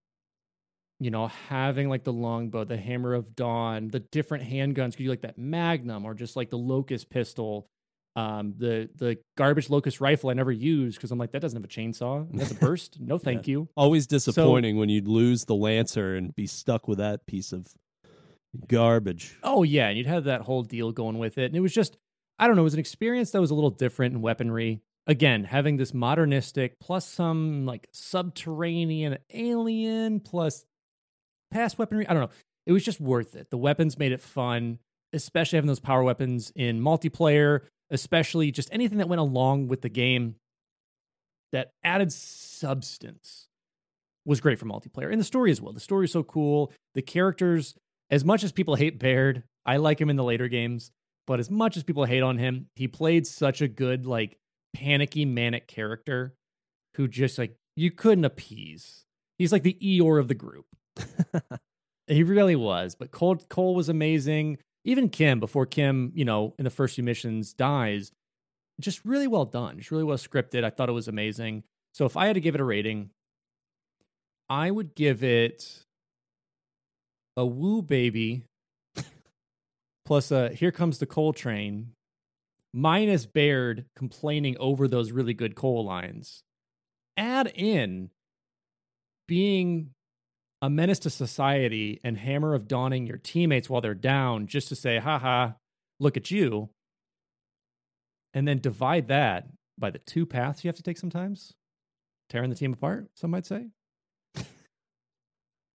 [0.99, 5.11] you know, having like the longbow, the hammer of dawn, the different handguns, could you
[5.11, 7.67] like that magnum or just like the locust pistol,
[8.17, 11.65] um, the the garbage locust rifle I never used because I'm like that doesn't have
[11.65, 12.29] a chainsaw.
[12.29, 12.99] and That's a burst.
[13.01, 13.69] No, thank you.
[13.77, 17.69] Always disappointing when you'd lose the Lancer and be stuck with that piece of
[18.69, 19.37] garbage.
[19.43, 21.97] Oh yeah, and you'd have that whole deal going with it, and it was just
[22.39, 24.81] I don't know, it was an experience that was a little different in weaponry.
[25.07, 30.65] Again, having this modernistic plus some like subterranean alien plus
[31.53, 32.09] past weaponry.
[32.09, 32.31] I don't know.
[32.67, 33.51] It was just worth it.
[33.51, 34.81] The weapons made it fun,
[35.17, 39.89] especially having those power weapons in multiplayer, especially just anything that went along with the
[39.89, 40.37] game
[41.53, 43.49] that added substance
[44.25, 45.11] was great for multiplayer.
[45.11, 45.73] And the story as well.
[45.73, 46.73] The story is so cool.
[46.95, 47.77] The characters,
[48.11, 50.91] as much as people hate Baird, I like him in the later games,
[51.27, 54.37] but as much as people hate on him, he played such a good, like,
[54.75, 56.35] panicky, manic character
[56.97, 59.05] who just, like, you couldn't appease.
[59.39, 60.67] He's like the Eeyore of the group.
[62.07, 62.95] he really was.
[62.95, 64.59] But Cole, Cole was amazing.
[64.87, 68.13] Even Kim, before Kim, you know, in the first few missions dies,
[68.81, 69.79] just really well done.
[69.79, 70.65] Just really well scripted.
[70.65, 71.65] I thought it was amazing.
[71.93, 73.11] So if I had to give it a rating,
[74.49, 75.83] I would give it
[77.37, 78.45] a woo baby
[80.07, 81.91] plus a here comes the Cole Train
[82.73, 86.45] minus Baird complaining over those really good coal lines.
[87.17, 88.11] Add in
[89.27, 89.91] being
[90.63, 94.75] a menace to society and hammer of dawning your teammates while they're down just to
[94.77, 95.53] say, haha,
[96.01, 96.71] look at you.
[98.35, 99.47] And then divide that
[99.79, 101.53] by the two paths you have to take sometimes,
[102.29, 103.69] tearing the team apart, some might say.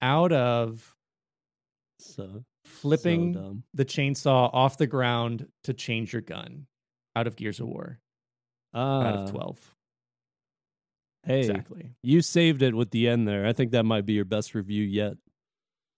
[0.02, 0.96] Out of
[2.00, 6.66] So flipping so the chainsaw off the ground to change your gun
[7.16, 8.00] out of Gears of War
[8.74, 9.76] out Uh, of 12.
[11.24, 11.96] Hey, exactly.
[12.02, 13.46] You saved it with the end there.
[13.46, 15.14] I think that might be your best review yet.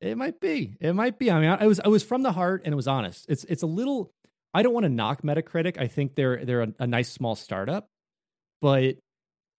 [0.02, 0.76] It might be.
[0.82, 1.32] It might be.
[1.32, 3.26] I mean, I was I was from the heart and it was honest.
[3.30, 4.12] It's it's a little.
[4.54, 5.80] I don't want to knock Metacritic.
[5.80, 7.88] I think they're they're a, a nice small startup,
[8.62, 8.98] but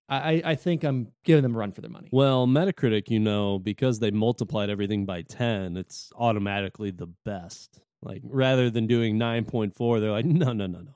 [0.07, 2.11] I I think I'm giving them a run for their money.
[2.13, 7.81] Well, Metacritic, you know, because they multiplied everything by ten, it's automatically the best.
[8.03, 10.95] Like rather than doing nine point four, they're like, no, no, no, no,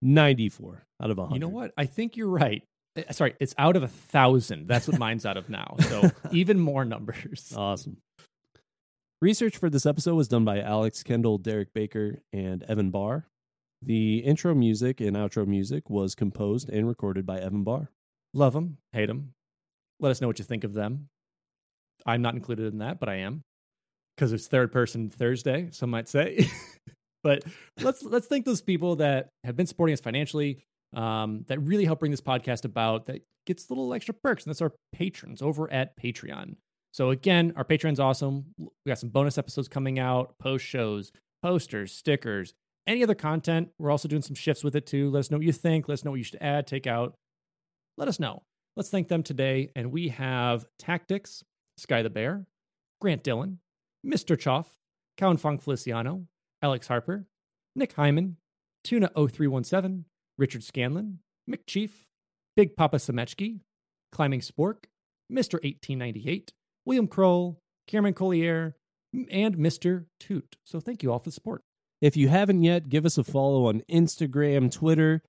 [0.00, 1.34] ninety four out of hundred.
[1.34, 1.72] You know what?
[1.76, 2.62] I think you're right.
[2.96, 4.68] Uh, Sorry, it's out of a thousand.
[4.68, 5.76] That's what mine's out of now.
[5.80, 7.52] So even more numbers.
[7.56, 7.98] Awesome.
[9.20, 13.26] Research for this episode was done by Alex Kendall, Derek Baker, and Evan Barr.
[13.80, 17.88] The intro music and outro music was composed and recorded by Evan Barr.
[18.34, 19.32] Love them, hate them.
[20.00, 21.08] Let us know what you think of them.
[22.06, 23.42] I'm not included in that, but I am
[24.16, 25.68] because it's third person Thursday.
[25.70, 26.48] Some might say,
[27.22, 27.44] but
[27.80, 30.58] let's let's thank those people that have been supporting us financially,
[30.94, 33.06] um, that really help bring this podcast about.
[33.06, 36.56] That gets little extra perks, and that's our patrons over at Patreon.
[36.92, 38.46] So again, our Patreon's awesome.
[38.58, 41.10] We got some bonus episodes coming out, post shows,
[41.42, 42.54] posters, stickers,
[42.86, 43.70] any other content.
[43.78, 45.10] We're also doing some shifts with it too.
[45.10, 45.88] Let us know what you think.
[45.88, 47.14] Let us know what you should add, take out.
[47.96, 48.42] Let us know.
[48.76, 49.70] Let's thank them today.
[49.74, 51.44] And we have Tactics,
[51.78, 52.46] Sky the Bear,
[53.00, 53.58] Grant Dillon,
[54.06, 54.36] Mr.
[54.38, 54.66] Choff,
[55.16, 56.26] Cowan Fong Feliciano,
[56.62, 57.26] Alex Harper,
[57.74, 58.36] Nick Hyman,
[58.86, 60.04] Tuna0317,
[60.38, 61.90] Richard Scanlon, McChief,
[62.56, 63.60] Big Papa Semechki,
[64.12, 64.84] Climbing Spork,
[65.30, 65.54] Mr.
[65.54, 66.52] 1898,
[66.84, 68.76] William Kroll, Cameron Collier,
[69.30, 70.06] and Mr.
[70.20, 70.56] Toot.
[70.64, 71.62] So thank you all for the support.
[72.00, 75.22] If you haven't yet, give us a follow on Instagram, Twitter.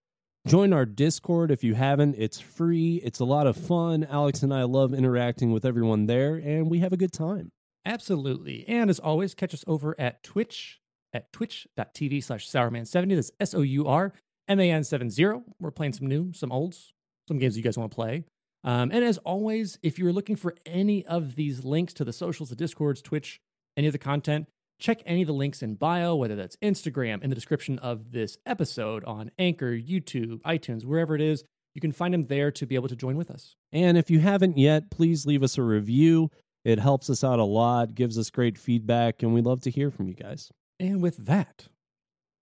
[0.48, 2.16] Join our Discord if you haven't.
[2.18, 4.06] It's free, it's a lot of fun.
[4.10, 7.52] Alex and I love interacting with everyone there, and we have a good time.
[7.86, 8.66] Absolutely.
[8.68, 10.80] And as always, catch us over at Twitch
[11.14, 13.16] at twitch.tv slash sourman70.
[13.16, 14.14] That's S O U R
[14.54, 15.44] M A N 70.
[15.60, 16.94] We're playing some new, some olds,
[17.28, 18.26] some games you guys want to play.
[18.64, 22.50] Um, and as always, if you're looking for any of these links to the socials,
[22.50, 23.42] the Discords, Twitch,
[23.76, 24.48] any of the content,
[24.80, 28.38] check any of the links in bio, whether that's Instagram, in the description of this
[28.46, 31.44] episode on Anchor, YouTube, iTunes, wherever it is.
[31.74, 33.56] You can find them there to be able to join with us.
[33.72, 36.30] And if you haven't yet, please leave us a review.
[36.64, 39.90] It helps us out a lot, gives us great feedback, and we love to hear
[39.90, 40.52] from you guys.
[40.80, 41.68] And with that,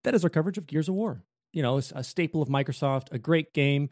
[0.04, 1.24] that is our coverage of Gears of War.
[1.54, 3.90] You know, it's a staple of Microsoft, a great game.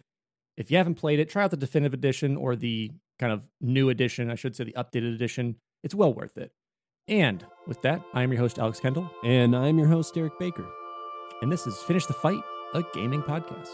[0.57, 3.89] If you haven't played it, try out the definitive edition or the kind of new
[3.89, 5.55] edition, I should say the updated edition.
[5.83, 6.51] It's well worth it.
[7.07, 10.65] And with that, I am your host, Alex Kendall, And I'm your host, Derek Baker.
[11.41, 12.41] and this is Finish the Fight,
[12.73, 13.69] a gaming podcast.